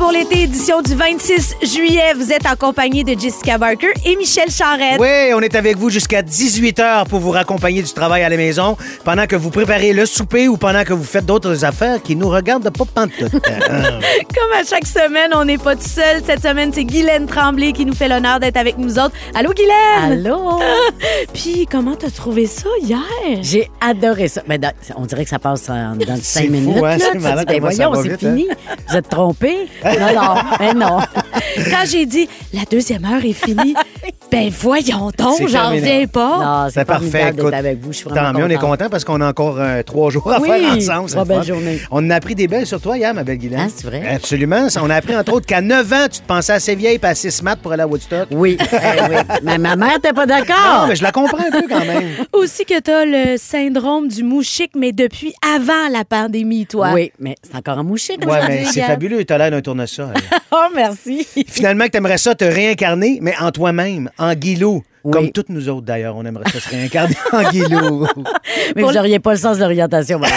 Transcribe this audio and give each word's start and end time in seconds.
Pour 0.00 0.12
l'été, 0.12 0.44
édition 0.44 0.80
du 0.80 0.94
26 0.94 1.56
juillet. 1.62 2.14
Vous 2.16 2.32
êtes 2.32 2.46
en 2.46 2.56
compagnie 2.56 3.04
de 3.04 3.12
Jessica 3.20 3.58
Barker 3.58 3.92
et 4.06 4.16
Michel 4.16 4.50
Charette. 4.50 4.98
Oui, 4.98 5.34
on 5.34 5.40
est 5.40 5.54
avec 5.54 5.76
vous 5.76 5.90
jusqu'à 5.90 6.22
18h 6.22 7.06
pour 7.06 7.20
vous 7.20 7.30
raccompagner 7.30 7.82
du 7.82 7.92
travail 7.92 8.22
à 8.22 8.30
la 8.30 8.38
maison 8.38 8.78
pendant 9.04 9.26
que 9.26 9.36
vous 9.36 9.50
préparez 9.50 9.92
le 9.92 10.06
souper 10.06 10.48
ou 10.48 10.56
pendant 10.56 10.84
que 10.84 10.94
vous 10.94 11.04
faites 11.04 11.26
d'autres 11.26 11.66
affaires 11.66 12.00
qui 12.02 12.16
nous 12.16 12.30
regardent 12.30 12.70
pas 12.70 12.84
pantoute. 12.86 13.30
Hein? 13.46 13.58
Comme 14.34 14.52
à 14.58 14.64
chaque 14.66 14.86
semaine, 14.86 15.32
on 15.34 15.44
n'est 15.44 15.58
pas 15.58 15.76
tout 15.76 15.82
seul. 15.86 16.22
Cette 16.24 16.42
semaine, 16.42 16.72
c'est 16.72 16.84
Guylaine 16.84 17.26
Tremblay 17.26 17.72
qui 17.74 17.84
nous 17.84 17.94
fait 17.94 18.08
l'honneur 18.08 18.40
d'être 18.40 18.56
avec 18.56 18.78
nous 18.78 18.98
autres. 18.98 19.12
Allô, 19.34 19.52
Guylaine? 19.52 20.24
Allô? 20.26 20.60
Puis, 21.34 21.68
comment 21.70 21.94
t'as 21.94 22.10
trouvé 22.10 22.46
ça 22.46 22.70
hier? 22.80 22.98
J'ai 23.42 23.70
adoré 23.82 24.28
ça. 24.28 24.40
Mais 24.48 24.58
on 24.96 25.04
dirait 25.04 25.24
que 25.24 25.30
ça 25.30 25.38
passe 25.38 25.66
dans 25.66 25.94
le 25.98 26.06
C'est 26.22 26.40
5 26.40 26.44
fou, 26.46 26.50
minutes. 26.52 26.76
hein? 26.78 26.96
là. 26.96 27.10
Tu 27.12 27.18
dis, 27.18 27.24
ben 27.46 27.60
voyons, 27.60 27.94
c'est 28.02 28.18
fini. 28.18 28.48
Vous 28.88 28.96
êtes 28.96 29.08
trompés? 29.10 29.68
Non, 29.98 30.12
non, 30.14 30.34
mais 30.58 30.74
non. 30.74 30.98
Quand 31.70 31.84
j'ai 31.86 32.06
dit 32.06 32.28
la 32.52 32.62
deuxième 32.70 33.04
heure 33.04 33.24
est 33.24 33.32
finie, 33.32 33.74
ben 34.32 34.50
voyons 34.50 35.10
donc, 35.16 35.46
j'en 35.48 35.70
reviens 35.70 36.06
pas. 36.06 36.38
Non, 36.38 36.68
C'est 36.68 36.80
c'est 36.80 36.84
parfait. 36.84 37.32
Écoute, 37.36 37.52
avec 37.52 37.80
vous. 37.80 37.92
Je 37.92 37.98
suis 37.98 38.08
Tant 38.08 38.32
mieux, 38.32 38.44
on 38.44 38.48
est 38.48 38.56
content 38.56 38.88
parce 38.90 39.04
qu'on 39.04 39.20
a 39.20 39.28
encore 39.28 39.56
euh, 39.58 39.82
trois 39.82 40.10
jours 40.10 40.30
à 40.32 40.40
Oui, 40.40 40.48
faire 40.48 40.72
ensemble. 40.72 41.10
trois 41.10 41.22
le 41.22 41.28
belles 41.28 41.44
journées. 41.44 41.80
On 41.90 42.08
a 42.10 42.14
appris 42.16 42.34
des 42.34 42.48
belles 42.48 42.66
sur 42.66 42.80
toi 42.80 42.96
hier, 42.96 43.12
ma 43.14 43.24
belle 43.24 43.38
Guylaine. 43.38 43.60
Ah, 43.66 43.72
c'est 43.74 43.86
vrai? 43.86 44.02
Absolument. 44.08 44.66
On 44.80 44.90
a 44.90 44.94
appris 44.96 45.16
entre 45.16 45.32
autres 45.34 45.46
qu'à 45.46 45.60
9 45.60 45.92
ans, 45.92 46.06
tu 46.10 46.20
te 46.20 46.26
pensais 46.26 46.52
assez 46.52 46.74
vieille 46.74 46.98
et 47.02 47.06
assez 47.06 47.30
smart 47.30 47.56
pour 47.56 47.72
aller 47.72 47.82
à 47.82 47.86
Woodstock. 47.86 48.28
Oui, 48.30 48.56
eh 48.60 48.76
oui. 49.10 49.16
Mais 49.42 49.58
ma 49.58 49.76
mère 49.76 49.94
n'était 49.94 50.12
pas 50.12 50.26
Non, 50.26 50.36
d'accord. 50.38 50.86
mais 50.88 50.96
je 50.96 51.02
la 51.02 51.12
comprends 51.12 51.38
un 51.38 51.50
peu 51.50 51.66
quand 51.68 51.84
même. 51.84 52.08
Aussi 52.32 52.64
que 52.64 52.80
t'as 52.80 53.04
le 53.04 53.36
syndrome 53.36 54.08
du 54.08 54.22
mouchique, 54.22 54.72
mais 54.76 54.92
depuis 54.92 55.32
avant 55.54 55.88
la 55.92 56.04
pandémie, 56.04 56.66
toi. 56.66 56.90
Oui, 56.94 57.12
mais 57.18 57.34
c'est 57.42 57.56
encore 57.56 57.78
un 57.78 57.84
Ouais, 57.90 57.98
ça. 57.98 58.48
mais 58.48 58.64
c'est 58.64 58.82
fabuleux. 58.82 59.24
T'as 59.24 59.38
l'air 59.38 59.50
d'un 59.50 59.60
tournesol. 59.60 60.14
Oh, 60.52 60.66
merci. 60.74 61.19
Finalement, 61.48 61.84
que 61.86 61.90
t'aimerais 61.90 62.18
ça 62.18 62.34
te 62.34 62.44
réincarner, 62.44 63.18
mais 63.20 63.34
en 63.40 63.50
toi-même, 63.50 64.10
en 64.18 64.34
Guilou. 64.34 64.82
Oui. 65.04 65.12
Comme 65.12 65.30
toutes 65.32 65.48
nous 65.48 65.68
autres, 65.68 65.82
d'ailleurs, 65.86 66.14
on 66.16 66.24
aimerait 66.26 66.50
ça 66.50 66.60
se 66.60 66.68
réincarner 66.68 67.14
en 67.32 67.42
Guilou. 67.50 68.06
Mais 68.76 68.82
vous 68.82 68.92
n'auriez 68.92 69.18
pas 69.18 69.32
le 69.32 69.38
sens 69.38 69.56
de 69.56 69.62
l'orientation. 69.62 70.20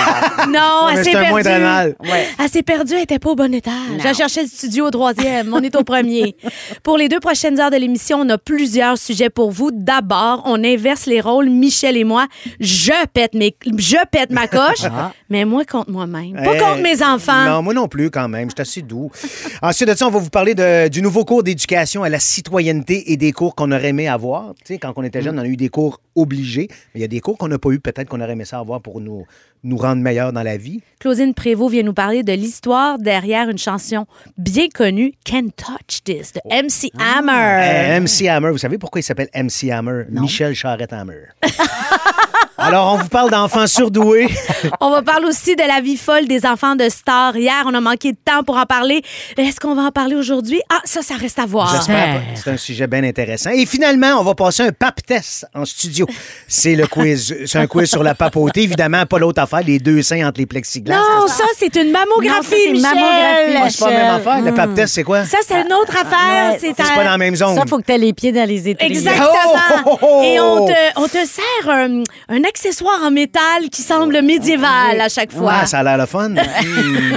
Non, 0.50 0.90
elle 0.90 0.98
mais 0.98 1.04
s'est 1.06 1.12
perdue. 1.12 1.96
Ouais. 2.12 2.28
Elle 2.38 2.50
s'est 2.50 2.64
perdue, 2.64 2.94
elle 2.96 3.04
était 3.04 3.18
pas 3.20 3.30
au 3.30 3.36
bon 3.36 3.54
étage. 3.54 3.74
Elle 4.04 4.14
cherchait 4.14 4.42
le 4.42 4.48
studio 4.50 4.88
au 4.88 4.92
troisième. 4.92 5.54
On 5.54 5.62
est 5.62 5.74
au 5.76 5.84
premier. 5.84 6.36
Pour 6.84 6.98
les 6.98 7.08
deux 7.08 7.22
prochaines 7.22 7.60
heures 7.62 7.72
de 7.72 7.78
l'émission, 7.78 8.20
on 8.20 8.30
a 8.30 8.38
plusieurs 8.38 8.98
sujets 8.98 9.30
pour 9.30 9.52
vous. 9.52 9.72
D'abord, 9.72 10.44
on 10.46 10.62
inverse 10.64 11.06
les 11.06 11.22
rôles, 11.22 11.50
Michel 11.50 11.96
et 11.96 12.04
moi. 12.04 12.28
Je 12.60 12.92
pète, 13.14 13.34
mes... 13.36 13.56
je 13.78 13.96
pète 14.12 14.32
ma 14.32 14.48
coche, 14.48 14.84
mais 15.30 15.46
moi 15.46 15.64
contre 15.66 15.90
moi-même. 15.92 16.34
Pas 16.34 16.54
Hey. 16.54 16.60
contre 16.60 16.82
mes 16.82 17.02
enfants. 17.04 17.46
Non, 17.46 17.62
moi 17.64 17.74
non 17.74 17.88
plus, 17.88 18.12
quand 18.12 18.28
même. 18.28 18.50
Je 18.50 18.56
suis 18.56 18.62
assez 18.62 18.82
doux. 18.82 19.10
Ensuite 19.62 19.88
de 19.90 19.96
ça, 19.96 20.08
on 20.08 20.12
va 20.12 20.20
vous 20.20 20.30
parler 20.30 20.56
de- 20.56 20.90
du 20.90 21.02
nouveau 21.02 21.24
cours 21.26 21.42
d'éducation 21.44 22.04
à 22.04 22.10
la 22.10 22.20
citoyenneté 22.20 23.12
et 23.14 23.18
des 23.18 23.32
cours 23.32 23.56
qu'on 23.56 23.72
aurait 23.72 23.90
aimé 23.90 24.08
avoir. 24.10 24.53
Tu 24.60 24.74
sais, 24.74 24.78
quand 24.78 24.94
on 24.96 25.04
était 25.04 25.22
jeune, 25.22 25.40
on 25.40 25.42
a 25.42 25.48
eu 25.48 25.58
des 25.58 25.70
cours 25.70 26.02
obligés, 26.16 26.68
mais 26.70 27.00
il 27.00 27.02
y 27.02 27.06
a 27.06 27.08
des 27.08 27.20
cours 27.20 27.38
qu'on 27.38 27.48
n'a 27.48 27.60
pas 27.60 27.70
eu, 27.72 27.80
peut-être 27.80 28.08
qu'on 28.08 28.22
aurait 28.22 28.34
aimé 28.34 28.46
ça 28.46 28.60
avoir 28.60 28.82
pour 28.82 29.02
nous, 29.02 29.26
nous 29.64 29.78
rendre 29.78 30.02
meilleurs 30.02 30.34
dans 30.34 30.44
la 30.44 30.58
vie. 30.58 30.82
Claudine 31.00 31.34
Prévost 31.34 31.72
vient 31.72 31.84
nous 31.84 31.94
parler 31.94 32.24
de 32.24 32.34
l'histoire 32.34 33.00
derrière 33.00 33.50
une 33.50 33.58
chanson 33.58 34.06
bien 34.38 34.68
connue, 34.74 35.14
Can't 35.26 35.52
Touch 35.56 36.04
This, 36.04 36.34
de 36.34 36.42
MC 36.50 36.92
Hammer. 37.00 37.96
Euh, 37.96 38.00
MC 38.02 38.28
Hammer, 38.28 38.52
vous 38.52 38.58
savez 38.58 38.78
pourquoi 38.78 39.00
il 39.00 39.04
s'appelle 39.04 39.30
MC 39.36 39.72
Hammer? 39.72 40.06
Michel 40.10 40.54
Charette 40.54 40.94
Hammer. 40.94 41.28
Alors, 42.58 42.94
on 42.94 42.98
vous 42.98 43.10
parle 43.10 43.32
d'enfants 43.32 43.66
surdoués. 43.68 44.28
On 44.80 44.92
va 44.92 45.02
parler 45.02 45.26
aussi 45.28 45.56
de 45.56 45.64
la 45.68 45.82
vie 45.82 45.98
folle 45.98 46.28
des 46.28 46.46
enfants 46.46 46.76
de 46.76 46.88
stars. 46.88 47.36
Hier, 47.36 47.64
on 47.66 47.74
a 47.74 47.82
manqué 47.82 48.12
de 48.12 48.18
temps 48.24 48.44
pour 48.44 48.58
en 48.58 48.66
parler. 48.66 49.02
Est-ce 49.38 49.60
qu'on 49.60 49.74
va 49.76 49.84
en 49.84 49.92
parler 49.92 50.16
aujourd'hui? 50.16 50.62
Ah, 50.70 50.80
ça, 50.84 51.02
ça 51.02 51.16
reste 51.16 51.40
à 51.40 51.46
voir. 51.46 51.74
J'espère 51.76 52.16
pas. 52.16 52.22
C'est 52.36 52.52
un 52.52 52.58
sujet 52.58 52.86
bien 52.88 53.04
intéressant. 53.04 53.50
Et 53.50 53.66
finalement, 53.66 54.20
on 54.20 54.24
va 54.24 54.36
passer 54.36 54.64
un 54.64 54.72
pap 54.72 55.04
test 55.04 55.48
en 55.56 55.66
studio. 55.66 56.06
C'est 56.48 56.76
le 56.76 56.86
quiz. 56.88 57.36
C'est 57.48 57.58
un 57.58 57.68
quiz 57.68 57.90
sur 57.90 58.04
la 58.04 58.14
papauté. 58.14 58.62
Évidemment, 58.64 59.06
pas 59.08 59.18
l'autre 59.18 59.42
affaire, 59.42 59.62
les 59.66 59.80
deux 59.80 60.02
seins 60.04 60.28
entre 60.28 60.40
les 60.40 60.46
plexiglas. 60.46 60.96
Non, 60.96 61.28
ça, 61.28 61.46
c'est 61.58 61.76
une 61.76 61.92
Non, 61.92 62.00
ça, 62.00 62.06
mammographie, 62.06 62.50
c'est 62.52 62.66
une 62.66 62.72
Michel. 62.74 62.94
mammographie. 62.94 63.58
Ah, 63.64 63.70
c'est 63.70 63.80
pas 63.80 63.90
la 63.92 63.98
même 63.98 64.16
affaire. 64.16 64.42
Le 64.42 64.52
Hmm. 64.52 64.56
pap 64.56 64.74
test, 64.76 64.94
c'est 64.94 65.04
quoi? 65.04 65.26
Ça, 65.26 65.38
c'est 65.46 65.60
une 65.60 65.74
autre 65.74 65.94
affaire. 66.00 66.52
Ouais, 66.52 66.58
c'est 66.60 66.76
pas 66.76 67.04
dans 67.04 67.10
la 67.12 67.18
même 67.18 67.36
zone. 67.36 67.56
Ça, 67.56 67.64
faut 67.68 67.80
que 67.80 67.84
tu 67.86 67.92
aies 67.94 67.98
les 67.98 68.14
pieds 68.14 68.32
dans 68.32 68.48
les 68.48 68.70
étriers. 68.70 68.92
Exactement. 68.92 69.28
Oh, 69.86 69.90
oh, 69.90 69.98
oh. 70.02 70.22
Et 70.24 70.40
on 70.40 70.66
te, 70.68 70.74
on 70.98 71.08
te 71.08 71.26
sert 71.26 71.70
un, 71.70 72.04
un 72.30 72.43
accessoire 72.48 73.02
en 73.04 73.12
métal 73.12 73.70
qui 73.72 73.82
semble 73.82 74.22
médiéval 74.22 75.00
à 75.00 75.10
chaque 75.10 75.32
fois. 75.32 75.54
Ah, 75.62 75.66
ça 75.66 75.80
a 75.80 75.84
l'air 75.84 75.98
le 75.98 76.06
fun. 76.06 76.34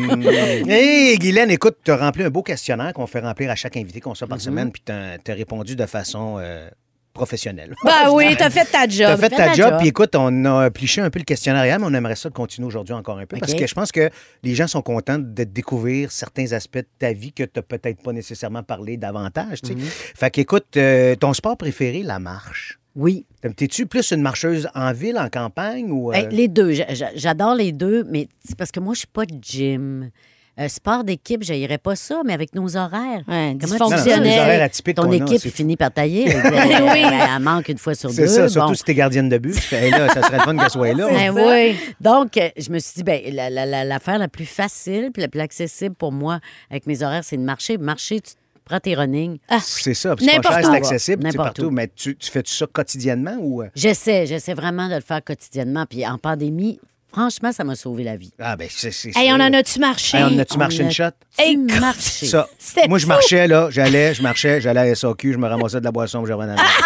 Hmm. 0.06 0.22
Hé, 0.70 1.16
Guylaine, 1.18 1.50
écoute, 1.50 1.78
tu 1.84 1.90
as 1.90 1.96
rempli 1.96 2.22
un 2.22 2.30
beau 2.30 2.42
questionnaire 2.42 2.92
qu'on 2.92 3.06
fait 3.06 3.20
remplir 3.20 3.50
à 3.50 3.54
chaque 3.54 3.76
invité 3.76 4.00
qu'on 4.00 4.14
soit 4.14 4.26
par 4.26 4.40
semaine, 4.40 4.70
puis 4.70 4.82
tu 4.84 4.92
as 4.92 5.34
répondu 5.34 5.76
de 5.76 5.86
façon 5.86 6.36
euh, 6.38 6.68
professionnelle. 7.16 7.74
Ben 7.84 8.10
oui, 8.12 8.36
t'as 8.38 8.50
fait 8.50 8.64
ta 8.64 8.86
job. 8.86 9.06
T'as 9.08 9.16
fait 9.16 9.28
fais 9.30 9.36
ta 9.36 9.46
ta 9.48 9.52
job, 9.54 9.74
puis 9.78 9.88
écoute, 9.88 10.14
on 10.14 10.44
a 10.44 10.70
pliché 10.70 11.00
un 11.00 11.10
peu 11.10 11.18
le 11.18 11.24
questionnaire 11.24 11.64
hier, 11.64 11.78
mais 11.78 11.86
on 11.86 11.94
aimerait 11.94 12.16
ça 12.16 12.30
continuer 12.30 12.66
aujourd'hui 12.68 12.94
encore 12.94 13.18
un 13.18 13.26
peu, 13.26 13.36
parce 13.38 13.54
que 13.54 13.66
je 13.66 13.74
pense 13.74 13.90
que 13.90 14.10
les 14.42 14.54
gens 14.54 14.66
sont 14.66 14.82
contents 14.82 15.18
de 15.18 15.44
découvrir 15.44 16.12
certains 16.12 16.52
aspects 16.52 16.78
de 16.78 16.88
ta 16.98 17.12
vie 17.12 17.32
que 17.32 17.42
tu 17.42 17.60
peut-être 17.62 18.02
pas 18.02 18.12
nécessairement 18.12 18.62
parlé 18.62 18.96
davantage. 18.96 19.58
sais. 19.64 19.74
Fait 20.14 20.30
qu'écoute, 20.30 20.76
euh, 20.76 21.14
ton 21.16 21.32
sport 21.32 21.56
préféré, 21.56 22.02
la 22.02 22.18
marche? 22.18 22.78
Oui. 22.96 23.26
T'es-tu 23.56 23.86
plus 23.86 24.10
une 24.10 24.22
marcheuse 24.22 24.68
en 24.74 24.92
ville, 24.92 25.18
en 25.18 25.28
campagne 25.28 25.90
ou. 25.92 26.10
euh, 26.10 26.14
Hey, 26.14 26.28
les 26.30 26.48
deux. 26.48 26.72
J'a- 26.72 26.92
j'a- 26.94 27.14
J'adore 27.14 27.54
les 27.54 27.70
deux, 27.72 28.04
mais 28.10 28.26
c'est 28.44 28.56
parce 28.56 28.72
que 28.72 28.80
moi, 28.80 28.94
je 28.94 29.00
suis 29.00 29.06
pas 29.08 29.26
de 29.26 29.34
gym. 29.40 30.10
Euh, 30.58 30.68
sport 30.68 31.04
d'équipe, 31.04 31.44
je 31.44 31.52
n'irais 31.52 31.76
pas 31.76 31.94
ça, 31.96 32.22
mais 32.24 32.32
avec 32.32 32.54
nos 32.54 32.78
horaires. 32.78 33.22
Ouais, 33.28 33.54
Comment 33.60 33.74
tu 33.76 33.82
Non, 33.82 33.90
non, 33.90 33.90
c'est 33.90 33.96
dysfonctionnel. 33.96 34.22
les 34.22 34.38
horaires 34.38 34.62
atypiques 34.62 34.96
Ton 34.96 35.12
a, 35.12 35.14
équipe 35.16 35.38
c'est- 35.38 35.50
finit 35.50 35.76
par 35.76 35.90
tailler. 35.92 36.24
Elle, 36.30 36.82
Oui. 36.82 37.02
elle- 37.04 37.12
elle 37.36 37.42
manque 37.42 37.68
une 37.68 37.76
fois 37.76 37.94
sur 37.94 38.10
C'est 38.10 38.22
deux. 38.22 38.26
ça, 38.28 38.48
surtout 38.48 38.68
Bon. 38.68 38.74
si 38.74 38.82
t'es 38.82 38.94
gardienne 38.94 39.28
de 39.28 39.36
but. 39.36 39.54
Hey, 39.70 39.90
là, 39.90 40.08
ça 40.08 40.22
serait 40.22 40.38
le 40.38 40.42
fun 40.44 40.56
qu'elle 40.56 40.70
soit 40.70 40.94
là. 40.94 41.08
Ben 41.10 41.30
oui. 41.34 41.76
Donc, 42.00 42.38
euh, 42.38 42.48
je 42.56 42.70
me 42.70 42.78
suis 42.78 42.94
dit, 42.96 43.02
ben, 43.02 43.20
la- 43.34 43.50
la- 43.50 43.66
la- 43.66 43.84
l'affaire 43.84 44.16
la, 44.18 44.28
plus 44.28 44.46
facile 44.46 45.10
puis 45.12 45.20
la 45.20 45.28
plus 45.28 45.40
accessible 45.40 45.94
pour 45.94 46.10
moi 46.10 46.40
avec 46.70 46.86
mes 46.86 47.02
horaires, 47.02 47.22
c'est 47.22 47.36
de 47.36 47.42
marcher. 47.42 47.76
Marcher, 47.76 48.22
tu 48.22 48.32
prends 48.66 48.80
tes 48.80 48.94
running. 48.94 49.38
C'est 49.60 49.94
ça. 49.94 50.14
C'est 50.18 50.26
pas 50.26 50.32
N'importe 50.32 50.54
cher, 50.56 50.64
c'est 50.70 50.76
accessible, 50.76 51.28
partout. 51.34 51.62
où. 51.64 51.70
Mais 51.70 51.88
tu, 51.94 52.16
tu 52.16 52.30
fais-tu 52.30 52.52
ça 52.52 52.66
quotidiennement 52.70 53.36
ou. 53.40 53.62
euh? 53.62 53.68
J'essaie, 53.74 54.26
j'essaie 54.26 54.52
vraiment 54.54 54.88
de 54.88 54.96
le 54.96 55.00
faire 55.00 55.24
quotidiennement. 55.24 55.86
Puis 55.88 56.06
en 56.06 56.18
pandémie, 56.18 56.78
franchement, 57.10 57.52
ça 57.52 57.64
m'a 57.64 57.76
sauvé 57.76 58.04
la 58.04 58.16
vie. 58.16 58.32
Ah, 58.38 58.56
ben, 58.56 58.68
c'est. 58.70 58.90
c'est 58.90 59.16
Hey, 59.16 59.32
on 59.32 59.36
en 59.36 59.52
a-tu 59.52 59.78
marché? 59.78 60.18
Hey, 60.18 60.24
on 60.24 60.38
a-tu 60.38 60.54
On 60.56 60.58
marché 60.58 60.82
une 60.82 60.90
shot? 60.90 61.04
Hey, 61.38 61.56
marché? 61.56 62.26
Ça. 62.26 62.48
C'était 62.58 62.88
Moi, 62.88 62.98
je 62.98 63.06
marchais, 63.06 63.46
là. 63.48 63.68
J'allais, 63.70 64.12
je 64.14 64.22
marchais, 64.22 64.60
j'allais 64.60 64.80
à 64.90 64.94
SAQ, 64.94 65.32
je 65.32 65.38
me 65.38 65.46
ramassais 65.48 65.80
de 65.80 65.84
la 65.84 65.92
boisson, 65.92 66.26
je 66.26 66.32
revenais 66.32 66.52
à 66.52 66.56
la 66.56 66.62
maison. 66.62 66.74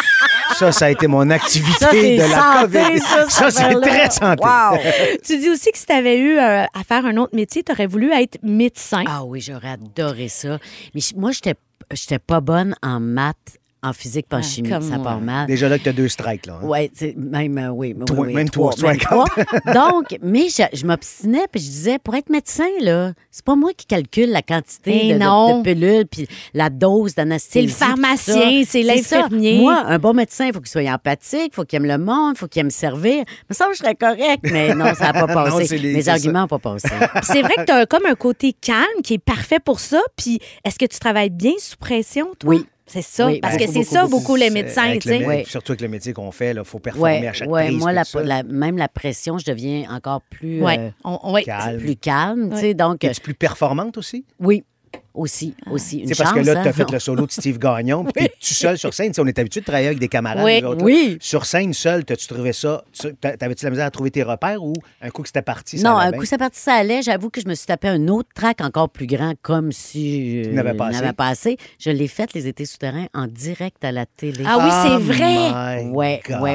Ça, 0.58 0.72
ça 0.72 0.86
a 0.86 0.90
été 0.90 1.06
mon 1.06 1.30
activité 1.30 1.78
Ça, 1.78 1.92
de 1.92 2.18
la 2.18 2.62
santé, 2.66 2.82
COVID. 2.82 3.30
ça, 3.30 3.50
c'est 3.50 3.80
très 3.80 4.10
santé. 4.10 4.42
Wow. 4.44 4.78
Tu 5.24 5.38
dis 5.38 5.48
aussi 5.48 5.70
que 5.70 5.78
si 5.78 5.86
tu 5.86 5.92
avais 5.92 6.18
eu 6.18 6.36
euh, 6.36 6.64
à 6.64 6.84
faire 6.86 7.06
un 7.06 7.16
autre 7.18 7.34
métier, 7.36 7.62
tu 7.62 7.70
aurais 7.72 7.86
voulu 7.86 8.12
être 8.12 8.36
médecin. 8.42 9.04
Ah 9.06 9.24
oui, 9.24 9.40
j'aurais 9.40 9.70
adoré 9.70 10.28
ça. 10.28 10.58
Mais 10.94 11.00
je- 11.00 11.14
moi, 11.14 11.30
j'étais 11.30 11.54
j'étais 11.92 12.18
pas 12.18 12.40
bonne 12.40 12.74
en 12.82 13.00
maths, 13.00 13.58
en 13.82 13.92
physique, 13.92 14.28
pas 14.28 14.36
en 14.36 14.40
Ah, 14.40 14.42
chimie. 14.42 14.68
comme 14.68 14.82
Ça 14.82 14.96
moi. 14.96 15.04
part 15.04 15.20
mal. 15.20 15.46
Déjà 15.46 15.68
là 15.68 15.78
que 15.78 15.84
t'as 15.84 15.92
deux 15.92 16.08
strikes, 16.08 16.46
là. 16.46 16.58
hein. 16.62 16.64
Oui, 16.64 16.90
même, 17.16 17.56
euh, 17.58 17.68
oui, 17.70 17.94
oui, 17.96 18.04
Toi- 18.04 18.16
oui, 18.26 18.34
même 18.34 18.50
trois, 18.50 18.72
trois. 18.74 19.24
Donc, 19.74 20.18
mais 20.22 20.48
je, 20.48 20.62
je 20.76 20.84
m'obstinais 20.84 21.46
puis 21.50 21.60
je 21.62 21.66
disais, 21.68 21.98
pour 21.98 22.14
être 22.14 22.28
médecin, 22.30 22.68
là, 22.80 23.12
c'est 23.30 23.44
pas 23.44 23.56
moi 23.56 23.70
qui 23.76 23.86
calcule 23.86 24.30
la 24.30 24.42
quantité 24.42 25.00
Eh 25.06 25.08
de, 25.14 25.18
de- 25.18 25.24
non. 25.24 25.58
de 25.58 25.62
pilules 25.64 26.06
puis 26.06 26.26
la 26.54 26.68
dose 26.70 27.14
d'anesthésie. 27.14 27.68
C'est 27.68 27.72
le 27.72 27.78
ça. 27.78 27.86
pharmacien, 27.86 28.62
c'est 28.66 28.82
ça. 28.82 28.94
l'infirmier. 29.22 29.58
Moi, 29.60 29.82
un 29.86 29.98
bon 29.98 30.12
médecin, 30.14 30.46
il 30.46 30.52
faut 30.52 30.60
qu'il 30.60 30.68
soit 30.68 30.82
empathique, 30.92 31.50
il 31.52 31.54
faut 31.54 31.64
qu'il 31.64 31.76
aime 31.78 31.86
le 31.86 31.98
monde, 31.98 32.34
il 32.34 32.38
faut 32.38 32.48
qu'il 32.48 32.60
aime 32.60 32.70
servir. 32.70 33.24
Me 33.48 33.54
semble 33.54 33.70
que 33.70 33.76
je 33.78 33.82
serais 33.82 33.94
correct, 33.94 34.40
mais 34.44 34.74
non, 34.74 34.92
ça 34.94 35.12
n'a 35.12 35.12
pas 35.26 35.26
passé. 35.26 35.78
les- 35.78 35.94
Mes 35.94 36.08
arguments 36.08 36.40
n'ont 36.40 36.46
pas 36.48 36.58
passé. 36.58 36.88
C'est 37.22 37.42
vrai 37.42 37.54
que 37.56 37.64
tu 37.64 37.72
as 37.72 37.86
comme 37.86 38.06
un 38.06 38.14
côté 38.14 38.52
calme 38.52 38.84
qui 39.02 39.14
est 39.14 39.18
parfait 39.18 39.58
pour 39.58 39.80
ça. 39.80 40.00
Puis 40.16 40.38
est-ce 40.64 40.78
que 40.78 40.86
tu 40.86 40.98
travailles 40.98 41.30
bien 41.30 41.52
sous 41.58 41.76
pression, 41.76 42.28
toi? 42.38 42.50
Oui. 42.50 42.66
C'est 42.92 43.02
ça. 43.02 43.26
Oui, 43.26 43.38
parce 43.40 43.54
beaucoup, 43.56 43.66
que 43.66 43.72
c'est 43.72 43.84
ça, 43.84 44.02
beaucoup. 44.06 44.18
beaucoup, 44.18 44.36
les 44.36 44.50
médecins, 44.50 44.82
avec 44.88 45.02
tu 45.02 45.08
sais. 45.10 45.24
Ouais. 45.24 45.44
Surtout 45.46 45.72
avec 45.72 45.80
le 45.80 45.88
métier 45.88 46.12
qu'on 46.12 46.32
fait, 46.32 46.50
il 46.52 46.64
faut 46.64 46.78
performer 46.80 47.28
à 47.28 47.32
chaque 47.32 47.48
prise. 47.48 47.78
moi, 47.78 47.92
la, 47.92 48.02
la- 48.24 48.42
même 48.42 48.76
la 48.76 48.88
pression, 48.88 49.38
je 49.38 49.44
deviens 49.44 49.88
encore 49.94 50.22
plus, 50.22 50.64
euh, 50.64 50.90
On-. 51.04 51.34
Calme. 51.44 51.78
plus 51.78 51.96
calme. 51.96 52.50
tu 52.52 52.56
sais. 52.60 52.74
Donc, 52.74 53.04
Es-tu 53.04 53.20
plus 53.20 53.34
performante 53.34 53.96
aussi? 53.96 54.24
oui. 54.40 54.64
Aussi, 55.12 55.54
aussi. 55.68 55.98
Une 55.98 56.06
C'est 56.06 56.16
parce 56.16 56.32
que 56.32 56.38
là, 56.38 56.52
tu 56.54 56.58
hein? 56.60 56.66
as 56.66 56.72
fait 56.72 56.88
le 56.90 56.98
solo 57.00 57.26
de 57.26 57.32
Steve 57.32 57.58
Gagnon, 57.58 58.04
puis 58.04 58.12
t'es 58.12 58.28
tout 58.40 58.54
seul 58.54 58.78
sur 58.78 58.94
scène. 58.94 59.08
Tu 59.08 59.14
sais, 59.14 59.20
on 59.20 59.26
est 59.26 59.38
habitué 59.40 59.60
de 59.60 59.64
travailler 59.64 59.88
avec 59.88 59.98
des 59.98 60.06
camarades. 60.08 60.44
Oui, 60.44 60.62
autres, 60.62 60.84
oui. 60.84 61.18
Sur 61.20 61.46
scène, 61.46 61.74
seul, 61.74 62.04
t'as-tu 62.04 62.28
trouvé 62.28 62.52
ça? 62.52 62.84
tu- 62.92 63.12
t'a- 63.16 63.36
T'avais-tu 63.36 63.64
la 63.64 63.70
misère 63.72 63.86
à 63.86 63.90
trouver 63.90 64.12
tes 64.12 64.22
repères 64.22 64.62
ou 64.62 64.72
un 65.02 65.10
coup 65.10 65.22
que 65.22 65.28
c'était 65.28 65.42
parti? 65.42 65.78
ça 65.78 65.88
Non, 65.90 65.96
allait 65.96 66.06
un 66.06 66.10
bien? 66.12 66.20
coup, 66.20 66.26
ça 66.26 66.38
parti, 66.38 66.60
ça 66.60 66.74
allait. 66.74 67.02
J'avoue 67.02 67.28
que 67.28 67.40
je 67.40 67.48
me 67.48 67.54
suis 67.54 67.66
tapé 67.66 67.88
un 67.88 68.06
autre 68.06 68.28
track 68.34 68.60
encore 68.60 68.88
plus 68.88 69.08
grand, 69.08 69.34
comme 69.42 69.72
si 69.72 70.44
je 70.44 70.48
Tu 70.50 70.54
n'avais 70.54 70.74
pas 70.74 71.12
pas 71.12 71.28
assez. 71.28 71.56
Je 71.80 71.90
l'ai 71.90 72.08
fait, 72.08 72.32
les 72.32 72.46
étés 72.46 72.64
souterrains, 72.64 73.06
en 73.12 73.26
direct 73.26 73.84
à 73.84 73.90
la 73.90 74.06
télé. 74.06 74.44
Ah 74.46 74.58
oui, 74.58 74.70
c'est 74.70 74.94
Oh 74.94 74.98
vrai? 75.00 75.80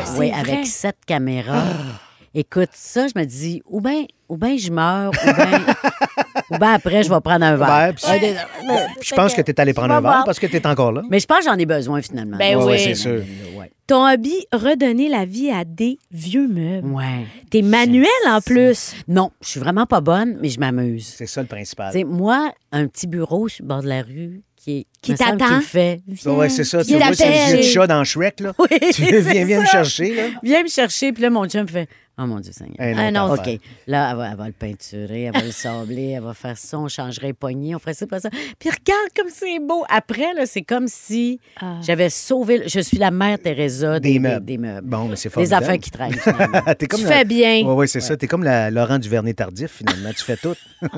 C'est 0.05 0.17
ouais, 0.17 0.29
vrai. 0.29 0.31
avec 0.31 0.65
sept 0.65 0.97
caméras. 1.05 1.65
Écoute, 2.37 2.69
ça, 2.73 3.07
je 3.07 3.17
me 3.17 3.23
dis, 3.25 3.61
ou 3.65 3.79
bien 3.79 4.03
ou 4.27 4.35
ben 4.35 4.57
je 4.57 4.69
meurs, 4.69 5.11
ou 5.11 5.33
bien 5.33 5.61
ou 6.51 6.57
ben 6.57 6.73
après, 6.73 7.01
je 7.03 7.09
vais 7.09 7.21
prendre 7.21 7.45
un 7.45 7.55
verre. 7.55 7.93
Ouais, 8.09 8.19
des- 8.19 8.35
Je 9.01 9.15
pense 9.15 9.33
que 9.33 9.41
tu 9.41 9.51
es 9.51 9.59
allé 9.61 9.73
prendre 9.73 9.93
un 9.93 10.01
verre 10.01 10.23
parce 10.25 10.37
que 10.39 10.47
tu 10.47 10.57
es 10.57 10.67
encore 10.67 10.91
là. 10.91 11.01
Mais 11.09 11.19
je 11.19 11.25
pense 11.27 11.39
que 11.39 11.45
j'en 11.45 11.57
ai 11.57 11.65
besoin, 11.65 12.01
finalement. 12.01 12.37
Ben 12.37 12.57
oui. 12.57 12.77
c'est 12.77 12.95
sûr. 12.95 13.21
Ton 13.87 14.05
hobby, 14.11 14.33
redonner 14.51 15.09
la 15.09 15.25
vie 15.25 15.51
à 15.51 15.63
des 15.63 15.99
vieux 16.11 16.47
meubles. 16.47 16.87
Ouais. 16.87 17.25
T'es 17.51 17.61
manuel 17.61 18.09
en 18.27 18.41
plus. 18.41 18.95
Non, 19.07 19.31
je 19.41 19.47
suis 19.47 19.59
vraiment 19.59 19.85
pas 19.85 20.01
bonne, 20.01 20.37
mais 20.41 20.49
je 20.49 20.59
m'amuse. 20.59 21.05
C'est 21.15 21.27
ça 21.27 21.41
le 21.41 21.47
principal. 21.47 21.91
Tu 21.93 21.99
sais, 21.99 22.03
moi, 22.03 22.51
un 22.71 22.87
petit 22.87 23.05
bureau 23.05 23.47
sur 23.47 23.63
le 23.63 23.67
bord 23.69 23.83
de 23.83 23.87
la 23.87 24.01
rue 24.01 24.41
qui 24.57 24.79
est 24.79 24.85
Qui 25.03 25.13
t'attend. 25.13 25.45
qu'il 25.45 25.55
me 25.57 25.61
fait 25.61 26.01
ouais, 26.25 26.49
c'est 26.49 26.63
ça. 26.63 26.83
Tu 26.83 26.97
vois, 26.97 27.13
c'est 27.13 27.27
le 27.27 27.45
vieux 27.51 27.57
de 27.57 27.61
chat 27.61 27.85
dans 27.85 28.03
Shrek, 28.03 28.39
là. 28.39 28.53
Oui, 28.59 28.79
tu 28.91 29.03
viens, 29.03 29.45
viens 29.45 29.61
me 29.61 29.65
chercher, 29.67 30.15
là. 30.15 30.23
Viens 30.41 30.63
me 30.63 30.67
chercher, 30.67 31.13
puis 31.13 31.21
là, 31.21 31.29
mon 31.29 31.47
chum 31.47 31.67
fait 31.67 31.87
Oh 32.17 32.25
mon 32.25 32.39
Dieu 32.39 32.53
Seigneur. 32.53 32.75
Un 32.79 33.15
autre. 33.25 33.41
affaire. 33.41 33.55
OK. 33.55 33.59
Là, 33.87 34.11
elle 34.11 34.17
va, 34.17 34.29
elle 34.31 34.37
va 34.37 34.45
le 34.47 34.53
peinturer, 34.53 35.23
elle 35.23 35.33
va 35.33 35.41
le 35.41 35.51
sabler, 35.51 36.11
elle 36.11 36.23
va 36.23 36.33
faire 36.33 36.57
ça, 36.57 36.79
on 36.79 36.87
changerait 36.87 37.27
les 37.27 37.33
poignées, 37.33 37.75
on 37.75 37.79
ferait 37.79 37.93
ça, 37.93 38.07
pas 38.07 38.21
ça. 38.21 38.29
Puis 38.57 38.69
regarde 38.69 39.09
comme 39.15 39.27
c'est 39.29 39.59
beau. 39.59 39.83
Après, 39.89 40.33
là, 40.33 40.45
c'est 40.45 40.61
comme 40.61 40.87
si 40.87 41.39
Ah. 41.59 41.75
j'avais 41.81 42.09
sauvé. 42.09 42.63
Je 42.67 42.79
suis 42.79 42.97
la 42.97 43.11
mère 43.11 43.37
Teresa 43.39 43.99
des, 43.99 44.13
Des 44.13 44.19
meubles. 44.19 44.45
des 44.45 44.57
meubles. 44.57 44.87
Bon, 44.87 45.09
mais 45.09 45.17
c'est 45.17 45.27
Des 45.29 45.33
formidable. 45.33 45.63
affaires 45.65 45.79
qui 45.79 45.91
traînent, 45.91 46.15
comme 46.89 46.99
Tu 46.99 47.05
la- 47.05 47.11
fais 47.11 47.25
bien. 47.25 47.63
Oui, 47.65 47.73
ouais, 47.73 47.87
c'est 47.87 47.99
ça. 48.01 48.15
T'es 48.15 48.27
comme 48.27 48.43
la 48.43 48.71
Laurent 48.71 48.97
Duvernay 48.97 49.33
tardif, 49.33 49.71
finalement. 49.83 50.09
Tu 50.17 50.23
fais 50.23 50.37
tout. 50.37 50.55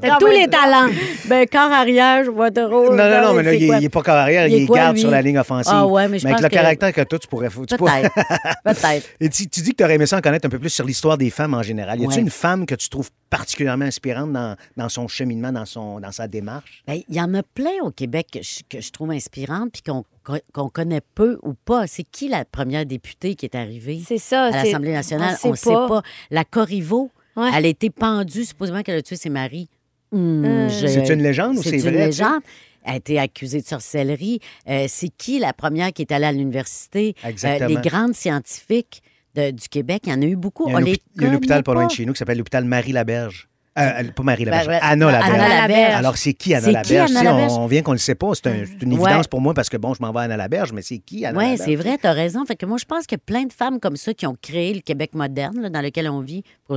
T'as 0.00 0.16
tous 0.18 0.26
les 0.26 0.46
talents. 0.48 0.90
Ben, 1.28 1.46
corps 1.50 1.72
arrière, 1.72 2.24
je 2.24 2.30
vois 2.30 2.50
de 2.50 2.60
rôle. 2.60 2.94
Non, 2.96 3.08
non, 3.10 3.22
non, 3.28 3.34
mais 3.34 3.42
là, 3.42 3.54
il, 3.54 3.66
quoi? 3.66 3.78
il 3.78 3.84
est 3.84 3.88
pas 3.88 4.02
corps 4.02 4.14
arrière, 4.14 4.46
Il 4.46 4.62
est 4.62 4.66
quoi, 4.66 4.76
garde 4.78 4.94
lui? 4.94 5.00
sur 5.00 5.10
la 5.10 5.22
ligne 5.22 5.38
offensive. 5.38 5.72
Ah 5.74 5.86
ouais, 5.86 6.06
mais 6.08 6.18
je 6.18 6.26
avec 6.26 6.36
pense 6.36 6.42
le 6.44 6.48
que- 6.48 6.54
caractère 6.54 6.92
que 6.92 7.00
toi, 7.02 7.18
tu 7.18 7.26
pourrais. 7.26 7.48
tu 7.48 7.76
pourrais- 7.76 8.02
Peut-être. 8.02 8.62
Peut-être. 8.64 9.08
Et 9.20 9.28
tu, 9.28 9.48
tu 9.48 9.60
dis 9.62 9.70
que 9.72 9.76
tu 9.76 9.84
aurais 9.84 9.94
aimé 9.94 10.06
ça 10.06 10.18
en 10.18 10.20
connaître 10.20 10.46
un 10.46 10.50
peu 10.52 10.58
plus 10.60 10.70
sur 10.70 10.84
l'histoire 10.86 11.18
des 11.18 11.30
femmes 11.30 11.54
en 11.54 11.62
général. 11.62 11.98
Y 12.00 12.04
a-t-il 12.04 12.16
Ouais. 12.16 12.22
une 12.22 12.30
femme 12.30 12.66
que 12.66 12.74
tu 12.74 12.88
trouves 12.88 13.10
particulièrement 13.30 13.84
inspirante 13.86 14.32
dans, 14.32 14.56
dans 14.76 14.88
son 14.88 15.08
cheminement, 15.08 15.50
dans, 15.52 15.66
son, 15.66 15.98
dans 16.00 16.12
sa 16.12 16.28
démarche? 16.28 16.82
Ben, 16.86 17.00
Il 17.08 17.14
y 17.16 17.20
en 17.20 17.32
a 17.34 17.42
plein 17.42 17.82
au 17.82 17.90
Québec 17.90 18.28
que 18.32 18.42
je, 18.42 18.60
que 18.68 18.80
je 18.80 18.90
trouve 18.90 19.10
inspirantes 19.10 19.72
puis 19.72 19.82
qu'on 19.82 20.04
qu'on 20.52 20.68
connaît 20.68 21.00
peu 21.16 21.40
ou 21.42 21.54
pas. 21.54 21.88
C'est 21.88 22.04
qui 22.04 22.28
la 22.28 22.44
première 22.44 22.86
députée 22.86 23.34
qui 23.34 23.44
est 23.46 23.56
arrivée 23.56 24.00
C'est 24.06 24.18
ça. 24.18 24.44
à 24.44 24.52
c'est- 24.52 24.64
l'Assemblée 24.70 24.92
nationale? 24.92 25.36
on 25.42 25.50
ne 25.50 25.56
sait 25.56 25.64
sait 25.64 25.74
pas. 25.74 26.02
La 26.30 26.44
Corriveau, 26.44 27.10
Ouais. 27.36 27.50
elle 27.54 27.64
a 27.64 27.68
été 27.68 27.90
pendue, 27.90 28.44
supposément 28.44 28.82
qu'elle 28.82 28.98
a 28.98 29.02
tué 29.02 29.16
ses 29.16 29.30
maris. 29.30 29.68
Hum, 30.12 30.44
Euh. 30.44 30.68
je- 30.68 30.86
C'est 30.86 31.08
une 31.12 31.22
légende 31.22 31.56
ou 31.58 31.62
c'est 31.62 31.70
C'est 31.80 31.88
une 31.88 31.94
vrai, 31.96 32.10
tu 32.10 32.16
sais? 32.16 32.22
légende. 32.24 32.42
Elle 32.84 32.92
a 32.92 32.96
été 32.96 33.18
accusée 33.18 33.60
de 33.62 33.66
sorcellerie. 33.66 34.38
Euh, 34.68 34.86
c'est 34.88 35.08
qui 35.08 35.38
la 35.40 35.52
première 35.52 35.92
qui 35.92 36.02
est 36.02 36.12
allée 36.12 36.26
à 36.26 36.32
l'université? 36.32 37.14
Euh, 37.24 37.28
Exactement. 37.28 37.68
les 37.68 37.76
grandes 37.88 38.14
scientifiques 38.14 39.02
de- 39.34 39.50
du 39.50 39.68
Québec, 39.68 40.02
il 40.06 40.12
y 40.12 40.14
en 40.14 40.22
a 40.22 40.24
eu 40.26 40.36
beaucoup. 40.36 40.68
Il 40.68 40.72
y 40.72 40.74
a 40.74 40.78
un, 40.78 40.80
les 40.80 40.92
hôpi- 40.92 41.02
il 41.16 41.22
y 41.22 41.26
a 41.26 41.30
un 41.30 41.34
hôpital 41.34 41.56
connaît 41.56 41.62
pas 41.62 41.74
loin 41.74 41.86
de 41.86 41.92
chez 41.92 42.04
nous 42.06 42.12
qui 42.12 42.18
s'appelle 42.18 42.38
l'hôpital 42.38 42.64
Marie-Laberge. 42.64 43.48
Euh, 43.78 44.02
pas 44.14 44.22
Marie-Laberge, 44.22 44.66
Ben. 44.66 44.78
Anna 44.82 45.10
Laberge. 45.10 45.30
Anna 45.32 45.48
Laberge. 45.48 45.94
Alors, 45.94 46.18
c'est 46.18 46.34
qui 46.34 46.54
Anna 46.54 46.66
Laberge? 46.66 46.86
qui, 46.88 46.94
Anna 46.98 47.06
Tu 47.06 47.14
sais, 47.14 47.24
Laberge? 47.24 47.52
On, 47.52 47.60
on 47.62 47.66
vient 47.66 47.80
qu'on 47.80 47.92
ne 47.92 47.96
le 47.96 48.00
sait 48.00 48.14
pas. 48.14 48.32
C'est 48.34 48.46
un- 48.48 48.64
c'est 48.66 48.82
une 48.84 48.92
Ouais. 48.98 49.08
évidence 49.08 49.28
pour 49.28 49.40
moi 49.40 49.54
parce 49.54 49.70
que, 49.70 49.78
bon, 49.78 49.94
je 49.94 50.02
m'en 50.02 50.12
vais 50.12 50.18
à 50.18 50.22
Anna 50.24 50.36
Laberge, 50.36 50.72
mais 50.74 50.82
c'est 50.82 50.98
qui 50.98 51.24
Anna 51.24 51.38
Oui, 51.38 51.44
Laberge? 51.52 51.60
c'est 51.64 51.76
vrai, 51.76 51.96
tu 51.96 52.06
as 52.06 52.12
raison. 52.12 52.44
Fait 52.44 52.54
que 52.54 52.66
moi, 52.66 52.76
je 52.76 52.84
pense 52.84 53.06
qu'il 53.06 53.16
y 53.16 53.20
a 53.22 53.24
plein 53.24 53.44
de 53.44 53.52
femmes 53.54 53.80
comme 53.80 53.96
ça 53.96 54.12
qui 54.12 54.26
ont 54.26 54.36
créé 54.42 54.74
le 54.74 54.82
Québec 54.82 55.14
moderne 55.14 55.58
là, 55.62 55.70
dans 55.70 55.80
lequel 55.80 56.06
on 56.10 56.20
vit. 56.20 56.42
On 56.68 56.76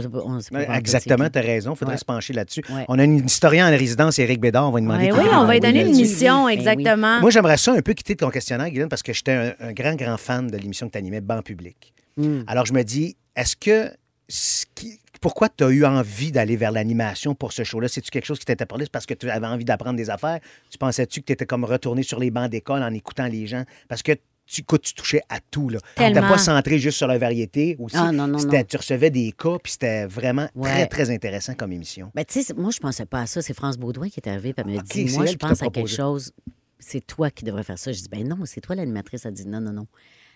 Exactement, 0.74 1.30
tu 1.30 1.38
as 1.38 1.42
raison. 1.42 1.74
Il 1.74 1.78
faudrait 1.78 1.96
Ouais. 1.96 2.00
se 2.00 2.06
pencher 2.06 2.32
là-dessus. 2.32 2.62
Ouais. 2.70 2.86
On 2.88 2.98
a 2.98 3.04
une 3.04 3.26
historien 3.26 3.68
en 3.68 3.78
résidence, 3.78 4.18
Éric 4.18 4.40
Bédard. 4.40 4.70
On 4.70 4.72
va 4.72 4.80
lui 4.80 4.86
demander. 4.88 5.12
Oui, 5.12 5.26
on 5.34 5.44
va 5.44 5.54
lui 5.54 5.60
donner 5.60 5.82
une 5.82 5.96
mission, 5.98 6.44
Ben 6.44 6.46
oui. 6.46 6.54
exactement. 6.54 7.20
Moi, 7.20 7.30
j'aimerais 7.30 7.58
ça 7.58 7.74
un 7.74 7.82
peu 7.82 7.92
quitter 7.92 8.16
ton 8.16 8.30
questionnaire, 8.30 8.70
Guylaine, 8.70 8.88
parce 8.88 9.04
que 9.04 9.12
j'étais 9.12 9.34
un, 9.34 9.54
un 9.60 9.74
grand, 9.74 9.96
grand 9.96 10.16
fan 10.16 10.48
de 10.48 10.56
l'émission 10.56 10.88
que 10.88 10.94
tu 10.94 10.98
animais, 10.98 11.20
Banc 11.20 11.42
public. 11.42 11.92
Hmm. 12.18 12.42
Alors, 12.48 12.66
je 12.66 12.74
me 12.74 12.84
dis, 12.84 13.16
est-ce 13.36 13.56
que. 13.56 13.92
ce 14.28 14.66
qui- 14.74 15.00
Pourquoi 15.22 15.50
tu 15.50 15.64
as 15.64 15.70
eu 15.70 15.86
envie 15.86 16.32
d'aller 16.32 16.56
vers 16.56 16.72
l'animation 16.72 17.36
pour 17.36 17.52
ce 17.54 17.64
show-là? 17.64 17.88
C'est-tu 17.88 18.10
quelque 18.12 18.26
chose 18.26 18.38
qui 18.40 18.46
t'était 18.46 18.66
parlé? 18.66 18.86
C'est 18.86 18.92
parce 18.92 19.06
que 19.06 19.14
tu 19.16 19.30
avais 19.30 19.48
envie 19.48 19.66
d'apprendre 19.66 19.98
des 19.98 20.10
affaires? 20.10 20.40
Tu 20.70 20.78
pensais-tu 20.78 21.22
que 21.22 21.26
tu 21.26 21.34
étais 21.34 21.46
comme 21.46 21.64
retourné 21.64 22.04
sur 22.04 22.20
les 22.20 22.32
bancs 22.32 22.50
d'école 22.50 22.84
en 22.84 22.94
écoutant 22.94 23.26
les 23.28 23.48
gens? 23.48 23.64
Parce 23.88 24.04
que 24.04 24.12
tu, 24.46 24.62
écoute, 24.62 24.84
tu 24.84 24.94
touchais 24.94 25.22
à 25.30 25.40
tout. 25.40 25.70
Tu 25.72 25.78
Tellement. 25.96 26.22
pas 26.30 26.38
centré 26.38 26.78
juste 26.80 26.98
sur 26.98 27.08
la 27.08 27.18
variété 27.18 27.76
aussi. 27.80 27.96
Ah, 27.98 28.12
non, 28.12 28.28
non, 28.28 28.38
C'était- 28.40 28.60
non. 28.60 28.64
Tu 28.70 28.78
recevais 28.78 29.10
des 29.10 29.32
cas, 29.32 29.58
puis 29.64 29.72
c'était 29.72 30.06
vraiment 30.06 30.48
très, 30.62 30.82
Ouais. 30.82 30.88
très 30.88 31.10
intéressant 31.10 31.56
comme 31.56 31.72
émission. 31.72 32.12
Ben, 32.14 32.24
tu 32.26 32.44
sais, 32.44 32.54
moi, 32.56 32.70
je 32.72 32.80
pensais 32.80 33.06
pas 33.08 33.22
à 33.22 33.26
ça. 33.26 33.42
C'est 33.42 33.54
France 33.56 33.78
Baudouin 33.78 34.10
qui 34.10 34.20
est 34.20 34.30
arrivée 34.30 34.50
et 34.50 34.54
elle 34.58 34.66
m'a 34.68 34.78
OK, 34.80 34.86
dit 34.86 35.06
Moi, 35.16 35.26
je 35.26 35.36
pense 35.38 35.64
à 35.64 35.70
quelque 35.70 35.88
chose. 35.90 36.34
C'est 36.78 37.02
toi 37.06 37.32
qui 37.32 37.46
devrais 37.46 37.64
faire 37.64 37.80
ça. 37.80 37.92
Je 37.92 38.00
dis 38.02 38.10
Ben 38.10 38.28
non, 38.28 38.38
c'est 38.46 38.62
toi 38.62 38.76
l'animatrice. 38.76 39.26
Elle 39.26 39.34
dit 39.34 39.48
Non, 39.48 39.62
non, 39.62 39.72
non. 39.72 39.88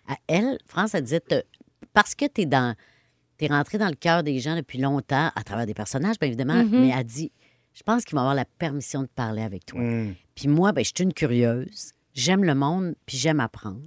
À 0.08 0.16
elle, 0.28 0.58
France, 0.66 0.96
elle 0.96 1.04
disait 1.04 1.22
Parce 2.02 2.16
que 2.16 2.26
tu 2.34 2.42
es 2.42 2.46
dans. 2.46 2.76
T'es 3.38 3.48
rentré 3.48 3.78
dans 3.78 3.90
le 3.90 3.96
cœur 3.96 4.24
des 4.24 4.40
gens 4.40 4.56
depuis 4.56 4.78
longtemps, 4.80 5.32
à 5.36 5.44
travers 5.44 5.66
des 5.66 5.74
personnages, 5.74 6.16
bien 6.18 6.28
évidemment, 6.30 6.64
mais 6.72 6.90
elle 6.98 7.04
dit 7.04 7.30
Je 7.74 7.84
pense 7.84 8.06
qu'ils 8.06 8.16
vont 8.16 8.22
avoir 8.22 8.36
la 8.36 8.46
permission 8.46 9.02
de 9.02 9.08
parler 9.14 9.42
avec 9.42 9.66
toi. 9.66 9.82
Hum. 9.82 10.16
Puis 10.34 10.48
moi, 10.48 10.72
ben, 10.72 10.82
je 10.86 10.92
suis 10.96 11.04
une 11.04 11.14
curieuse. 11.14 11.92
J'aime 12.14 12.46
le 12.46 12.56
monde, 12.56 12.96
puis 13.06 13.18
j'aime 13.18 13.42
apprendre. 13.42 13.82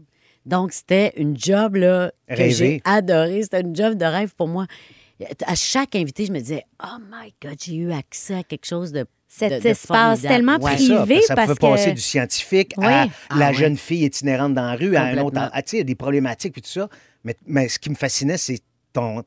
Donc, 0.44 0.73
c'était 0.73 1.12
une 1.17 1.38
job 1.38 1.76
là, 1.76 2.12
que 2.29 2.49
j'ai 2.50 2.82
adoré. 2.85 3.43
C'était 3.44 3.61
une 3.62 3.75
job 3.75 3.94
de 3.97 4.05
rêve 4.05 4.35
pour 4.37 4.49
moi. 4.49 4.67
À 5.47 5.55
chaque 5.55 5.94
invité, 5.97 6.26
je 6.26 6.32
me 6.32 6.38
disais 6.41 6.64
Oh 6.85 6.99
my 7.11 7.32
God, 7.43 7.56
j'ai 7.62 7.76
eu 7.76 7.93
accès 7.93 8.35
à 8.35 8.43
quelque 8.43 8.67
chose 8.67 8.93
de. 8.93 9.06
Cet 9.35 9.50
de- 9.50 9.59
de 9.64 9.69
espace 9.70 9.87
formidable. 10.20 10.29
tellement 10.35 10.59
Ouais. 10.59 10.75
privé. 10.75 11.23
ça, 11.23 11.35
parce 11.35 11.49
que 11.49 11.55
ça 11.55 11.61
que- 11.61 11.73
passer 11.73 11.93
du 11.94 12.03
scientifique 12.03 12.75
Oui. 12.76 12.85
à 12.85 13.06
Ah, 13.31 13.38
la 13.38 13.49
ouais. 13.49 13.55
jeune 13.55 13.79
fille 13.79 14.05
itinérante 14.05 14.53
dans 14.53 14.67
la 14.67 14.75
rue, 14.76 14.94
à 14.94 15.05
un 15.05 15.17
autre. 15.19 15.38
À- 15.38 15.62
Tu 15.62 15.79
sais, 15.79 15.85
des 15.85 15.94
problématiques 15.94 16.59
et 16.59 16.61
tout 16.61 16.69
ça. 16.69 16.88
Mais, 17.25 17.37
mais 17.47 17.69
ce 17.69 17.79
qui 17.79 17.91
me 17.91 17.95
fascinait, 17.95 18.37
c'est 18.39 18.61
ton 18.93 19.23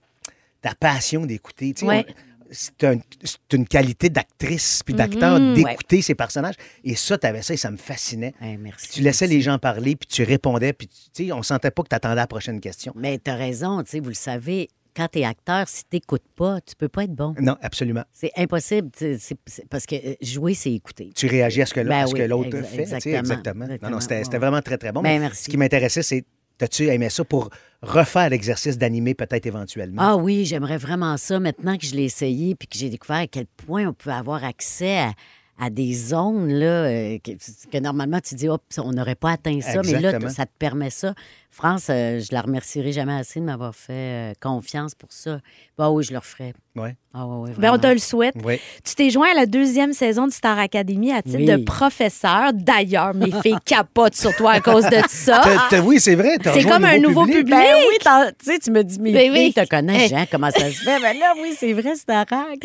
ta 0.62 0.74
passion 0.76 1.26
d'écouter. 1.26 1.74
Tu 1.74 1.82
sais, 1.82 1.86
Ouais. 1.86 2.06
C'est 2.52 2.84
un- 2.84 3.00
c'est 3.24 3.54
une 3.54 3.68
qualité 3.68 4.10
d'actrice 4.12 4.84
puis 4.86 4.94
d'acteur 4.94 5.40
Mhm. 5.40 5.56
d'écouter 5.56 6.04
ces 6.04 6.14
personnages. 6.14 6.54
Et 6.84 6.96
ça, 6.96 7.18
tu 7.18 7.26
avais 7.26 7.42
ça 7.42 7.56
et 7.56 7.58
ça 7.58 7.72
me 7.72 7.78
fascinait. 7.78 8.34
Merci. 8.60 8.90
Tu 8.90 9.02
laissais 9.02 9.26
merci. 9.26 9.36
les 9.36 9.42
gens 9.42 9.58
parler 9.58 9.96
puis 9.96 10.08
tu 10.08 10.22
répondais. 10.24 10.72
Puis 10.72 10.88
tu 10.88 11.26
sais, 11.26 11.32
on 11.32 11.42
sentait 11.42 11.72
pas 11.72 11.82
que 11.82 11.90
tu 11.90 11.96
attendais 11.96 12.16
la 12.16 12.28
prochaine 12.28 12.60
question. 12.62 12.94
Mais 12.96 13.18
tu 13.18 13.32
as 13.32 13.36
raison, 13.36 13.82
tu 13.84 13.90
sais, 13.90 14.00
vous 14.00 14.10
le 14.10 14.14
savez, 14.16 14.70
quand 14.96 15.08
tu 15.12 15.20
es 15.20 15.26
acteur, 15.26 15.68
si 15.68 15.84
tu 15.90 16.00
pas, 16.36 16.62
tu 16.62 16.76
peux 16.76 16.88
pas 16.88 17.06
être 17.06 17.16
bon. 17.16 17.34
Non, 17.42 17.58
absolument. 17.62 18.04
C'est 18.14 18.32
impossible. 18.38 18.90
c'est- 18.96 19.36
parce 19.70 19.88
que 19.88 19.96
euh, 19.96 20.14
jouer, 20.22 20.54
c'est 20.54 20.72
écouter. 20.72 21.12
Tu 21.16 21.26
réagis 21.26 21.64
à 21.64 21.66
ce 21.66 21.74
que, 21.74 21.80
Ben 21.82 22.06
l'autre 22.28 22.62
fait. 22.62 22.82
exactement, 22.84 23.18
exactement. 23.22 23.66
Non, 23.82 23.90
non, 23.90 24.00
c'était 24.00 24.24
ouais, 24.24 24.38
vraiment 24.38 24.62
très, 24.62 24.78
très 24.78 24.92
bon. 24.92 25.02
Ben, 25.02 25.20
merci. 25.20 25.46
Ce 25.46 25.50
qui 25.50 25.58
m'intéressait, 25.58 26.04
c'est 26.04 26.24
T'as-tu 26.58 26.88
aimé 26.88 27.10
ça 27.10 27.26
pour 27.26 27.50
refaire 27.82 28.30
l'exercice 28.30 28.78
d'animer 28.78 29.14
peut-être 29.14 29.46
éventuellement? 29.46 30.02
Ah 30.02 30.16
oui, 30.16 30.46
j'aimerais 30.46 30.78
vraiment 30.78 31.18
ça 31.18 31.40
maintenant 31.40 31.78
que 31.78 31.86
je 31.86 31.96
l'ai 31.96 32.04
essayé 32.06 32.56
puis 32.56 32.68
que 32.68 32.78
j'ai 32.78 32.90
découvert 32.90 33.18
à 33.18 33.28
quel 33.28 33.46
point 33.46 33.88
on 33.88 33.94
peut 33.94 34.12
avoir 34.12 34.44
accès 34.44 34.98
à, 35.00 35.14
à 35.60 35.70
des 35.70 35.94
zones 35.94 36.52
là, 36.52 36.66
euh, 36.66 37.18
que, 37.24 37.32
que 37.72 37.78
normalement 37.78 38.20
tu 38.20 38.36
dis, 38.36 38.50
Hop, 38.50 38.62
on 38.78 38.92
n'aurait 38.92 39.16
pas 39.16 39.32
atteint 39.32 39.60
ça, 39.62 39.82
mais 39.86 40.00
là, 40.02 40.20
ça 40.30 40.46
te 40.46 40.52
permet 40.60 40.90
ça. 40.90 41.14
France, 41.50 41.88
euh, 41.90 42.20
je 42.20 42.34
la 42.34 42.42
remercierai 42.42 42.92
jamais 42.92 43.14
assez 43.14 43.40
de 43.40 43.46
m'avoir 43.46 43.74
fait 43.74 43.94
euh, 43.94 44.34
confiance 44.42 44.94
pour 44.94 45.14
ça. 45.14 45.40
Bah 45.78 45.90
oui, 45.90 46.04
je 46.04 46.12
le 46.12 46.18
referai. 46.20 46.54
Ouais. 46.76 46.98
Ah 47.14 47.26
ouais, 47.26 47.48
ouais, 47.52 47.56
Ben, 47.58 47.72
on 47.74 47.78
te 47.80 47.88
le 47.88 47.98
souhaite. 47.98 48.36
Oui. 48.44 48.60
Tu 48.84 48.94
t'es 48.96 49.10
joint 49.10 49.30
à 49.32 49.34
la 49.34 49.46
deuxième 49.46 49.94
saison 49.94 50.28
de 50.28 50.34
Star 50.34 50.60
Academy 50.60 51.14
à 51.14 51.22
titre 51.22 51.38
Oui. 51.38 51.46
de 51.46 51.56
professeur. 51.56 52.52
D'ailleurs, 52.52 53.14
mes 53.14 53.32
filles 53.42 53.56
capotent 53.66 54.16
sur 54.16 54.36
toi 54.36 54.52
à 54.52 54.60
cause 54.60 54.84
de 54.84 54.98
ça. 55.08 55.40
T'as- 55.46 55.68
t'as- 55.70 55.82
oui, 55.82 56.02
c'est 56.02 56.16
vrai. 56.16 56.38
t'as 56.44 56.52
C'est 56.52 56.66
comme 56.66 56.84
un 56.84 56.98
nouveau 56.98 57.26
public. 57.26 57.48
Ben 57.48 57.76
oui, 57.90 57.98
tu 58.38 58.52
sais, 58.52 58.60
tu 58.60 58.72
me 58.72 58.84
dis, 58.84 59.00
mes 59.00 59.14
Ben 59.14 59.34
filles 59.34 59.46
oui. 59.46 59.54
te 59.54 59.66
connaissent, 59.70 60.12
hein, 60.12 60.26
comment 60.30 60.52
ça 60.52 60.70
se 60.70 60.84
fait? 60.84 61.00
Ben 61.02 61.18
là, 61.18 61.34
oui, 61.42 61.54
c'est 61.58 61.72
vrai, 61.72 61.94
c'est 61.96 62.10
arabe. 62.10 62.58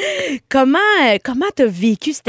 Comment 0.48 0.78
euh, 1.04 1.18
comment 1.22 1.46
t'as 1.54 1.66
vécu 1.66 2.12
cette 2.12 2.26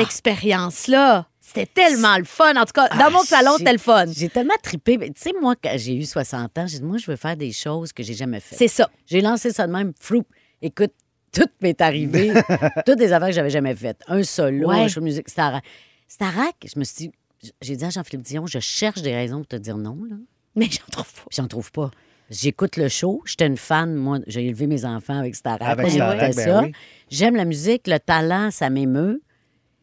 expérience-là? 0.52 1.28
C'était 1.40 1.66
tellement 1.66 2.18
le 2.18 2.24
fun. 2.24 2.56
En 2.56 2.66
tout 2.66 2.72
cas, 2.74 2.88
dans 2.90 3.06
Ah, 3.08 3.10
mon 3.10 3.24
salon, 3.24 3.56
c'était 3.58 3.74
le 3.74 3.78
fun. 3.78 4.06
J'ai 4.08 4.30
tellement 4.30 4.54
trippé. 4.64 4.98
Ben, 4.98 5.14
Tu 5.14 5.22
sais, 5.22 5.32
moi, 5.42 5.56
quand 5.62 5.74
j'ai 5.76 5.96
eu 5.96 6.06
60 6.06 6.58
ans, 6.58 6.66
j'ai 6.68 6.78
dit, 6.80 6.84
moi, 6.86 6.98
je 6.98 7.10
veux 7.12 7.18
faire 7.18 7.36
des 7.36 7.52
choses 7.52 7.92
que 7.92 8.04
j'ai 8.04 8.14
jamais 8.14 8.40
faites. 8.40 8.58
C'est 8.58 8.70
ça. 8.70 8.90
J'ai 9.06 9.20
lancé 9.22 9.52
ça 9.52 9.68
de 9.68 9.72
même, 9.74 9.92
flou. 10.00 10.24
Écoute, 10.62 10.92
tout 11.34 11.48
m'est 11.62 11.80
arrivé. 11.82 12.32
toutes 12.86 13.00
des 13.00 13.12
affaires 13.12 13.30
que 13.30 13.34
j'avais 13.36 13.50
jamais 13.50 13.76
faites. 13.76 14.02
Un 14.08 14.24
solo, 14.24 14.70
Ouais. 14.70 14.82
un 14.84 14.88
show 14.88 15.02
de 15.02 15.06
musique. 15.06 15.28
Starac. 15.30 15.64
Starac, 16.08 16.56
je 16.74 16.80
me 16.80 16.84
suis 16.86 17.10
dit, 17.10 17.52
j'ai 17.62 17.76
dit 17.76 17.84
à 17.86 17.90
Jean-Philippe 17.90 18.26
Dion, 18.26 18.46
je 18.48 18.60
cherche 18.60 19.02
des 19.02 19.14
raisons 19.14 19.38
pour 19.40 19.48
te 19.48 19.56
dire 19.58 19.78
non, 19.78 19.98
là. 20.10 20.16
Mais 20.56 20.68
j'en 20.70 20.86
trouve 20.92 21.12
pas. 21.14 21.22
J'en 21.32 21.48
trouve 21.48 21.72
pas. 21.72 21.92
J'écoute 22.30 22.78
le 22.78 22.88
show. 22.88 23.22
J'étais 23.26 23.48
une 23.48 23.58
fan. 23.58 23.94
Moi, 23.94 24.20
j'ai 24.28 24.46
élevé 24.46 24.68
mes 24.68 24.86
enfants 24.86 25.18
avec 25.20 25.36
Starac. 25.36 25.62
Avec 25.62 25.90
Starac, 25.92 26.18
ben 26.20 26.32
ça. 26.34 26.62
oui. 26.64 26.72
J'aime 27.10 27.36
la 27.36 27.44
musique, 27.46 27.88
le 27.88 28.00
talent, 28.00 28.52
ça 28.52 28.70
m'émeut. 28.70 29.22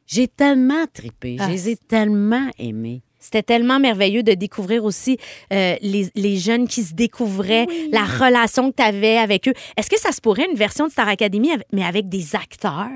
J'ai 0.08 0.26
tellement 0.26 0.86
trippé. 0.92 1.36
Ah. 1.38 1.46
Je 1.46 1.52
les 1.52 1.68
ai 1.68 1.76
tellement 1.76 2.50
aimés. 2.58 3.02
C'était 3.20 3.42
tellement 3.42 3.78
merveilleux 3.78 4.22
de 4.22 4.32
découvrir 4.32 4.84
aussi 4.84 5.18
euh, 5.52 5.76
les, 5.82 6.08
les 6.14 6.36
jeunes 6.38 6.66
qui 6.66 6.82
se 6.82 6.94
découvraient, 6.94 7.66
la 7.92 8.04
relation 8.04 8.70
que 8.70 8.76
tu 8.76 8.82
avais 8.82 9.18
avec 9.18 9.48
eux. 9.48 9.52
Est-ce 9.76 9.90
que 9.90 9.98
ça 9.98 10.12
se 10.12 10.20
pourrait 10.20 10.46
une 10.50 10.56
version 10.56 10.86
de 10.86 10.92
Star 10.92 11.08
Academy, 11.08 11.50
mais 11.72 11.84
avec 11.84 12.08
des 12.08 12.34
acteurs? 12.34 12.88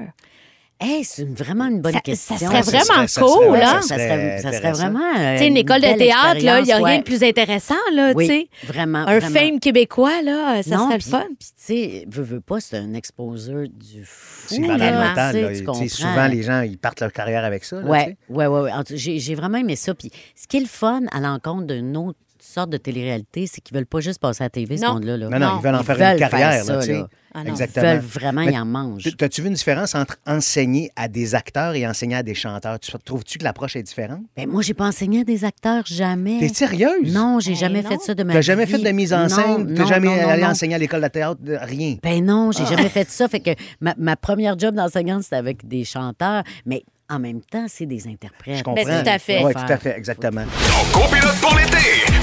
Hey, 0.85 1.05
c'est 1.05 1.23
une- 1.23 1.35
vraiment 1.35 1.67
une 1.67 1.81
bonne 1.81 1.93
Ça- 1.93 2.01
question. 2.01 2.37
ça 2.37 2.47
serait 2.49 2.63
vraiment 2.63 3.07
ça 3.07 3.21
cool, 3.21 3.31
serait- 3.31 3.49
ouais, 3.51 3.63
hein? 3.63 3.81
Ça 3.83 3.95
serait 3.95 4.09
serait, 4.09 4.39
ça 4.43 4.53
serait 4.53 4.73
vraiment. 4.73 5.15
euh, 5.17 5.33
Tu 5.35 5.39
sais, 5.39 5.47
une 5.47 5.57
école 5.57 5.81
de 5.81 5.97
théâtre, 5.97 6.43
là, 6.45 6.59
il 6.61 6.65
n'y 6.65 6.73
a 6.73 6.77
rien 6.79 6.99
de 6.99 7.03
plus 7.05 7.23
intéressant, 7.23 7.75
là, 7.95 8.13
Oui, 8.17 8.27
tu 8.27 8.33
sais. 8.33 8.49
vraiment. 8.67 8.99
Un 9.07 9.19
vraiment. 9.21 9.39
fame 9.39 9.61
québécois, 9.61 10.23
là, 10.23 10.63
ça 10.63 10.77
non, 10.77 10.87
serait 10.87 10.97
le 10.99 11.03
fun. 11.03 11.25
Puis, 11.39 11.49
tu 11.49 11.53
sais, 11.57 12.05
veux, 12.11 12.23
veux 12.25 12.41
pas, 12.41 12.59
c'est 12.61 12.79
un 12.79 12.95
exposure 12.95 13.69
du 13.69 14.05
fou. 14.05 14.47
C'est 14.55 14.61
là, 14.61 14.67
malade 14.69 14.95
là, 14.95 15.09
mental. 15.09 15.35
tu 15.35 15.41
là. 15.61 15.65
comprends. 15.67 15.89
souvent, 15.89 16.27
les 16.27 16.43
gens, 16.43 16.61
ils 16.63 16.79
partent 16.79 17.01
leur 17.01 17.13
carrière 17.13 17.45
avec 17.45 17.65
ça. 17.65 17.77
là, 17.77 17.83
tu 17.83 17.89
Ouais, 17.89 18.05
sais. 18.05 18.17
ouais, 18.29 18.47
ouais, 18.47 18.61
ouais. 18.63 18.73
En 18.73 18.83
tout- 18.83 18.95
J'ai 18.97 19.35
vraiment 19.37 19.59
aimé 19.59 19.77
ça. 19.77 19.95
Puis 19.95 20.11
ce 20.35 20.47
qui 20.49 20.57
est 20.57 20.61
le 20.61 20.67
fun 20.67 21.03
à 21.13 21.21
l'encontre 21.21 21.67
d'une 21.69 21.97
autre 21.97 22.19
sorte 22.43 22.71
de 22.71 22.77
télé-réalité, 22.77 23.47
c'est 23.47 23.61
qu'ils 23.61 23.77
veulent 23.77 23.87
pas 23.87 24.01
juste 24.01 24.21
passer 24.21 24.43
à 24.43 24.47
la 24.47 24.51
TV, 24.51 24.77
ce 24.77 24.87
monde-là. 24.87 25.17
là. 25.17 25.29
Non, 25.29 25.39
non, 25.39 25.59
ils 25.59 25.63
veulent 25.65 25.75
en 25.75 25.81
Ils 25.81 25.85
faire 25.85 25.97
veulent 25.97 26.13
une 26.13 26.19
carrière. 26.19 26.53
faire 26.53 26.65
ça, 26.65 26.77
là, 26.77 26.87
là. 26.87 27.09
Ah 27.35 27.45
non. 27.45 27.55
Ils 27.55 27.81
veulent 27.81 27.99
vraiment, 28.01 28.45
Mais 28.45 28.53
ils 28.53 28.59
en 28.59 28.67
mangent. 28.67 29.09
T'as-tu 29.17 29.41
vu 29.41 29.49
une 29.49 29.55
différence 29.55 29.95
entre 29.95 30.19
enseigner 30.27 30.91
à 30.97 31.09
des 31.09 31.35
acteurs 31.35 31.75
et 31.75 31.87
enseigner 31.87 32.17
à 32.17 32.23
des 32.23 32.35
chanteurs? 32.35 32.79
Tu 32.79 32.93
trouves-tu 33.05 33.39
que 33.39 33.45
l'approche 33.45 33.75
est 33.77 33.83
différente? 33.83 34.21
Ben, 34.37 34.47
moi, 34.47 34.61
j'ai 34.61 34.75
pas 34.75 34.85
enseigné 34.87 35.21
à 35.21 35.25
des 35.25 35.45
acteurs, 35.47 35.85
jamais. 35.87 36.41
T'es 36.41 36.49
sérieuse? 36.49 37.11
Non, 37.15 37.41
j'ai 37.41 37.53
Ben 37.53 37.57
jamais 37.59 37.83
non. 37.83 37.89
fait 37.89 38.01
ça 38.03 38.15
de 38.15 38.23
ma 38.23 38.35
T'as 38.35 38.41
vie. 38.41 38.45
jamais 38.47 38.67
fait 38.67 38.79
de 38.79 38.91
mise 38.91 39.15
en 39.15 39.29
scène? 39.31 39.73
T'as 39.75 39.87
jamais 39.87 40.09
non, 40.09 40.17
non, 40.23 40.29
allé 40.29 40.43
non. 40.43 40.49
enseigner 40.51 40.75
à 40.75 40.79
l'école 40.79 41.01
de 41.03 41.09
théâtre? 41.09 41.41
Rien. 41.47 41.97
Ben 42.03 42.23
non, 42.23 42.51
Ah. 42.53 42.59
j'ai 42.59 42.67
jamais 42.77 42.91
fait 42.91 43.09
ça. 43.09 43.27
Fait 43.29 43.41
que 43.41 43.51
ma, 43.81 43.95
ma 43.97 44.17
première 44.17 44.59
job 44.59 44.75
d'enseignante, 44.75 45.23
c'était 45.23 45.37
avec 45.37 45.67
des 45.67 45.85
chanteurs, 45.85 46.43
mais 46.67 46.83
en 47.13 47.19
même 47.19 47.41
temps, 47.43 47.67
c'est 47.69 47.87
des 47.87 48.07
interprètes. 48.09 48.59
Je 48.59 48.63
comprends. 48.63 48.85
Ben, 48.85 49.05
tout 49.05 49.11
à 49.11 49.19
fait. 49.19 49.45
Oui, 49.45 49.53
tout 49.53 49.73
à 49.73 49.77
fait, 49.77 49.97
exactement. 49.97 50.45
Ton 50.45 51.01
copilote 51.01 51.37
pour 51.41 51.55
l'été, 51.57 51.77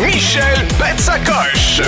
Michel 0.03 0.67
pète 0.79 0.99
sa 0.99 1.19
coche. 1.19 1.81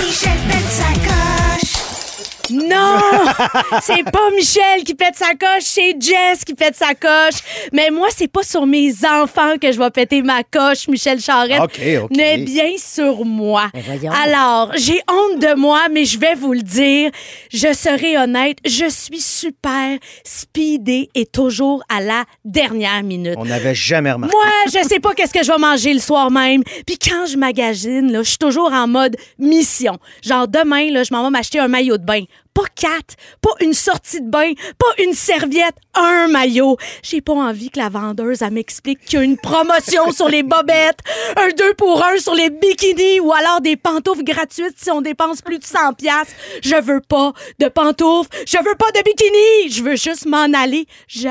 Non! 2.51 2.99
c'est 3.81 4.03
pas 4.03 4.29
Michel 4.35 4.83
qui 4.85 4.93
pète 4.93 5.15
sa 5.15 5.31
coche, 5.31 5.63
c'est 5.63 5.95
Jess 5.99 6.43
qui 6.45 6.53
pète 6.53 6.75
sa 6.75 6.93
coche. 6.93 7.41
Mais 7.73 7.89
moi, 7.89 8.07
c'est 8.15 8.27
pas 8.27 8.43
sur 8.43 8.65
mes 8.65 8.93
enfants 9.05 9.57
que 9.59 9.71
je 9.71 9.79
vais 9.79 9.89
péter 9.89 10.21
ma 10.21 10.43
coche, 10.43 10.87
Michel 10.87 11.19
Charrette. 11.19 11.61
OK, 11.61 11.79
OK. 12.03 12.11
Mais 12.15 12.37
bien 12.37 12.71
sur 12.77 13.25
moi. 13.25 13.69
Ben. 13.73 14.11
Alors, 14.23 14.71
j'ai 14.75 15.01
honte 15.09 15.39
de 15.39 15.55
moi, 15.55 15.87
mais 15.91 16.05
je 16.05 16.19
vais 16.19 16.35
vous 16.35 16.53
le 16.53 16.61
dire. 16.61 17.11
Je 17.51 17.73
serai 17.73 18.17
honnête, 18.17 18.57
je 18.65 18.89
suis 18.89 19.21
super 19.21 19.97
speedée 20.23 21.09
et 21.15 21.25
toujours 21.25 21.83
à 21.89 22.01
la 22.01 22.25
dernière 22.45 23.03
minute. 23.03 23.35
On 23.37 23.45
n'avait 23.45 23.75
jamais 23.75 24.11
remarqué. 24.11 24.35
Moi, 24.35 24.51
je 24.67 24.87
sais 24.87 24.99
pas 24.99 25.13
qu'est-ce 25.13 25.33
que 25.33 25.43
je 25.43 25.51
vais 25.51 25.57
manger 25.57 25.93
le 25.93 25.99
soir 25.99 26.31
même. 26.31 26.63
Puis 26.85 26.97
quand 26.97 27.25
je 27.25 27.37
magasine, 27.37 28.11
là, 28.11 28.23
je 28.23 28.29
suis 28.29 28.37
toujours 28.37 28.71
en 28.71 28.87
mode 28.87 29.15
mission. 29.39 29.97
Genre 30.21 30.47
demain, 30.47 30.91
là, 30.91 31.03
je 31.03 31.13
m'en 31.13 31.23
vais 31.23 31.29
m'acheter 31.29 31.59
un 31.59 31.67
maillot 31.67 31.97
de 31.97 32.05
bain. 32.05 32.23
Pas 32.53 32.65
quatre, 32.75 33.15
pas 33.41 33.53
une 33.61 33.73
sortie 33.73 34.21
de 34.21 34.29
bain, 34.29 34.51
pas 34.77 35.03
une 35.03 35.13
serviette, 35.13 35.75
un 35.93 36.27
maillot. 36.27 36.77
J'ai 37.01 37.21
pas 37.21 37.33
envie 37.33 37.69
que 37.69 37.79
la 37.79 37.89
vendeuse 37.89 38.41
elle 38.41 38.51
m'explique 38.51 38.99
qu'il 39.05 39.19
y 39.19 39.21
a 39.21 39.23
une 39.23 39.37
promotion 39.37 40.11
sur 40.11 40.27
les 40.27 40.43
bobettes, 40.43 40.99
un 41.37 41.49
deux 41.49 41.73
pour 41.75 42.03
un 42.03 42.17
sur 42.17 42.35
les 42.35 42.49
bikinis 42.49 43.21
ou 43.21 43.31
alors 43.31 43.61
des 43.61 43.77
pantoufles 43.77 44.23
gratuites 44.23 44.75
si 44.75 44.91
on 44.91 45.01
dépense 45.01 45.41
plus 45.41 45.59
de 45.59 45.63
100 45.63 45.93
pièces. 45.93 46.35
Je 46.61 46.75
veux 46.75 47.01
pas 47.01 47.31
de 47.59 47.67
pantoufles, 47.67 48.29
je 48.45 48.57
veux 48.57 48.75
pas 48.75 48.91
de 48.91 49.01
bikini, 49.03 49.71
je 49.71 49.83
veux 49.83 49.95
juste 49.95 50.25
m'en 50.25 50.51
aller. 50.53 50.85
J'ai 51.07 51.29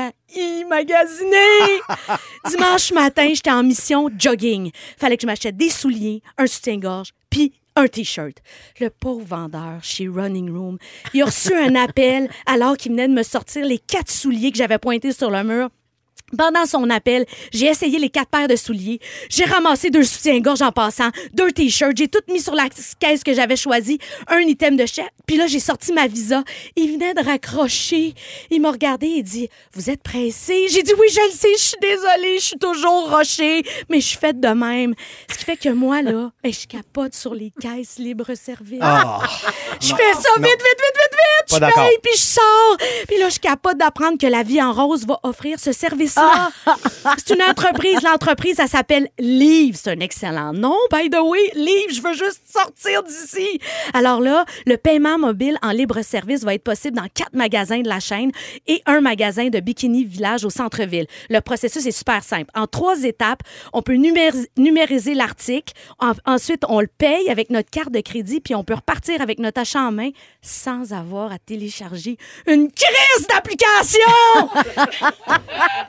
magasiner. 0.69 1.81
Dimanche 2.49 2.91
matin, 2.91 3.29
j'étais 3.33 3.51
en 3.51 3.63
mission 3.63 4.09
jogging. 4.17 4.71
Fallait 4.97 5.17
que 5.17 5.21
je 5.21 5.27
m'achète 5.27 5.57
des 5.57 5.69
souliers, 5.69 6.21
un 6.37 6.47
soutien-gorge, 6.47 7.11
puis 7.29 7.53
un 7.75 7.87
T-shirt. 7.87 8.37
Le 8.79 8.89
pauvre 8.89 9.25
vendeur 9.25 9.83
chez 9.83 10.07
Running 10.07 10.51
Room, 10.51 10.77
il 11.13 11.21
a 11.21 11.25
reçu 11.25 11.53
un 11.53 11.75
appel 11.75 12.29
alors 12.45 12.77
qu'il 12.77 12.91
venait 12.91 13.07
de 13.07 13.13
me 13.13 13.23
sortir 13.23 13.65
les 13.65 13.79
quatre 13.79 14.11
souliers 14.11 14.51
que 14.51 14.57
j'avais 14.57 14.77
pointés 14.77 15.13
sur 15.13 15.31
le 15.31 15.43
mur. 15.43 15.69
Pendant 16.37 16.65
son 16.65 16.89
appel, 16.89 17.25
j'ai 17.51 17.67
essayé 17.67 17.99
les 17.99 18.09
quatre 18.09 18.29
paires 18.29 18.47
de 18.47 18.55
souliers. 18.55 18.99
J'ai 19.29 19.45
ramassé 19.45 19.89
deux 19.89 20.03
soutiens-gorge 20.03 20.61
en 20.61 20.71
passant, 20.71 21.09
deux 21.33 21.51
t-shirts. 21.51 21.97
J'ai 21.97 22.07
tout 22.07 22.19
mis 22.31 22.39
sur 22.39 22.55
la 22.55 22.67
caisse 22.99 23.23
que 23.23 23.33
j'avais 23.33 23.55
choisie, 23.55 23.99
un 24.27 24.39
item 24.39 24.75
de 24.75 24.85
chèque. 24.85 25.11
Puis 25.25 25.37
là, 25.37 25.47
j'ai 25.47 25.59
sorti 25.59 25.93
ma 25.93 26.07
visa. 26.07 26.43
Il 26.75 26.93
venait 26.93 27.13
de 27.13 27.23
raccrocher. 27.23 28.13
Il 28.49 28.61
m'a 28.61 28.71
regardé 28.71 29.07
et 29.07 29.23
dit 29.23 29.49
Vous 29.73 29.89
êtes 29.89 30.03
pressé 30.03 30.67
J'ai 30.69 30.83
dit 30.83 30.93
Oui, 30.99 31.07
je 31.09 31.21
le 31.25 31.31
sais, 31.31 31.53
je 31.53 31.63
suis 31.63 31.77
désolée, 31.81 32.39
je 32.39 32.45
suis 32.45 32.59
toujours 32.59 33.09
rochée, 33.09 33.63
mais 33.89 34.01
je 34.01 34.07
suis 34.07 34.17
faite 34.17 34.39
de 34.39 34.49
même. 34.49 34.93
Ce 35.31 35.37
qui 35.37 35.45
fait 35.45 35.57
que 35.57 35.69
moi, 35.69 36.01
là, 36.01 36.31
ben, 36.43 36.53
je 36.53 36.67
capote 36.67 37.13
sur 37.13 37.33
les 37.33 37.51
caisses 37.59 37.97
libre-service. 37.97 38.79
Ah, 38.81 39.21
Je 39.79 39.87
fais 39.87 40.13
ça 40.13 40.29
vite, 40.37 40.45
vite, 40.45 40.59
vite, 40.59 40.95
vite, 40.95 41.17
vite. 41.17 41.55
Je 41.55 41.59
paye, 41.59 41.97
puis 42.03 42.13
je 42.15 42.21
sors. 42.21 42.77
Puis 43.07 43.17
là, 43.17 43.29
je 43.29 43.39
capote 43.39 43.77
d'apprendre 43.77 44.17
que 44.17 44.27
la 44.27 44.43
vie 44.43 44.61
en 44.61 44.71
rose 44.73 45.05
va 45.05 45.19
offrir 45.23 45.59
ce 45.59 45.71
C'est 47.17 47.35
une 47.35 47.41
entreprise. 47.43 48.01
L'entreprise, 48.03 48.59
elle 48.59 48.67
s'appelle 48.67 49.09
Leave. 49.19 49.75
C'est 49.75 49.91
un 49.91 49.99
excellent 49.99 50.53
nom, 50.53 50.75
by 50.91 51.09
the 51.09 51.19
way. 51.21 51.39
Leave, 51.55 51.91
je 51.93 52.01
veux 52.01 52.13
juste 52.13 52.41
sortir 52.51 53.03
d'ici. 53.03 53.59
Alors 53.93 54.19
là, 54.21 54.45
le 54.65 54.77
paiement 54.77 55.17
mobile 55.17 55.57
en 55.61 55.71
libre-service 55.71 56.43
va 56.43 56.53
être 56.53 56.63
possible 56.63 56.97
dans 56.97 57.07
quatre 57.13 57.33
magasins 57.33 57.81
de 57.81 57.89
la 57.89 57.99
chaîne 57.99 58.31
et 58.67 58.81
un 58.85 59.01
magasin 59.01 59.49
de 59.49 59.59
Bikini 59.59 60.03
Village 60.05 60.45
au 60.45 60.49
centre-ville. 60.49 61.07
Le 61.29 61.39
processus 61.41 61.85
est 61.85 61.91
super 61.91 62.23
simple. 62.23 62.49
En 62.55 62.67
trois 62.67 63.03
étapes, 63.03 63.41
on 63.73 63.81
peut 63.81 63.93
numéris- 63.95 64.47
numériser 64.57 65.13
l'article. 65.13 65.73
En- 65.99 66.13
ensuite, 66.25 66.63
on 66.69 66.79
le 66.81 66.87
paye 66.87 67.29
avec 67.29 67.49
notre 67.49 67.69
carte 67.69 67.91
de 67.91 68.01
crédit, 68.01 68.39
puis 68.41 68.55
on 68.55 68.63
peut 68.63 68.75
repartir 68.75 69.21
avec 69.21 69.39
notre 69.39 69.61
achat 69.61 69.81
en 69.81 69.91
main 69.91 70.09
sans 70.41 70.93
avoir 70.93 71.31
à 71.31 71.37
télécharger 71.39 72.17
une 72.47 72.71
crise 72.71 73.27
d'application! 73.27 74.49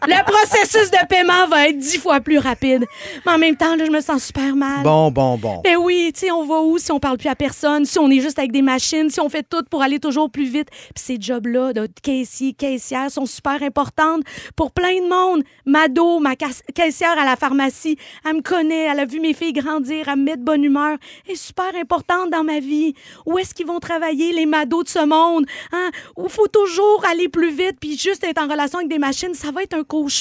le 0.06 0.21
processus 0.22 0.90
de 0.90 1.06
paiement 1.06 1.46
va 1.48 1.68
être 1.68 1.78
dix 1.78 1.98
fois 1.98 2.20
plus 2.20 2.38
rapide. 2.38 2.84
Mais 3.26 3.32
en 3.32 3.38
même 3.38 3.56
temps, 3.56 3.76
là, 3.76 3.84
je 3.84 3.90
me 3.90 4.00
sens 4.00 4.24
super 4.24 4.54
mal. 4.54 4.82
Bon, 4.82 5.10
bon, 5.10 5.36
bon. 5.36 5.60
Ben 5.64 5.76
oui, 5.76 6.10
tu 6.14 6.20
sais, 6.20 6.30
on 6.30 6.44
va 6.44 6.60
où 6.60 6.78
si 6.78 6.92
on 6.92 7.00
parle 7.00 7.18
plus 7.18 7.28
à 7.28 7.34
personne, 7.34 7.84
si 7.84 7.98
on 7.98 8.10
est 8.10 8.20
juste 8.20 8.38
avec 8.38 8.52
des 8.52 8.62
machines, 8.62 9.10
si 9.10 9.20
on 9.20 9.28
fait 9.28 9.46
tout 9.48 9.62
pour 9.70 9.82
aller 9.82 9.98
toujours 9.98 10.30
plus 10.30 10.44
vite? 10.44 10.68
Puis 10.70 11.04
ces 11.04 11.16
jobs-là 11.20 11.72
de 11.72 11.88
caissier, 12.02 12.52
caissière 12.52 13.10
sont 13.10 13.26
super 13.26 13.62
importantes 13.62 14.22
pour 14.56 14.72
plein 14.72 14.94
de 14.94 15.08
monde. 15.08 15.42
Mado, 15.66 16.18
ma 16.18 16.34
caissière 16.36 17.18
à 17.18 17.24
la 17.24 17.36
pharmacie, 17.36 17.96
elle 18.24 18.36
me 18.36 18.42
connaît, 18.42 18.88
elle 18.90 19.00
a 19.00 19.04
vu 19.04 19.20
mes 19.20 19.34
filles 19.34 19.52
grandir, 19.52 20.08
elle 20.08 20.16
me 20.16 20.24
met 20.24 20.36
de 20.36 20.42
bonne 20.42 20.64
humeur. 20.64 20.98
Elle 21.26 21.32
est 21.32 21.36
super 21.36 21.74
importante 21.80 22.30
dans 22.30 22.44
ma 22.44 22.60
vie. 22.60 22.94
Où 23.26 23.38
est-ce 23.38 23.54
qu'ils 23.54 23.66
vont 23.66 23.80
travailler, 23.80 24.32
les 24.32 24.46
mados 24.46 24.84
de 24.84 24.88
ce 24.88 25.04
monde? 25.04 25.46
Hein? 25.72 25.90
Où 26.16 26.28
faut 26.28 26.48
toujours 26.48 27.04
aller 27.10 27.28
plus 27.28 27.50
vite, 27.50 27.76
puis 27.80 27.98
juste 27.98 28.24
être 28.24 28.40
en 28.40 28.48
relation 28.48 28.78
avec 28.78 28.90
des 28.90 28.98
machines, 28.98 29.34
ça 29.34 29.50
va 29.50 29.62
être 29.62 29.74
un 29.74 29.84
cauchemar. 29.84 30.11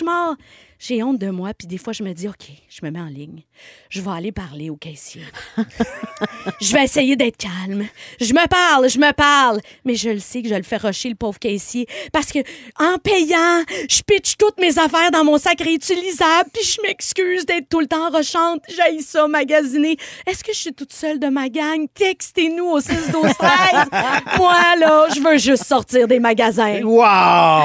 J'ai 0.80 1.04
honte 1.04 1.20
de 1.20 1.30
moi, 1.30 1.54
puis 1.54 1.68
des 1.68 1.78
fois, 1.78 1.94
je 1.94 2.04
me 2.04 2.14
dis, 2.14 2.28
OK, 2.28 2.50
je 2.70 2.80
me 2.84 2.92
mets 2.92 3.00
en 3.00 3.06
ligne. 3.06 3.44
Je 3.90 4.02
vais 4.02 4.12
aller 4.12 4.32
parler 4.32 4.70
au 4.70 4.78
caissier. 4.78 5.24
je 6.62 6.74
vais 6.74 6.84
essayer 6.84 7.16
d'être 7.16 7.38
calme. 7.38 7.86
Je 8.20 8.34
me 8.34 8.48
parle, 8.48 8.90
je 8.90 8.98
me 8.98 9.12
parle. 9.12 9.60
Mais 9.84 9.96
je 9.96 10.10
le 10.10 10.20
sais 10.20 10.42
que 10.42 10.48
je 10.48 10.56
le 10.56 10.64
fais 10.64 10.78
rusher, 10.78 11.10
le 11.10 11.16
pauvre 11.16 11.40
caissier. 11.40 11.88
Parce 12.14 12.32
que, 12.32 12.40
en 12.80 12.98
payant, 13.00 13.64
je 13.90 14.02
pitch 14.02 14.38
toutes 14.38 14.60
mes 14.60 14.80
affaires 14.80 15.12
dans 15.12 15.26
mon 15.26 15.38
sac 15.38 15.60
réutilisable, 15.60 16.50
puis 16.54 16.64
je 16.64 16.82
m'excuse 16.84 17.46
d'être 17.46 17.68
tout 17.70 17.82
le 17.82 17.88
temps 17.88 18.10
rushante. 18.10 18.62
J'ai 18.70 19.02
ça, 19.02 19.28
magasiner. 19.28 19.98
Est-ce 20.26 20.44
que 20.44 20.54
je 20.54 20.60
suis 20.60 20.74
toute 20.74 20.94
seule 20.94 21.20
de 21.20 21.28
ma 21.28 21.50
gang? 21.50 21.86
Textez-nous 21.94 22.66
au 22.66 22.80
6 22.80 23.12
12 23.12 23.34
13 23.38 23.50
Moi, 24.38 24.76
là, 24.80 25.08
je 25.14 25.20
veux 25.20 25.38
juste 25.38 25.66
sortir 25.66 26.08
des 26.08 26.20
magasins. 26.20 26.82
Wow! 26.82 27.04
Ah! 27.04 27.64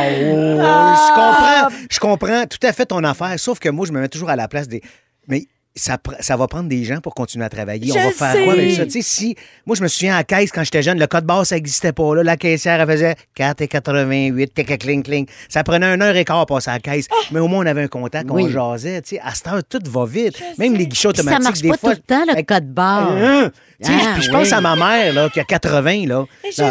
Je 0.97 1.15
comprends, 1.15 1.77
je 1.91 1.99
comprends 2.01 2.47
tout 2.47 2.67
à 2.67 2.73
fait 2.73 2.87
ton 2.87 3.05
affaire, 3.05 3.39
sauf 3.39 3.59
que 3.59 3.69
moi, 3.69 3.87
je 3.87 3.93
me 3.93 4.01
mets 4.01 4.09
toujours 4.09 4.31
à 4.31 4.37
la 4.37 4.49
place 4.49 4.69
des. 4.69 4.83
Mais 5.29 5.47
ça, 5.77 6.37
va 6.37 6.47
prendre 6.49 6.69
des 6.69 6.85
gens 6.85 7.01
pour 7.01 7.15
continuer 7.15 7.45
à 7.45 7.49
travailler. 7.49 7.93
Je 7.93 7.99
On 7.99 8.03
va 8.05 8.11
faire 8.11 8.33
sais. 8.33 8.45
quoi 8.45 8.53
avec 8.55 8.73
ça? 8.73 8.85
Tu 8.87 8.91
sais, 8.93 9.03
si. 9.03 9.37
Moi, 9.67 9.77
je 9.77 9.83
me 9.83 9.89
souviens 9.89 10.15
à 10.15 10.19
la 10.19 10.25
caisse 10.25 10.51
quand 10.51 10.65
j'étais 10.65 10.83
jeune, 10.83 10.99
le 10.99 11.07
code 11.07 11.25
barre, 11.25 11.45
ça 11.47 11.55
n'existait 11.57 11.93
pas. 11.93 12.15
Là, 12.15 12.23
la 12.23 12.37
caissière, 12.37 12.81
elle 12.81 12.89
faisait 12.89 13.15
4,88, 13.39 14.49
tic 14.55 14.79
cling 14.79 15.03
cling. 15.03 15.27
Ça 15.49 15.63
prenait 15.65 15.87
une 15.95 16.03
heure 16.03 16.17
et 16.17 16.25
quart 16.25 16.41
à 16.41 16.47
passer 16.47 16.71
à 16.71 16.75
la 16.75 16.81
caisse. 16.81 17.07
Mais 17.31 17.41
au 17.41 17.49
moins, 17.49 17.65
on 17.65 17.67
avait 17.67 17.83
un 17.83 17.89
contact, 17.89 18.31
on 18.31 18.35
Oui. 18.35 18.51
jasait. 18.51 19.03
Tu 19.03 19.17
sais, 19.17 19.21
à 19.23 19.35
cette 19.35 19.47
heure, 19.49 19.61
tout 19.69 19.81
va 19.91 20.05
vite. 20.07 20.41
Même 20.59 20.75
les 20.75 20.87
guichets 20.87 21.09
Puis 21.09 21.19
ça 21.19 21.23
automatiques, 21.23 21.43
marche 21.45 21.61
des 21.61 21.69
pas 21.71 21.77
fois. 21.77 21.95
tout 21.95 22.03
le 22.09 22.15
temps, 22.15 22.25
le 22.37 22.43
code 22.43 22.69
barre. 22.73 23.13
Hein? 23.13 23.51
Tu 23.83 23.87
sais, 23.93 23.99
Ah, 24.01 24.13
puis 24.15 24.23
je 24.23 24.29
oui. 24.31 24.37
pense 24.37 24.53
à 24.53 24.61
ma 24.63 24.75
mère, 24.75 25.13
là, 25.13 25.29
qui 25.29 25.39
a 25.39 25.45
80, 25.45 26.07
là. 26.07 26.25
Euh, 26.59 26.71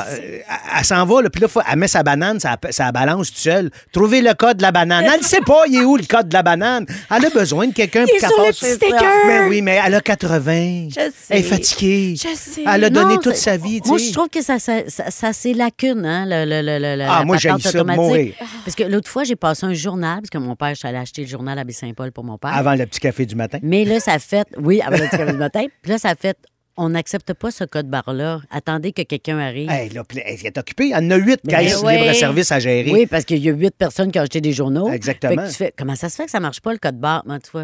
elle, 0.79 0.85
s'en 0.85 1.05
va, 1.05 1.21
là, 1.21 1.29
puis 1.29 1.39
là, 1.41 1.47
faut- 1.47 1.62
elle 1.71 1.77
met 1.77 1.88
sa 1.88 2.01
banane, 2.01 2.39
ça, 2.39 2.57
ça 2.71 2.91
balance 2.91 3.27
toute 3.27 3.38
seule. 3.38 3.69
Trouvez 3.91 4.21
le 4.21 4.33
code 4.33 4.57
de 4.57 4.63
la 4.63 4.71
banane. 4.71 5.05
Elle 5.13 5.19
ne 5.19 5.24
sait 5.25 5.41
pas, 5.41 5.63
il 5.67 5.75
est 5.75 5.83
où 5.83 5.97
le 5.97 6.05
code 6.05 6.29
de 6.29 6.33
la 6.33 6.41
banane? 6.41 6.88
Elle 7.15 7.25
a 7.25 7.29
besoin 7.29 7.67
de 7.67 7.74
quelqu'un 7.74 8.05
pour 8.05 8.17
qu'elle 8.19 8.29
passe. 8.45 8.77
Mais 9.28 9.48
oui, 9.50 9.62
mais 9.62 9.80
elle 9.86 9.94
a 9.96 10.02
80. 10.02 10.88
Je 10.90 10.94
sais. 10.94 11.12
Elle 11.30 11.40
est 11.40 11.44
fatiguée. 11.44 12.16
Je 12.16 12.36
sais. 12.36 12.62
Elle 12.66 12.84
a 12.84 12.90
donné 12.90 13.16
Non, 13.16 13.20
toute 13.20 13.36
sa 13.36 13.58
vie. 13.58 13.82
Moi, 13.86 13.98
je 13.98 14.12
trouve 14.12 14.30
que 14.30 14.42
ça, 14.42 14.60
ça, 14.60 14.82
ça, 14.88 15.12
ça, 15.12 15.34
c'est 15.34 15.54
lacune, 15.54 16.06
hein, 16.06 16.25
le, 16.28 16.46
le, 16.46 16.62
le, 16.62 16.80
le- 16.98 17.04
Ah, 17.04 17.20
la 17.20 17.25
moi, 17.25 17.38
patente 17.38 17.62
ça 17.62 17.72
de 17.72 17.78
automatique. 17.80 18.02
mourir. 18.02 18.34
Parce 18.64 18.75
que 18.75 18.84
l'autre 18.84 19.10
fois, 19.10 19.24
j'ai 19.24 19.36
passé 19.36 19.66
un 19.66 19.74
journal, 19.74 20.20
parce 20.22 20.30
que 20.30 20.38
mon 20.38 20.56
père, 20.56 20.70
je 20.70 20.75
suis 20.75 20.88
acheter 20.88 21.22
le 21.22 21.28
journal 21.28 21.58
à 21.60 21.64
Baie-Saint-Paul 21.64 22.12
pour 22.12 22.24
mon 22.24 22.38
père. 22.38 22.54
Avant 22.56 22.74
le 22.75 22.86
petit 22.86 23.00
café 23.00 23.25
du 23.25 23.36
matin. 23.36 23.60
Mais 23.62 23.86
là, 23.86 24.00
ça 24.00 24.18
fait. 24.20 24.48
Oui, 24.58 24.82
avant 24.82 24.98
le 24.98 25.04
petit 25.08 25.18
café 25.18 25.32
du 25.32 25.38
matin. 25.38 25.66
Puis 25.82 25.92
là, 25.92 25.98
ça 25.98 26.16
fait. 26.16 26.38
On 26.78 26.90
n'accepte 26.90 27.34
pas 27.34 27.52
ce 27.52 27.64
code 27.64 27.88
barre-là. 27.90 28.42
Attendez 28.52 28.92
que 28.92 29.02
quelqu'un 29.02 29.40
arrive. 29.40 29.70
Hey, 29.70 29.90
là, 29.92 30.04
puis 30.04 30.20
elle 30.25 30.46
est 30.46 30.58
occupée. 30.58 30.92
Elle 30.94 31.06
en 31.06 31.12
a 31.12 31.16
huit 31.16 31.40
caisses 31.48 31.82
ouais. 31.82 32.02
libre-service 32.02 32.52
à 32.52 32.60
gérer. 32.60 32.92
Oui, 32.92 33.06
parce 33.06 33.24
qu'il 33.24 33.38
y 33.38 33.50
a 33.50 33.54
huit 33.54 33.74
personnes 33.78 34.12
qui 34.12 34.20
ont 34.20 34.24
acheté 34.24 34.42
des 34.42 34.52
journaux. 34.52 34.92
Exactement. 34.92 35.44
Fait 35.44 35.48
que 35.48 35.52
tu 35.52 35.56
fais, 35.56 35.74
comment 35.78 35.96
ça 35.96 36.10
se 36.10 36.18
fait 36.18 36.25
que 36.25 36.32
ça 36.32 36.42
marche 36.42 36.60
pas, 36.60 36.74
le 36.74 36.78
code 36.80 37.00
barre? 37.00 37.24
Moi, 37.25 37.40
tu 37.40 37.50
vois? 37.54 37.64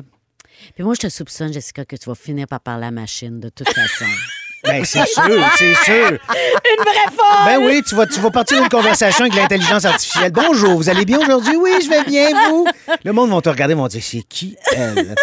Puis 0.75 0.83
moi, 0.83 0.93
je 0.95 1.07
te 1.07 1.09
soupçonne, 1.09 1.53
Jessica, 1.53 1.85
que 1.85 1.95
tu 1.95 2.09
vas 2.09 2.15
finir 2.15 2.47
par 2.47 2.59
parler 2.59 2.85
à 2.85 2.87
la 2.87 2.91
machine 2.91 3.39
de 3.39 3.49
toute 3.49 3.69
façon. 3.69 4.05
Ben, 4.63 4.85
c'est 4.85 5.07
sûr, 5.07 5.23
c'est 5.57 5.73
sûr. 5.73 6.11
Une 6.11 6.83
vraie 6.83 7.09
folle. 7.17 7.45
Ben 7.45 7.57
oui, 7.65 7.81
tu 7.81 7.95
vas, 7.95 8.05
tu 8.05 8.19
vas 8.19 8.29
partir 8.29 8.59
d'une 8.59 8.69
conversation 8.69 9.25
avec 9.25 9.35
l'intelligence 9.35 9.85
artificielle. 9.85 10.31
Bonjour, 10.31 10.75
vous 10.75 10.87
allez 10.87 11.03
bien 11.03 11.19
aujourd'hui? 11.19 11.55
Oui, 11.55 11.71
je 11.83 11.89
vais 11.89 12.03
bien, 12.03 12.27
vous? 12.49 12.67
Le 13.03 13.11
monde 13.11 13.31
va 13.31 13.41
te 13.41 13.49
regarder, 13.49 13.73
vont 13.73 13.87
dire, 13.87 14.03
c'est 14.03 14.21
qui 14.21 14.55
elle? 14.75 15.15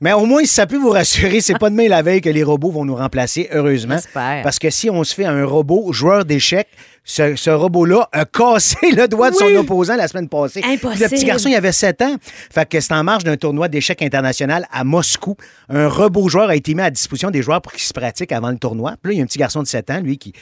Mais 0.00 0.14
au 0.14 0.24
moins, 0.24 0.40
si 0.40 0.54
ça 0.54 0.66
peut 0.66 0.78
vous 0.78 0.88
rassurer, 0.90 1.42
c'est 1.42 1.58
pas 1.58 1.68
demain 1.68 1.88
la 1.88 2.00
veille 2.00 2.22
que 2.22 2.30
les 2.30 2.42
robots 2.42 2.70
vont 2.70 2.86
nous 2.86 2.96
remplacer, 2.96 3.50
heureusement. 3.52 3.96
J'espère. 3.96 4.42
Parce 4.42 4.58
que 4.58 4.70
si 4.70 4.88
on 4.88 5.04
se 5.04 5.14
fait 5.14 5.26
un 5.26 5.44
robot 5.44 5.92
joueur 5.92 6.24
d'échecs, 6.24 6.68
ce, 7.04 7.34
ce 7.36 7.50
robot-là 7.50 8.08
a 8.12 8.24
cassé 8.24 8.76
le 8.92 9.08
doigt 9.08 9.30
de 9.30 9.36
son 9.36 9.54
opposant 9.56 9.96
la 9.96 10.06
semaine 10.08 10.28
passée. 10.28 10.62
Impossible. 10.64 11.02
Le 11.02 11.08
petit 11.08 11.24
garçon, 11.24 11.48
il 11.48 11.54
avait 11.54 11.72
7 11.72 12.02
ans. 12.02 12.16
Fait 12.52 12.68
que 12.68 12.80
c'est 12.80 12.92
en 12.92 13.02
marge 13.02 13.24
d'un 13.24 13.36
tournoi 13.36 13.68
d'échecs 13.68 14.02
international 14.02 14.66
à 14.70 14.84
Moscou. 14.84 15.36
Un 15.68 15.88
robot 15.88 16.28
joueur 16.28 16.50
a 16.50 16.56
été 16.56 16.74
mis 16.74 16.82
à 16.82 16.90
disposition 16.90 17.30
des 17.30 17.42
joueurs 17.42 17.62
pour 17.62 17.72
qu'ils 17.72 17.82
se 17.82 17.92
pratiquent 17.92 18.32
avant 18.32 18.50
le 18.50 18.58
tournoi. 18.58 18.94
Puis 19.02 19.10
là, 19.10 19.14
il 19.14 19.16
y 19.18 19.20
a 19.20 19.24
un 19.24 19.26
petit 19.26 19.38
garçon 19.38 19.62
de 19.62 19.66
7 19.66 19.90
ans, 19.90 20.00
lui, 20.00 20.18
qui, 20.18 20.32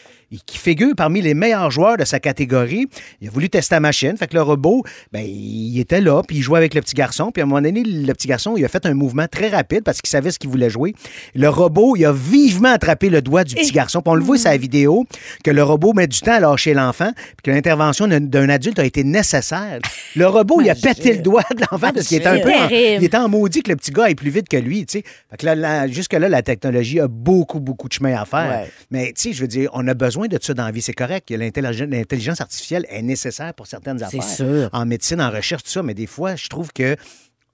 qui 0.47 0.59
figure 0.59 0.95
parmi 0.97 1.23
les 1.23 1.35
meilleurs 1.35 1.71
joueurs 1.71 1.97
de 1.97 2.05
sa 2.05 2.21
catégorie. 2.21 2.87
Il 3.21 3.29
a 3.29 3.31
voulu 3.31 3.49
tester 3.49 3.77
la 3.77 3.81
machine. 3.81 4.17
Fait 4.17 4.27
que 4.27 4.35
le 4.35 4.43
robot, 4.43 4.85
ben, 5.13 5.25
il 5.25 5.79
était 5.79 6.01
là, 6.01 6.23
puis 6.27 6.37
il 6.37 6.43
jouait 6.43 6.59
avec 6.59 6.75
le 6.75 6.81
petit 6.81 6.95
garçon. 6.95 7.31
Puis 7.33 7.41
à 7.41 7.45
un 7.45 7.49
moment 7.49 7.63
donné, 7.63 7.83
le 7.83 8.13
petit 8.13 8.29
garçon, 8.29 8.57
il 8.57 8.65
a 8.65 8.69
fait 8.69 8.85
un 8.85 8.95
mouvement 8.95 9.27
très 9.27 9.49
rapide 9.49 9.85
parce 9.85 10.01
qu'il 10.01 10.11
savait 10.11 10.31
ce 10.31 10.39
qu'il 10.39 10.51
voulait 10.51 10.71
jouer. 10.71 10.95
Le 11.35 11.49
robot, 11.49 11.97
il 11.97 12.05
a 12.05 12.13
vivement 12.13 12.73
attrapé 12.73 13.09
le 13.11 13.23
doigt 13.23 13.45
du 13.45 13.55
petit 13.55 13.73
garçon. 13.73 14.03
Puis 14.03 14.11
on 14.11 14.17
le 14.17 14.25
voit 14.25 14.39
sur 14.39 14.51
la 14.51 14.57
vidéo 14.57 15.07
que 15.45 15.51
le 15.51 15.63
robot 15.63 15.93
met 15.95 16.07
du 16.07 16.21
temps 16.21 16.33
à 16.33 16.41
lâcher 16.51 16.75
l'enfant, 16.75 17.13
puis 17.15 17.37
que 17.45 17.51
l'intervention 17.51 18.07
d'un- 18.09 18.49
adulte 18.49 18.79
a 18.79 18.85
été 18.85 19.05
nécessaire. 19.05 19.79
Le 20.17 20.27
robot, 20.27 20.61
il 20.61 20.71
a 20.71 20.75
pété 20.75 21.13
le 21.13 21.19
doigt 21.23 21.43
de 21.55 21.61
l'enfant 21.61 21.93
parce 21.93 22.07
qu'il 22.09 22.19
était 22.19 22.27
un 22.29 22.39
peu 22.41 22.53
en, 22.53 22.69
il 22.69 23.05
était 23.05 23.17
en 23.17 23.29
maudit 23.29 23.63
que 23.63 23.71
le 23.71 23.77
petit 23.77 23.91
gars 23.91 24.05
aille 24.05 24.15
plus 24.15 24.31
vite 24.31 24.49
que 24.49 24.57
lui, 24.57 24.87
tu 24.87 25.01
sais. 25.01 25.89
Jusque-là, 25.91 26.29
la 26.29 26.43
technologie 26.43 27.01
a 27.01 27.09
beaucoup, 27.09 27.61
beaucoup 27.61 27.89
de 27.89 27.93
chemin 27.93 28.15
à 28.21 28.25
faire. 28.25 28.63
Ouais. 28.63 28.71
Mais, 28.91 29.07
tu 29.15 29.23
sais, 29.23 29.33
je 29.33 29.41
veux 29.41 29.49
dire, 29.49 29.71
on 29.73 29.87
a 29.89 29.95
besoin 29.95 30.27
de 30.29 30.39
ça 30.41 30.55
dans 30.55 30.65
la 30.65 30.71
vie. 30.71 30.83
C'est 30.83 30.93
correct. 30.93 31.31
L'intelligence 31.31 32.41
artificielle 32.41 32.87
est 32.89 33.03
nécessaire 33.03 33.55
pour 33.55 33.67
certaines 33.67 33.99
C'est 33.99 34.05
affaires. 34.19 34.23
sûr. 34.23 34.71
En 34.73 34.87
médecine, 34.87 35.21
en 35.21 35.31
recherche, 35.31 35.63
tout 35.65 35.71
ça. 35.71 35.83
Mais 35.83 35.95
des 35.95 36.07
fois, 36.07 36.37
je 36.37 36.49
trouve 36.49 36.73
que 36.73 36.97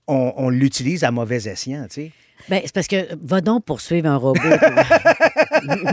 on, 0.07 0.33
on 0.37 0.51
l'utilise 0.51 1.03
à 1.05 1.11
mauvais 1.11 1.47
escient, 1.49 1.85
tu 1.89 1.95
sais. 1.95 2.11
Ben, 2.49 2.61
c'est 2.65 2.75
parce 2.75 2.89
que 2.89 2.97
va 3.23 3.41
donc 3.41 3.65
poursuivre 3.65 4.09
un 4.09 4.17
robot. 4.17 4.39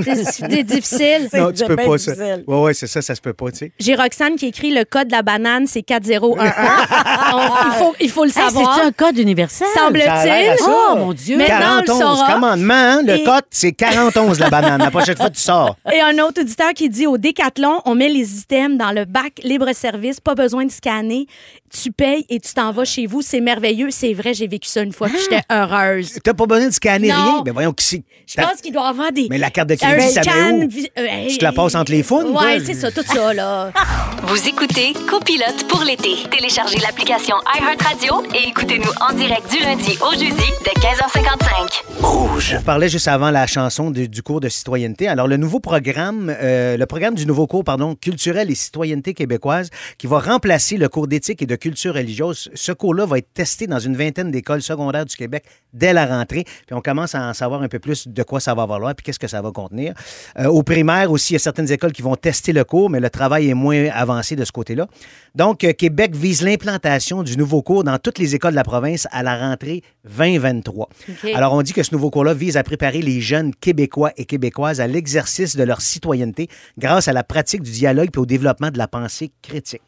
C'est 0.03 0.23
c'est 0.25 0.63
difficile. 0.63 1.29
Non, 1.33 1.51
tu 1.51 1.63
peux 1.65 1.75
pas 1.75 1.97
ça. 1.97 2.11
difficile. 2.13 2.43
Oui, 2.47 2.57
oui, 2.57 2.75
c'est 2.75 2.87
ça, 2.87 3.01
ça 3.01 3.15
se 3.15 3.21
peut 3.21 3.33
pas, 3.33 3.51
tu 3.51 3.57
sais. 3.57 3.71
J'ai 3.79 3.95
Roxane 3.95 4.35
qui 4.35 4.47
écrit 4.47 4.73
le 4.73 4.83
code 4.85 5.07
de 5.07 5.11
la 5.13 5.21
banane, 5.21 5.67
c'est 5.67 5.81
4011. 5.83 6.37
Donc, 6.37 6.45
il, 7.65 7.71
faut, 7.77 7.95
il 7.99 8.09
faut 8.09 8.23
le 8.23 8.29
Hey, 8.29 8.33
savoir. 8.33 8.75
C'est-tu 8.75 8.87
un 8.87 8.91
code 8.91 9.17
universel? 9.17 9.67
Semble- 9.75 10.01
Ça 10.01 10.13
a 10.13 10.25
l'air 10.25 10.53
à 10.53 10.57
ça. 10.57 10.65
Oh, 10.91 10.95
mon 10.97 11.13
Dieu. 11.13 11.37
Mais- 11.37 11.47
Maintenant, 11.47 11.77
on 11.77 11.81
le 11.81 11.85
41, 11.85 12.15
saura. 12.15 12.33
commandement, 12.33 12.73
hein? 12.73 13.01
le 13.05 13.15
Et- 13.15 13.23
code, 13.23 13.43
c'est 13.49 13.71
41 13.71 14.33
la 14.39 14.49
banane. 14.49 14.79
La 14.81 14.91
prochaine 14.91 15.17
fois, 15.17 15.29
tu 15.29 15.39
sors. 15.41 15.75
Et 15.91 15.99
un 16.01 16.17
autre 16.23 16.41
auditeur 16.41 16.73
qui 16.73 16.89
dit 16.89 17.07
au 17.07 17.17
Décathlon, 17.17 17.81
on 17.85 17.95
met 17.95 18.09
les 18.09 18.39
items 18.39 18.77
dans 18.77 18.91
le 18.91 19.05
bac 19.05 19.33
libre-service, 19.43 20.19
pas 20.19 20.35
besoin 20.35 20.65
de 20.65 20.71
scanner. 20.71 21.27
Tu 21.73 21.91
payes 21.91 22.25
et 22.29 22.39
tu 22.39 22.53
t'en 22.53 22.71
vas 22.71 22.85
chez 22.85 23.05
vous. 23.05 23.21
C'est 23.21 23.39
merveilleux. 23.41 23.89
C'est 23.91 24.13
vrai, 24.13 24.33
j'ai 24.33 24.47
vécu 24.47 24.67
ça 24.67 24.81
une 24.81 24.91
fois, 24.93 25.07
puis 25.07 25.17
j'étais 25.21 25.41
heureuse. 25.51 26.19
T'as 26.23 26.33
pas 26.33 26.45
besoin 26.45 26.67
de 26.67 26.73
scanner 26.73 27.07
Non. 27.09 27.15
rien. 27.15 27.41
Ben 27.43 27.53
voyons 27.53 27.71
qui 27.73 27.85
c'est. 27.85 28.03
Je 28.27 28.35
pense 28.35 28.61
qu'il 28.61 28.73
doit 28.73 28.85
y 28.85 28.89
avoir 28.89 29.11
des. 29.11 29.27
Mais 29.29 29.37
la 29.37 29.49
carte 29.49 29.69
de 29.69 29.75
crédit, 29.75 30.09
ça 30.11 30.21
met 30.21 30.51
où? 30.65 30.69
euh, 30.97 31.05
hey, 31.05 31.27
Tu 31.29 31.37
te 31.37 31.43
la 31.43 31.51
passes 31.51 31.75
entre 31.75 31.91
les 31.91 32.03
founes, 32.03 32.27
Ouais, 32.35 32.59
c'est 32.65 32.73
ça, 32.73 32.91
tout 32.91 33.03
ça, 33.03 33.33
là. 33.33 33.71
Vous 34.23 34.47
écoutez 34.47 34.93
Copilote 35.09 35.67
pour 35.67 35.83
l'été. 35.83 36.15
Téléchargez 36.29 36.77
l'application 36.79 37.35
iHeartRadio 37.59 38.23
et 38.35 38.49
écoutez-nous 38.49 38.91
en 39.01 39.13
direct 39.13 39.49
du 39.51 39.59
lundi 39.63 39.97
au 40.01 40.11
jeudi 40.13 40.51
dès 40.63 40.71
15h55. 40.79 42.39
Je 42.39 42.57
parlais 42.57 42.89
juste 42.89 43.07
avant 43.07 43.31
la 43.31 43.47
chanson 43.47 43.91
du, 43.91 44.07
du 44.09 44.21
cours 44.23 44.39
de 44.39 44.49
citoyenneté. 44.49 45.07
Alors, 45.07 45.27
le 45.27 45.37
nouveau 45.37 45.59
programme, 45.59 46.33
euh, 46.41 46.77
le 46.77 46.85
programme 46.85 47.15
du 47.15 47.25
nouveau 47.25 47.47
cours, 47.47 47.63
pardon, 47.63 47.95
culturel 47.95 48.49
et 48.51 48.55
citoyenneté 48.55 49.13
québécoise, 49.13 49.69
qui 49.97 50.07
va 50.07 50.19
remplacer 50.19 50.77
le 50.77 50.89
cours 50.89 51.07
d'éthique 51.07 51.41
et 51.41 51.45
de 51.45 51.55
culture 51.61 51.93
religieuse. 51.93 52.49
Ce 52.53 52.73
cours-là 52.73 53.05
va 53.05 53.19
être 53.19 53.33
testé 53.33 53.67
dans 53.67 53.79
une 53.79 53.95
vingtaine 53.95 54.31
d'écoles 54.31 54.61
secondaires 54.61 55.05
du 55.05 55.15
Québec 55.15 55.45
dès 55.73 55.93
la 55.93 56.05
rentrée. 56.05 56.43
Puis 56.43 56.75
on 56.75 56.81
commence 56.81 57.15
à 57.15 57.21
en 57.29 57.33
savoir 57.33 57.61
un 57.61 57.69
peu 57.69 57.79
plus 57.79 58.07
de 58.07 58.23
quoi 58.23 58.41
ça 58.41 58.53
va 58.53 58.65
valoir 58.65 58.93
puis 58.95 59.05
qu'est-ce 59.05 59.19
que 59.19 59.27
ça 59.27 59.41
va 59.41 59.51
contenir. 59.51 59.93
Euh, 60.39 60.47
au 60.47 60.63
primaire 60.63 61.11
aussi, 61.11 61.31
il 61.31 61.35
y 61.35 61.37
a 61.37 61.39
certaines 61.39 61.71
écoles 61.71 61.93
qui 61.93 62.01
vont 62.01 62.15
tester 62.15 62.51
le 62.51 62.65
cours, 62.65 62.89
mais 62.89 62.99
le 62.99 63.09
travail 63.09 63.49
est 63.49 63.53
moins 63.53 63.87
avancé 63.93 64.35
de 64.35 64.43
ce 64.43 64.51
côté-là. 64.51 64.87
Donc, 65.35 65.63
euh, 65.63 65.71
Québec 65.71 66.15
vise 66.15 66.41
l'implantation 66.41 67.23
du 67.23 67.37
nouveau 67.37 67.61
cours 67.61 67.83
dans 67.83 67.97
toutes 67.99 68.17
les 68.17 68.35
écoles 68.35 68.51
de 68.51 68.57
la 68.57 68.63
province 68.63 69.07
à 69.11 69.23
la 69.23 69.37
rentrée 69.37 69.83
2023. 70.05 70.89
OK. 71.09 71.31
Alors, 71.33 71.53
on 71.53 71.61
dit 71.61 71.73
que 71.73 71.83
ce 71.83 71.93
nouveau 71.93 72.09
cours-là 72.09 72.33
vise 72.33 72.57
à 72.57 72.63
préparer 72.63 73.01
les 73.01 73.21
jeunes 73.21 73.53
Québécois 73.55 74.11
et 74.17 74.25
Québécoises 74.25 74.81
à 74.81 74.87
l'exercice 74.87 75.55
de 75.55 75.63
leur 75.63 75.81
citoyenneté 75.81 76.49
grâce 76.77 77.07
à 77.07 77.13
la 77.13 77.23
pratique 77.23 77.61
du 77.61 77.71
dialogue 77.71 78.09
et 78.13 78.17
au 78.17 78.25
développement 78.25 78.71
de 78.71 78.77
la 78.77 78.87
pensée 78.87 79.31
critique. 79.41 79.81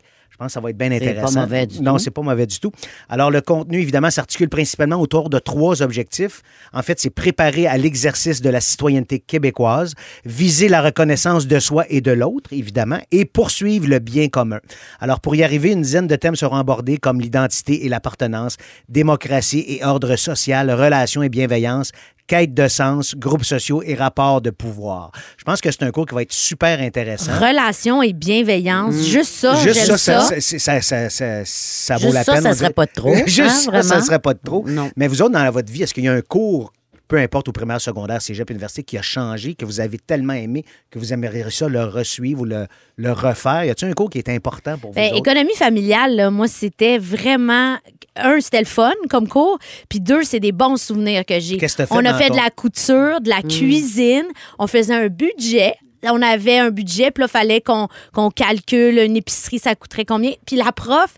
Pense 0.43 0.49
que 0.49 0.53
ça 0.55 0.59
va 0.59 0.71
être 0.71 0.77
bien 0.77 0.89
pas 0.89 0.95
intéressant. 0.95 1.39
mauvais 1.39 1.67
du 1.67 1.81
non, 1.81 1.93
tout. 1.93 1.99
c'est 1.99 2.11
pas 2.11 2.21
mauvais 2.21 2.45
du 2.45 2.59
tout. 2.59 2.71
Alors, 3.07 3.31
le 3.31 3.39
contenu, 3.39 3.79
évidemment, 3.79 4.09
s'articule 4.09 4.49
principalement 4.49 4.97
autour 4.97 5.29
de 5.29 5.39
trois 5.39 5.81
objectifs. 5.81 6.41
En 6.73 6.81
fait, 6.81 6.99
c'est 6.99 7.09
préparer 7.09 7.65
à 7.65 7.77
l'exercice 7.77 8.41
de 8.41 8.49
la 8.49 8.59
citoyenneté 8.59 9.19
québécoise, 9.19 9.93
viser 10.25 10.67
la 10.67 10.81
reconnaissance 10.81 11.47
de 11.47 11.59
soi 11.59 11.85
et 11.89 12.01
de 12.01 12.11
l'autre, 12.11 12.51
évidemment, 12.51 12.99
et 13.11 13.23
poursuivre 13.23 13.87
le 13.87 13.99
bien 13.99 14.27
commun. 14.27 14.59
Alors, 14.99 15.21
pour 15.21 15.33
y 15.33 15.43
arriver, 15.43 15.71
une 15.71 15.81
dizaine 15.81 16.07
de 16.07 16.15
thèmes 16.17 16.35
seront 16.35 16.57
abordés 16.57 16.97
comme 16.97 17.21
l'identité 17.21 17.85
et 17.85 17.89
l'appartenance, 17.89 18.57
démocratie 18.89 19.63
et 19.69 19.85
ordre 19.85 20.17
social, 20.17 20.69
relations 20.71 21.23
et 21.23 21.29
bienveillance, 21.29 21.91
quête 22.27 22.53
de 22.53 22.67
sens, 22.67 23.15
groupes 23.15 23.43
sociaux 23.43 23.81
et 23.85 23.95
rapports 23.95 24.41
de 24.41 24.49
pouvoir. 24.49 25.11
Je 25.37 25.43
pense 25.43 25.59
que 25.61 25.69
c'est 25.71 25.83
un 25.83 25.91
cours 25.91 26.05
qui 26.05 26.15
va 26.15 26.21
être 26.21 26.31
super 26.33 26.79
intéressant. 26.79 27.31
Relation 27.39 28.01
et 28.01 28.13
bienveillance. 28.13 28.95
Juste 28.95 29.33
ça, 29.33 29.55
Juste 29.55 29.85
ça, 29.85 29.97
ça. 29.97 30.21
ça, 30.39 30.41
ça, 30.41 30.81
ça, 30.81 31.09
ça- 31.09 31.41
ça 31.45 31.95
vaut 31.97 32.01
Juste 32.03 32.13
la 32.13 32.23
ça, 32.23 32.33
peine. 32.33 32.41
ça 32.43 32.49
on 32.49 32.53
serait 32.53 32.59
dirait. 32.65 32.73
pas 32.73 32.85
de 32.85 32.91
trop, 32.93 33.15
Juste 33.27 33.69
hein, 33.73 33.81
ça, 33.81 33.83
ça 33.83 34.01
serait 34.01 34.19
pas 34.19 34.33
de 34.33 34.39
trop. 34.43 34.63
Non. 34.67 34.89
Mais 34.95 35.07
vous 35.07 35.21
autres, 35.21 35.33
dans 35.33 35.51
votre 35.51 35.71
vie, 35.71 35.83
est-ce 35.83 35.93
qu'il 35.93 36.03
y 36.05 36.07
a 36.07 36.13
un 36.13 36.21
cours, 36.21 36.71
peu 37.13 37.19
importe 37.19 37.47
au 37.47 37.51
primaire, 37.51 37.79
secondaire, 37.79 38.23
cégep, 38.23 38.49
université, 38.49 38.81
qui 38.81 38.97
a 38.97 39.03
changé, 39.03 39.53
que 39.53 39.65
vous 39.65 39.79
avez 39.79 39.99
tellement 39.99 40.33
aimé, 40.33 40.65
que 40.89 40.97
vous 40.97 41.13
aimeriez 41.13 41.45
ça 41.51 41.67
le 41.69 41.83
resuivre 41.83 42.41
ou 42.41 42.45
le, 42.45 42.65
le 42.95 43.11
refaire? 43.11 43.65
Y 43.65 43.69
a-t-il 43.69 43.91
un 43.91 43.93
cours 43.93 44.09
qui 44.09 44.17
est 44.17 44.29
important 44.29 44.79
pour 44.79 44.89
vous 44.89 44.95
Ben, 44.95 45.13
économie 45.13 45.53
familiale, 45.53 46.15
là, 46.15 46.31
moi, 46.31 46.47
c'était 46.47 46.97
vraiment. 46.97 47.77
Un, 48.15 48.41
c'était 48.41 48.61
le 48.61 48.65
fun 48.65 48.93
comme 49.11 49.27
cours. 49.27 49.59
Puis 49.89 49.99
deux, 49.99 50.23
c'est 50.23 50.39
des 50.39 50.51
bons 50.51 50.75
souvenirs 50.81 51.23
que 51.23 51.39
j'ai. 51.39 51.57
Qu'est-ce 51.57 51.77
que 51.77 51.83
On 51.91 52.03
a 52.03 52.15
fait 52.15 52.29
ton- 52.29 52.33
de 52.33 52.39
la 52.39 52.49
couture, 52.49 53.21
de 53.21 53.29
la 53.29 53.43
cuisine. 53.43 54.25
On 54.57 54.65
faisait 54.65 54.95
un 54.95 55.07
budget. 55.07 55.75
On 56.05 56.19
avait 56.19 56.57
un 56.57 56.71
budget, 56.71 57.11
puis 57.11 57.21
là, 57.21 57.27
il 57.29 57.31
fallait 57.31 57.61
qu'on 57.61 57.89
qu'on 58.11 58.31
calcule 58.31 58.97
une 58.97 59.17
épicerie, 59.17 59.59
ça 59.59 59.75
coûterait 59.75 60.05
combien? 60.05 60.31
Puis 60.47 60.55
la 60.55 60.71
prof, 60.71 61.13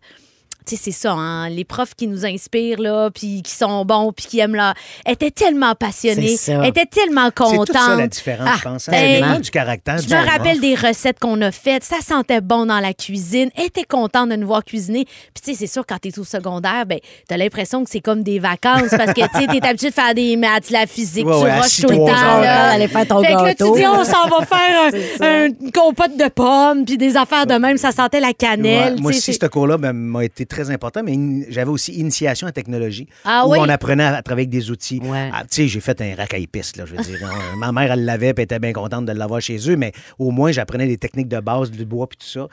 tu 0.66 0.76
sais, 0.76 0.82
c'est 0.86 0.92
ça, 0.92 1.14
hein, 1.14 1.50
les 1.50 1.64
profs 1.66 1.94
qui 1.96 2.08
nous 2.08 2.26
inspirent, 2.26 2.80
là, 2.82 3.10
puis 3.12 3.42
qui 3.44 3.52
sont 3.54 3.86
bons, 3.86 4.12
puis 4.12 4.26
qui 4.26 4.40
aiment 4.40 4.56
là, 4.56 4.74
étaient 5.08 5.32
tellement 5.32 5.76
passionnés, 5.76 6.36
C'est 6.38 6.56
étaient 6.68 6.86
tellement 6.86 7.28
C'est 7.28 7.34
contentes. 7.44 7.68
tout 7.68 7.74
ça 7.74 7.96
la 7.96 8.08
différence, 8.08 8.50
Ah, 8.52 8.56
je 8.58 8.64
pense. 8.64 8.90
hein? 8.90 8.92
dépend 9.20 9.40
du 9.40 9.52
caractère 9.52 9.98
je 10.00 10.08
du 10.08 10.14
me 10.14 10.26
rappelle 10.26 10.60
des 10.60 10.76
recettes 10.76 11.20
qu'on 11.20 11.40
a 11.42 11.52
faites. 11.52 11.84
Ça 11.84 11.98
sentait 12.06 12.42
bon 12.42 12.66
dans 12.66 12.80
la 12.80 12.94
cuisine. 12.94 13.50
Elle 13.56 13.66
était 13.66 13.84
contente 13.84 14.30
de 14.30 14.36
nous 14.36 14.48
voir 14.48 14.64
cuisiner. 14.64 15.06
Puis, 15.06 15.42
tu 15.44 15.52
sais, 15.52 15.58
c'est 15.60 15.68
sûr, 15.72 15.86
quand 15.88 15.98
tu 16.02 16.10
es 16.10 16.20
au 16.20 16.24
secondaire, 16.24 16.86
ben, 16.86 17.00
tu 17.28 17.34
as 17.34 17.38
l'impression 17.38 17.84
que 17.84 17.90
c'est 17.90 18.00
comme 18.02 18.24
des 18.24 18.40
vacances 18.40 18.90
parce 18.90 19.14
que, 19.14 19.22
tu 19.22 19.40
sais, 19.40 19.48
tu 19.48 19.58
es 19.58 19.66
habitué 19.68 19.90
de 19.90 19.94
faire 19.94 20.14
des 20.14 20.36
maths, 20.36 20.70
la 20.72 20.88
physique, 20.88 21.26
Ouais, 21.28 21.38
tu 21.40 21.44
ouais, 21.46 21.60
rushes 21.62 21.82
tout 21.82 21.90
le 21.90 21.98
temps. 21.98 22.08
heures, 22.08 22.42
là. 22.42 22.72
aller 22.72 22.88
faire 22.88 23.08
ton 23.08 23.22
fait 23.24 23.34
que 23.34 23.42
là, 23.44 23.54
tu 23.56 23.64
dis, 23.74 23.86
on 23.88 24.04
s'en 24.04 24.28
va 24.28 24.46
faire 24.46 24.92
un- 25.22 25.26
un- 25.26 25.46
une 25.62 25.72
compote 25.72 26.18
de 26.18 26.28
pommes, 26.30 26.86
puis 26.86 26.98
des 26.98 27.16
affaires 27.18 27.46
de 27.46 27.54
même. 27.56 27.78
Ça 27.78 27.92
sentait 27.92 28.20
la 28.20 28.34
cannelle. 28.34 28.96
Ouais, 28.96 29.02
moi 29.02 29.12
aussi, 29.12 29.22
c'est- 29.34 29.34
ce 29.42 29.46
cours-là 29.48 29.78
ben, 29.78 29.94
m'a 29.94 30.24
été 30.24 30.46
très 30.56 30.72
important, 30.72 31.02
mais 31.04 31.14
in- 31.14 31.44
j'avais 31.50 31.70
aussi 31.70 31.94
initiation 31.94 32.48
en 32.48 32.52
technologie, 32.52 33.08
Ah 33.24 33.44
où 33.46 33.52
oui? 33.52 33.58
on 33.62 33.70
apprenait 33.70 34.04
à, 34.04 34.16
à 34.16 34.22
travailler 34.22 34.48
avec 34.48 34.50
des 34.60 34.72
outils. 34.72 35.00
Ouais. 35.04 35.30
Ah, 35.34 35.42
tu 35.44 35.48
sais, 35.52 35.68
j'ai 35.68 35.80
fait 35.82 36.00
un 36.02 36.16
rack 36.16 36.34
à 36.34 36.38
épices, 36.38 36.76
là, 36.78 36.86
je 36.86 36.96
veux 36.96 37.04
dire. 37.04 37.20
hein. 37.24 37.34
Ma 37.58 37.72
mère, 37.72 37.92
elle 37.92 38.06
l'avait, 38.06 38.34
puis 38.34 38.42
elle 38.42 38.46
était 38.46 38.60
bien 38.60 38.74
contente 38.74 39.06
de 39.06 39.12
l'avoir 39.12 39.42
chez 39.42 39.58
eux, 39.70 39.76
mais 39.76 39.92
au 40.20 40.32
moins, 40.32 40.52
j'apprenais 40.52 40.88
des 40.88 40.98
techniques 40.98 41.28
de 41.28 41.40
base, 41.40 41.70
du 41.72 41.86
bois, 41.86 42.08
puis 42.08 42.18
tout 42.18 42.28
ça. 42.28 42.48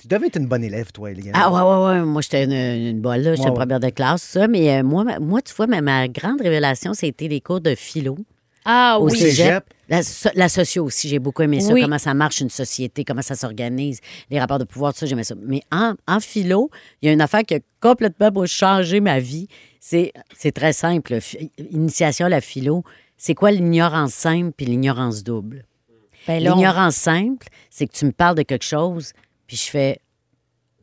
Tu 0.00 0.08
devais 0.08 0.26
être 0.28 0.36
une 0.36 0.46
bonne 0.46 0.64
élève, 0.64 0.92
toi, 0.92 1.10
Eliane. 1.10 1.34
Ah 1.36 1.50
ouais, 1.50 1.60
ouais, 1.60 1.86
ouais. 1.98 2.04
Moi, 2.04 2.22
j'étais 2.22 2.44
une, 2.44 2.52
une 2.52 3.00
bonne, 3.00 3.20
là. 3.22 3.34
J'étais 3.34 3.44
Ouais, 3.44 3.50
ouais. 3.50 3.56
première 3.56 3.80
de 3.80 3.88
classe, 3.90 4.22
ça. 4.22 4.46
Mais 4.48 4.78
euh, 4.78 4.82
moi, 4.82 5.04
moi, 5.20 5.40
tu 5.42 5.54
vois, 5.54 5.66
ma, 5.66 5.80
ma 5.80 6.06
grande 6.08 6.40
révélation, 6.40 6.92
c'était 6.94 7.28
les 7.28 7.40
cours 7.40 7.60
de 7.60 7.74
philo. 7.74 8.16
Ah 8.64 8.98
au 9.00 9.06
oui. 9.10 9.16
cégep? 9.18 9.64
La, 9.90 10.02
so- 10.04 10.30
la 10.34 10.48
socio 10.48 10.84
aussi, 10.84 11.08
j'ai 11.08 11.18
beaucoup 11.18 11.42
aimé 11.42 11.60
ça. 11.60 11.72
Oui. 11.72 11.82
Comment 11.82 11.98
ça 11.98 12.14
marche 12.14 12.40
une 12.40 12.48
société, 12.48 13.04
comment 13.04 13.22
ça 13.22 13.34
s'organise, 13.34 13.98
les 14.30 14.38
rapports 14.38 14.58
de 14.60 14.64
pouvoir, 14.64 14.92
tout 14.94 15.00
ça, 15.00 15.06
j'aimais 15.06 15.24
ça. 15.24 15.34
Mais 15.42 15.62
en, 15.72 15.94
en 16.06 16.20
philo, 16.20 16.70
il 17.02 17.06
y 17.06 17.08
a 17.08 17.12
une 17.12 17.20
affaire 17.20 17.42
qui 17.42 17.56
a 17.56 17.60
complètement 17.80 18.30
changer 18.46 19.00
ma 19.00 19.18
vie. 19.18 19.48
C'est 19.80 20.12
très 20.54 20.72
simple. 20.72 21.18
Initiation 21.72 22.26
à 22.26 22.28
la 22.28 22.40
philo, 22.40 22.84
c'est 23.16 23.34
quoi 23.34 23.50
l'ignorance 23.50 24.12
simple 24.14 24.52
puis 24.56 24.64
l'ignorance 24.64 25.24
double? 25.24 25.64
Ben 26.28 26.38
L'ignorance 26.38 26.96
simple, 26.96 27.48
c'est 27.68 27.86
que 27.86 27.92
tu 27.92 28.04
me 28.04 28.12
parles 28.12 28.36
de 28.36 28.42
quelque 28.42 28.64
chose, 28.64 29.12
puis 29.46 29.56
je 29.56 29.68
fais 29.70 30.00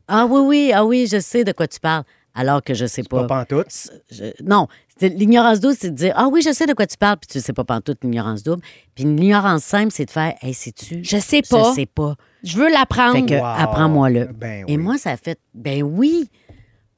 Ah 0.06 0.26
oui, 0.26 0.40
oui, 0.40 0.72
ah 0.74 0.84
oui, 0.84 1.08
je 1.10 1.20
sais 1.20 1.44
de 1.44 1.52
quoi 1.52 1.66
tu 1.68 1.80
parles, 1.80 2.04
alors 2.34 2.62
que 2.62 2.74
je 2.74 2.86
sais 2.86 3.02
Pas 3.02 3.26
pas. 3.26 3.44
pantoute? 3.44 3.66
Je- 4.10 4.32
non, 4.44 4.66
l'ignorance 5.00 5.60
double, 5.60 5.74
c'est 5.78 5.90
de 5.90 5.96
dire 5.96 6.12
Ah 6.16 6.28
oui, 6.30 6.42
je 6.42 6.52
sais 6.52 6.66
de 6.66 6.72
quoi 6.74 6.86
tu 6.86 6.96
parles, 6.96 7.16
puis 7.18 7.28
tu 7.28 7.40
sais 7.40 7.52
pas 7.52 7.64
pantoute 7.64 7.98
l'ignorance 8.02 8.42
double. 8.42 8.62
Puis 8.94 9.04
l'ignorance 9.04 9.62
simple, 9.64 9.92
c'est 9.92 10.04
de 10.06 10.10
faire 10.10 10.34
Hey, 10.42 10.54
sais-tu? 10.54 11.00
Je 11.02 11.18
sais 11.18 11.42
pas. 11.48 11.70
Je 11.70 11.74
sais 11.74 11.86
pas. 11.86 12.14
Je 12.44 12.56
veux 12.56 12.70
l'apprendre. 12.70 13.14
Fait 13.14 13.22
que 13.26 13.34
Wow. 13.34 13.44
apprends-moi-le. 13.44 14.26
Ben 14.26 14.64
Et 14.68 14.76
moi, 14.76 14.98
ça 14.98 15.10
a 15.10 15.16
fait 15.16 15.38
Ben 15.54 15.82
oui. 15.82 16.30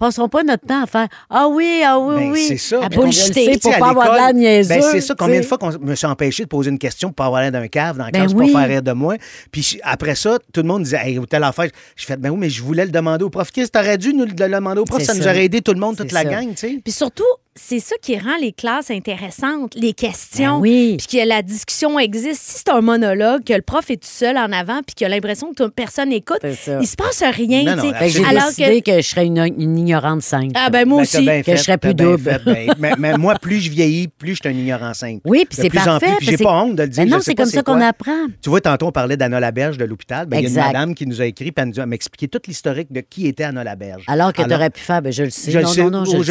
Passons 0.01 0.29
pas 0.31 0.43
notre 0.43 0.67
temps 0.67 0.83
à 0.83 0.87
faire 0.87 1.09
Ah 1.29 1.47
oui, 1.49 1.83
ah 1.85 1.99
oui, 2.01 2.15
Ben, 2.17 2.33
oui. 2.33 2.45
c'est 2.49 2.57
ça. 2.57 2.83
À 2.83 2.89
bullshiter 2.89 3.59
pour 3.59 3.71
pas 3.79 3.91
avoir 3.91 4.13
de 4.13 4.17
la 4.17 4.27
l'école, 4.29 4.37
niaiseux. 4.41 4.69
Ben, 4.75 4.83
c'est 4.83 5.01
ça. 5.03 5.15
Combien 5.17 5.41
de 5.41 5.45
fois 5.45 5.59
qu'on 5.59 5.79
me 5.79 5.95
suis 5.95 6.07
empêché 6.07 6.45
de 6.45 6.49
poser 6.49 6.71
une 6.71 6.79
question 6.79 7.09
pour 7.11 7.17
pas 7.17 7.27
avoir 7.27 7.43
l'air 7.43 7.53
d'un 7.53 7.69
cave 7.69 7.99
dans 7.99 8.07
la 8.07 8.11
Ben 8.11 8.21
classe, 8.21 8.33
oui. 8.35 8.47
pour 8.47 8.55
pas 8.55 8.61
faire 8.61 8.69
rire 8.71 8.83
de 8.83 8.93
moi. 8.93 9.17
Puis 9.53 9.79
après 9.83 10.15
ça, 10.15 10.39
tout 10.53 10.63
le 10.63 10.67
monde 10.69 10.85
disait, 10.85 11.01
hey, 11.05 11.21
telle 11.29 11.45
affaire. 11.45 11.69
Je 11.97 12.07
fais, 12.07 12.17
ben 12.17 12.31
oui, 12.31 12.39
mais 12.41 12.49
je 12.51 12.63
voulais 12.63 12.87
le 12.87 12.91
demander 12.91 13.25
au 13.25 13.31
prof. 13.31 13.51
Qu'est-ce 13.53 13.71
que 13.71 13.79
t'aurais 13.79 13.99
dû 13.99 14.15
nous 14.15 14.25
le 14.25 14.33
demander 14.33 14.81
au 14.81 14.85
prof? 14.87 15.03
Ça, 15.03 15.13
nous 15.15 15.23
aurait 15.27 15.45
aidé 15.45 15.61
tout 15.61 15.75
le 15.75 15.81
monde, 15.81 15.97
toute 15.99 16.13
la 16.13 16.25
gang, 16.25 16.49
tu 16.49 16.57
sais. 16.57 16.81
Puis 16.83 16.93
surtout, 16.93 17.25
c'est 17.57 17.81
ça 17.81 17.97
qui 18.01 18.17
rend 18.19 18.37
les 18.41 18.53
classes 18.53 18.91
intéressantes, 18.91 19.75
les 19.75 19.93
questions. 19.93 20.57
Ben 20.57 20.61
oui. 20.63 20.97
Puis 20.99 21.19
que 21.19 21.29
la 21.29 21.43
discussion 21.43 21.99
existe. 21.99 22.41
Si 22.43 22.59
c'est 22.59 22.69
un 22.71 22.81
monologue, 22.81 23.43
que 23.45 23.53
le 23.53 23.61
prof 23.63 23.91
est 23.91 23.97
tout 23.97 24.09
seul 24.09 24.37
en 24.39 24.53
avant, 24.53 24.81
puis 24.87 24.95
qu'il 24.95 25.07
a 25.07 25.11
l'impression 25.11 25.51
que 25.53 25.65
tout- 25.65 25.71
personne 25.71 26.11
n'écoute, 26.11 26.39
il 26.45 26.87
se 26.87 26.97
passe 26.97 27.23
rien. 27.35 27.65
Non, 27.65 27.77
non, 27.83 27.93
j'ai 28.07 28.25
Alors 28.25 28.47
décidé 28.47 28.83
que. 28.83 28.91
que... 28.97 29.03
je 29.03 29.09
serais 29.09 29.27
une, 29.27 29.39
une 29.39 29.79
ignorante 29.79 30.23
simple. 30.23 30.53
Ah, 30.55 30.71
ben 30.71 30.87
moi 30.89 30.99
Ben, 30.99 31.03
aussi. 31.03 31.43
que 31.45 31.57
je 31.57 31.63
serais 31.63 31.79
plus 31.79 31.95
double. 31.95 32.19
fait, 32.23 32.43
ben, 32.45 32.73
mais, 32.79 32.93
mais 32.99 33.19
moi, 33.19 33.35
plus 33.35 33.61
je 33.61 33.71
vieillis, 33.71 34.09
plus 34.09 34.37
je 34.37 34.41
suis 34.43 34.49
un 34.49 34.59
ignorant 34.59 34.95
simple. 34.95 35.21
Oui, 35.25 35.45
puis 35.49 35.59
c'est 35.61 35.71
parfait. 35.71 36.15
puis 36.19 36.29
j'ai 36.31 36.37
pas 36.39 36.63
honte 36.63 36.77
de 36.77 36.83
le 36.85 36.89
dire. 36.89 37.05
Ben 37.05 37.11
non, 37.11 37.19
c'est 37.21 37.35
comme 37.35 37.47
ça 37.47 37.63
qu'on 37.63 37.81
apprend. 37.81 38.27
Tu 38.43 38.49
vois, 38.49 38.61
tantôt, 38.61 38.87
on 38.87 38.93
parlait 38.93 39.17
d'Anna 39.17 39.41
Laberge 39.41 39.77
de 39.77 39.85
l'hôpital. 39.85 40.27
Ben, 40.27 40.39
il 40.39 40.45
y 40.45 40.47
a 40.47 40.49
une 40.49 40.55
madame 40.67 40.95
qui 40.95 41.07
nous 41.07 41.21
a 41.21 41.27
écrit, 41.27 41.51
puis 41.53 41.63
elle 41.63 41.69
nous 41.71 41.81
a 41.81 41.87
expliqué 41.95 42.29
toute 42.29 42.47
l'historique 42.47 42.93
de 42.93 43.01
qui 43.01 43.27
était 43.27 43.45
Anna 43.45 43.65
Laberge. 43.65 44.05
Alors 44.07 44.33
que 44.33 44.43
tu 44.43 44.55
aurais 44.55 44.71
pu 44.71 44.81
faire, 44.81 45.03
ben 45.03 45.13
je 45.13 45.25
le 45.25 45.31
sais. 45.31 45.51
Je 45.51 45.59
le 45.59 45.67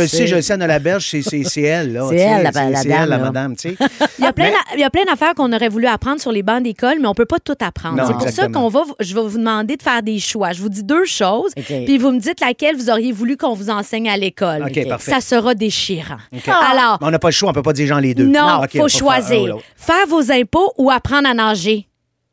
sais, 0.07 0.27
je 0.27 0.35
le 0.35 0.41
sais, 0.41 0.53
Anna 0.53 0.67
Laberge, 0.67 1.08
c'est- 1.09 1.21
c'est 1.21 1.43
c'est 1.43 1.61
elle. 1.61 1.93
là, 1.93 2.05
C'est 2.09 2.15
elle, 2.17 2.43
la- 2.43 2.51
la 2.51 2.75
C'est 2.81 2.87
dame, 2.89 2.99
elle, 3.03 3.09
la 3.09 3.17
madame, 3.17 3.55
tu 3.55 3.69
sais. 3.69 3.75
Il 4.19 4.23
y 4.23 4.27
a 4.27 4.33
plein 4.33 4.45
Mais- 4.45 4.51
d'a- 4.51 4.75
il 4.75 4.79
y 4.79 4.83
a 4.83 4.89
plein 4.89 5.03
d'affaires 5.05 5.33
qu'on 5.35 5.51
aurait 5.51 5.69
voulu 5.69 5.87
apprendre 5.87 6.21
sur 6.21 6.31
les 6.31 6.43
bancs 6.43 6.63
d'école, 6.63 6.97
mais 7.01 7.07
on 7.07 7.13
peut 7.13 7.25
pas 7.25 7.39
tout 7.39 7.55
apprendre. 7.59 7.97
Non, 7.97 8.03
C'est 8.07 8.13
pour 8.13 8.29
ça 8.29 8.47
qu'on 8.47 8.69
va, 8.69 8.83
je 8.99 9.13
vais 9.15 9.21
vous 9.21 9.37
demander 9.37 9.75
de 9.77 9.81
faire 9.83 10.01
des 10.03 10.19
choix. 10.19 10.51
Je 10.51 10.61
vous 10.61 10.69
dis 10.69 10.83
deux 10.83 11.05
choses, 11.05 11.51
puis 11.55 11.97
vous 11.97 12.11
me 12.11 12.19
dites 12.19 12.39
laquelle 12.41 12.75
vous 12.75 12.89
auriez 12.89 13.11
voulu 13.11 13.37
qu'on 13.37 13.53
vous 13.53 13.69
enseigne 13.69 14.09
à 14.09 14.17
l'école. 14.17 14.63
OK, 14.63 14.87
parfait. 14.87 15.11
Ça 15.11 15.21
sera 15.21 15.55
déchirant. 15.55 16.17
OK. 16.33 16.47
Alors, 16.47 16.97
Mais 17.01 17.07
on 17.07 17.11
n'a 17.11 17.19
pas 17.19 17.29
le 17.29 17.33
choix, 17.33 17.49
on 17.49 17.53
peut 17.53 17.61
pas 17.63 17.73
dire 17.73 17.87
genre 17.87 17.99
les 18.01 18.13
deux. 18.13 18.25
non, 18.27 18.39
Ah, 18.41 18.61
OK, 18.63 18.71
faut 18.77 18.87
faire 18.87 18.99
choisir. 18.99 19.45
l'autre. 19.47 19.63
Faire 19.75 20.07
vos 20.07 20.31
impôts 20.31 20.71
ou 20.77 20.89
apprendre 20.91 21.27
à 21.29 21.33
nager. 21.33 21.87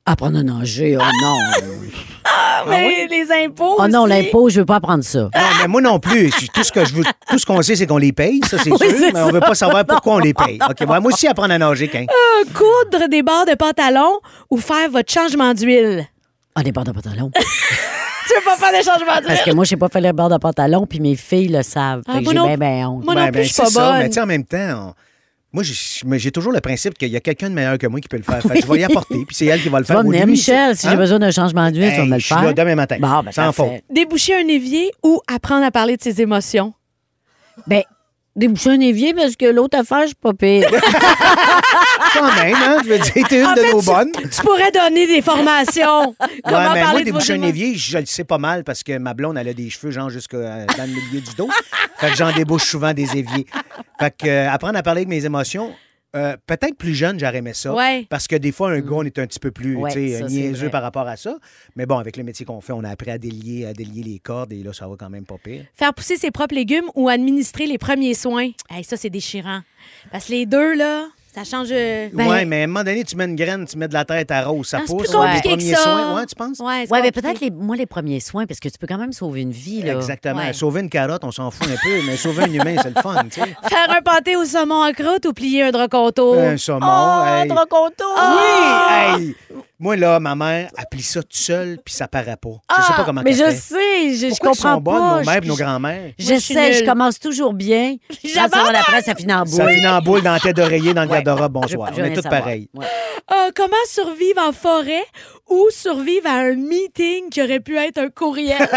Apprendre 0.05 0.39
à 0.39 0.43
nager, 0.43 0.97
oh 0.97 1.03
non. 1.23 1.37
mais 2.69 3.07
les 3.09 3.27
impôts. 3.45 3.77
oh 3.79 3.89
non, 3.89 4.03
aussi. 4.05 4.11
l'impôt, 4.11 4.49
je 4.49 4.61
veux 4.61 4.67
pas 4.67 4.77
apprendre 4.77 5.05
ça. 5.05 5.19
Non, 5.21 5.31
mais 5.61 5.69
moi 5.69 5.81
non 5.81 5.99
plus. 5.99 6.31
Tout 6.53 6.63
ce 6.65 6.73
que 6.73 6.85
je 6.85 6.95
veux, 6.95 7.05
tout 7.29 7.39
ce 7.39 7.47
qu'on 7.47 7.61
sait, 7.63 7.77
c'est 7.77 7.87
qu'on 7.87 7.99
les 7.99 8.13
paye, 8.13 8.41
ça 8.49 8.57
c'est 8.59 8.65
sûr, 8.71 8.79
c'est 8.79 9.13
mais 9.13 9.21
on 9.21 9.31
veut 9.31 9.41
pas 9.41 9.55
savoir 9.55 9.85
pourquoi 9.85 10.15
on 10.15 10.19
les 10.19 10.35
paye. 10.35 10.59
OK, 10.69 10.87
moi 10.87 10.99
aussi 11.07 11.27
apprendre 11.29 11.55
à 11.55 11.59
nager, 11.59 11.89
quand. 11.89 12.01
Euh, 12.01 12.45
Coudre 12.55 13.09
des 13.09 13.23
barres 13.23 13.47
de 13.47 13.55
pantalon 13.55 14.21
ou 14.51 14.59
faire 14.59 14.91
votre 14.91 15.13
changement 15.13 15.55
d'huile? 15.55 16.07
Ah, 16.55 16.63
des 16.63 16.73
barres 16.73 16.85
de 16.85 16.93
pantalon. 16.93 17.31
Tu 17.35 18.35
veux 18.35 18.45
pas 18.45 18.57
faire 18.57 18.73
de 18.73 18.85
changement 18.85 19.17
d'huile? 19.19 19.27
Parce 19.29 19.43
que 19.43 19.51
moi, 19.53 19.65
je 19.65 19.71
sais 19.71 19.77
pas 19.77 19.89
faire 19.89 20.03
les 20.03 20.13
barres 20.13 20.31
de 20.31 20.37
pantalon, 20.39 20.87
puis 20.87 20.99
mes 21.01 21.15
filles 21.15 21.49
le 21.49 21.63
savent. 21.63 22.03
Ah, 22.09 22.15
Fait 22.15 22.23
que 22.25 22.31
j'ai 22.31 22.35
non- 22.35 22.47
bien, 22.47 22.57
bien 22.57 22.89
honte. 22.89 23.05
Moi 23.05 23.15
non 23.15 23.31
plus, 23.31 23.43
je 23.43 23.47
suis 23.47 23.55
c'est 23.55 23.63
pas 23.63 23.71
ça, 23.71 23.91
bonne. 23.93 23.99
Mais 23.99 24.09
tu 24.09 24.15
sais, 24.15 24.21
en 24.21 24.27
même 24.27 24.45
temps, 24.45 24.59
on- 24.89 24.95
moi, 25.53 25.63
j'ai- 25.63 26.31
toujours 26.31 26.53
le 26.53 26.61
principe 26.61 26.95
qu'il 26.99 27.09
y 27.09 27.17
a 27.17 27.21
quelqu'un 27.21 27.49
de 27.49 27.55
meilleur 27.55 27.79
que 27.79 27.87
moi 27.87 28.01
qui 28.01 28.09
peut 28.09 28.17
le 28.19 28.23
faire. 28.23 28.43
Fait 28.43 28.61
que 28.61 28.67
je 28.67 28.67
vais 28.73 28.81
y 28.81 28.85
apporter, 28.85 29.25
puis 29.27 29.35
c'est 29.35 29.47
elle 29.47 29.63
qui 29.63 29.69
va 29.69 29.79
le 29.79 29.85
Tu 29.87 29.93
faire. 29.93 30.03
vas 30.03 30.27
Michel, 30.27 30.77
si 30.77 30.87
j'ai 30.87 30.93
Hein? 30.93 30.97
besoin 30.97 31.19
d'un 31.19 31.31
changement 31.31 31.71
d'huile, 31.71 31.91
tu 31.91 31.97
vas 31.97 32.03
Hey, 32.03 32.09
me 32.09 32.15
le 32.15 32.21
je 32.21 32.27
suis 32.27 32.35
faire. 32.35 32.45
là 32.45 32.53
demain 32.53 32.75
matin. 32.75 32.97
Bon, 33.01 33.23
ben, 33.23 33.33
Sans 33.33 33.53
faute. 33.53 33.71
Déboucher 33.91 34.35
un 34.35 34.49
évier 34.49 34.91
ou 35.03 35.21
apprendre 35.33 35.65
à 35.65 35.71
parler 35.71 35.97
de 35.97 36.03
ses 36.03 36.21
émotions? 36.21 36.75
Ben, 37.67 37.83
déboucher 38.37 38.71
un 38.71 38.81
évier 38.81 39.15
parce 39.15 39.35
que 39.37 39.47
l'autre 39.47 39.79
affaire, 39.79 40.03
je 40.03 40.07
suis 40.09 40.15
pas 40.15 40.33
pire. 40.35 40.69
Quand 42.13 42.35
même, 42.43 42.55
hein? 42.55 42.79
Je 42.85 42.89
veux 42.91 42.99
dire, 42.99 43.29
t'es 43.29 43.41
une 43.41 43.47
En 43.47 43.55
de 43.55 43.61
fait, 43.61 43.73
nos 43.73 43.81
tu- 43.81 43.87
bonnes. 43.87 44.13
Tu 44.13 44.41
pourrais 44.43 44.71
donner 44.71 45.07
des 45.07 45.23
formations. 45.23 46.15
Comment 46.45 46.57
Ouais, 46.59 46.69
mais 46.75 46.81
moi, 46.81 46.85
parler 46.85 47.01
de 47.01 47.05
des 47.07 47.11
vos 47.11 47.19
bouchons 47.19 47.35
émotions? 47.35 47.49
évier, 47.51 47.75
je 47.77 47.99
le 47.99 48.07
sais 48.07 48.25
pas 48.25 48.39
mal 48.39 48.65
parce 48.65 48.83
que 48.83 48.97
ma 48.99 49.15
blonde, 49.15 49.37
elle 49.39 49.49
a 49.49 49.55
des 49.55 49.69
cheveux, 49.71 49.91
genre, 49.91 50.11
jusque 50.11 50.35
euh, 50.35 50.65
dans 50.79 50.85
le 50.85 50.91
milieu 50.91 51.21
du 51.21 51.35
dos. 51.37 51.49
fait 51.99 52.11
que 52.11 52.17
j'en 52.17 52.33
débouche 52.33 52.65
souvent 52.65 52.93
des 52.95 53.17
éviers. 53.17 53.47
Fait 53.99 54.15
que 54.17 54.27
euh, 54.29 54.51
apprendre 54.51 54.79
à 54.79 54.83
parler 54.83 55.01
avec 55.01 55.09
mes 55.09 55.25
émotions, 55.25 55.73
euh, 56.17 56.37
peut-être 56.47 56.77
plus 56.77 56.95
jeune, 56.95 57.21
j'aurais 57.21 57.39
aimé 57.39 57.53
ça. 57.53 57.75
Ouais. 57.75 58.07
Parce 58.09 58.27
que 58.27 58.37
des 58.37 58.53
fois, 58.53 58.71
un 58.71 58.81
gars, 58.81 58.93
on 58.93 59.03
est 59.05 59.19
un 59.19 59.27
petit 59.27 59.39
peu 59.39 59.51
plus 59.51 59.77
Ouais, 59.77 59.91
sais, 59.91 60.23
niaiseux 60.25 60.71
par 60.71 60.83
rapport 60.83 61.07
à 61.07 61.17
ça. 61.17 61.37
Mais 61.77 61.87
bon, 61.87 61.99
avec 61.99 62.17
le 62.17 62.25
métier 62.25 62.47
qu'on 62.47 62.61
fait, 62.61 62.73
on 62.73 62.85
a 62.85 62.91
appris 62.91 63.11
à 63.11 63.19
délier, 63.19 63.67
à 63.67 63.73
délier 63.73 64.03
les 64.03 64.19
cordes 64.19 64.53
et 64.53 64.63
là, 64.63 64.73
ça 64.73 64.89
va 64.89 64.97
quand 64.99 65.11
même 65.11 65.27
pas 65.27 65.37
pire. 65.43 65.65
Faire 65.75 65.93
pousser 65.95 66.17
ses 66.17 66.31
propres 66.31 66.55
légumes 66.55 66.89
ou 66.95 67.09
administrer 67.09 67.67
les 67.67 67.79
premiers 67.79 68.15
soins. 68.15 68.51
Hey, 68.71 68.85
ça, 68.85 68.97
c'est 68.97 69.11
déchirant. 69.11 69.61
Parce 70.11 70.27
que 70.27 70.33
les 70.33 70.47
deux, 70.47 70.75
là, 70.75 71.07
ça 71.37 71.45
change. 71.45 71.69
euh, 71.71 72.09
Ben- 72.15 72.29
ouais, 72.29 72.45
mais 72.47 72.63
à 72.63 72.65
un 72.65 72.67
moment 72.67 72.83
donné, 72.85 73.05
tu 73.05 73.15
mets 73.17 73.27
une 73.27 73.37
graine, 73.37 73.67
tu 73.67 73.77
mets 73.77 73.89
de 73.89 73.93
la 73.93 74.05
tête 74.07 74.31
à 74.31 74.43
rose, 74.45 74.67
ça 74.69 74.79
Ah, 74.81 74.85
c'est 74.87 74.93
pousse. 74.93 75.09
les 75.09 75.41
que 75.43 75.49
premiers 75.49 75.75
ça. 75.75 75.83
soins. 75.83 76.17
Ouais, 76.17 76.27
tu 76.27 76.35
penses? 76.35 76.59
Ouais, 76.61 76.85
c'est 76.87 76.93
ouais, 76.93 77.03
mais 77.03 77.13
peut-être, 77.13 77.41
les, 77.41 77.51
moi, 77.51 77.77
les 77.77 77.85
premiers 77.87 78.21
soins, 78.21 78.47
parce 78.47 78.59
que 78.61 78.69
tu 78.69 78.79
peux 78.79 78.87
quand 78.87 78.97
même 78.99 79.13
sauver 79.13 79.43
une 79.43 79.51
vie, 79.53 79.83
là. 79.83 79.93
Exactement. 79.95 80.41
Ouais. 80.41 80.53
Sauver 80.55 80.81
une 80.81 80.89
carotte, 80.91 81.25
on 81.25 81.31
s'en 81.33 81.51
fout 81.51 81.69
un 81.69 81.77
peu, 81.83 82.01
mais 82.07 82.17
sauver 82.17 82.45
un 82.45 82.53
humain, 82.53 82.77
c'est 82.83 82.95
le 82.97 83.01
fun, 83.03 83.17
tu 83.31 83.41
sais. 83.41 83.47
Faire 83.69 83.91
un 83.97 84.01
pâté 84.03 84.35
au 84.37 84.45
saumon 84.45 84.83
en 84.83 84.93
croûte 84.93 85.27
ou 85.27 85.33
plier 85.35 85.65
un 85.65 85.71
drap 85.73 85.89
contour. 85.89 86.39
Un 86.39 86.57
saumon, 86.57 86.87
Oh, 86.89 87.25
hey. 87.43 87.49
trop 87.49 87.67
content! 87.69 88.05
Oui! 88.17 89.25
Hey! 89.27 89.37
Moi, 89.79 89.97
là, 89.97 90.19
ma 90.21 90.35
mère, 90.35 90.71
elle 90.79 90.85
plie 90.91 91.03
ça 91.03 91.21
toute 91.23 91.35
seule, 91.37 91.77
puis 91.85 91.93
ça 91.93 92.09
paraît 92.09 92.39
pas. 92.39 92.49
Je 92.79 92.83
sais 92.83 92.93
pas 92.95 93.05
comment 93.05 93.21
Mais 93.23 93.35
je 93.35 93.45
fait. 93.45 93.55
sais, 93.55 94.15
je, 94.15 94.17
je 94.17 94.29
Pourquoi 94.31 94.53
ils 94.53 94.57
comprends 94.57 94.75
sont 94.77 94.81
bonnes, 94.81 94.95
pas? 94.99 95.19
nos 95.19 95.25
mères 95.27 95.37
et 95.37 95.43
Je- 95.43 95.49
nos 95.49 95.57
grands-mères? 95.57 96.01
Moi, 96.03 96.11
je 96.19 96.25
J'essaie, 96.25 96.73
je 96.73 96.85
commence 96.87 97.19
toujours 97.21 97.53
bien. 97.53 97.97
J'abandonne. 98.25 98.51
Trois 98.51 98.61
secondes 98.63 98.77
après, 98.77 99.03
ça 99.03 99.15
finit 99.15 99.35
en 99.35 99.43
boule. 99.45 99.55
Ça 99.55 99.69
finit 99.69 99.87
en 99.87 100.01
boule 100.01 100.23
dans 100.23 100.33
la 100.33 100.41
tête 100.41 100.57
d'oreiller 100.57 100.95
dans 100.95 101.03
le 101.05 101.09
Ouais. 101.11 101.23
garde-robe. 101.23 101.59
Je- 101.69 101.77
Bonsoir. 101.77 101.93
je 101.95 102.01
On 102.01 102.05
est 102.07 102.15
tous 102.15 102.23
pareils. 102.23 102.71
Ouais. 102.75 102.87
Ah, 103.29 103.49
comment 103.55 103.77
survivre 103.87 104.41
en 104.49 104.53
forêt 104.53 105.05
ou 105.51 105.67
survivre 105.71 106.27
à 106.27 106.37
un 106.37 106.55
meeting 106.55 107.29
qui 107.29 107.43
aurait 107.43 107.61
pu 107.61 107.77
être 107.77 107.99
un 107.99 108.09
courriel? 108.09 108.57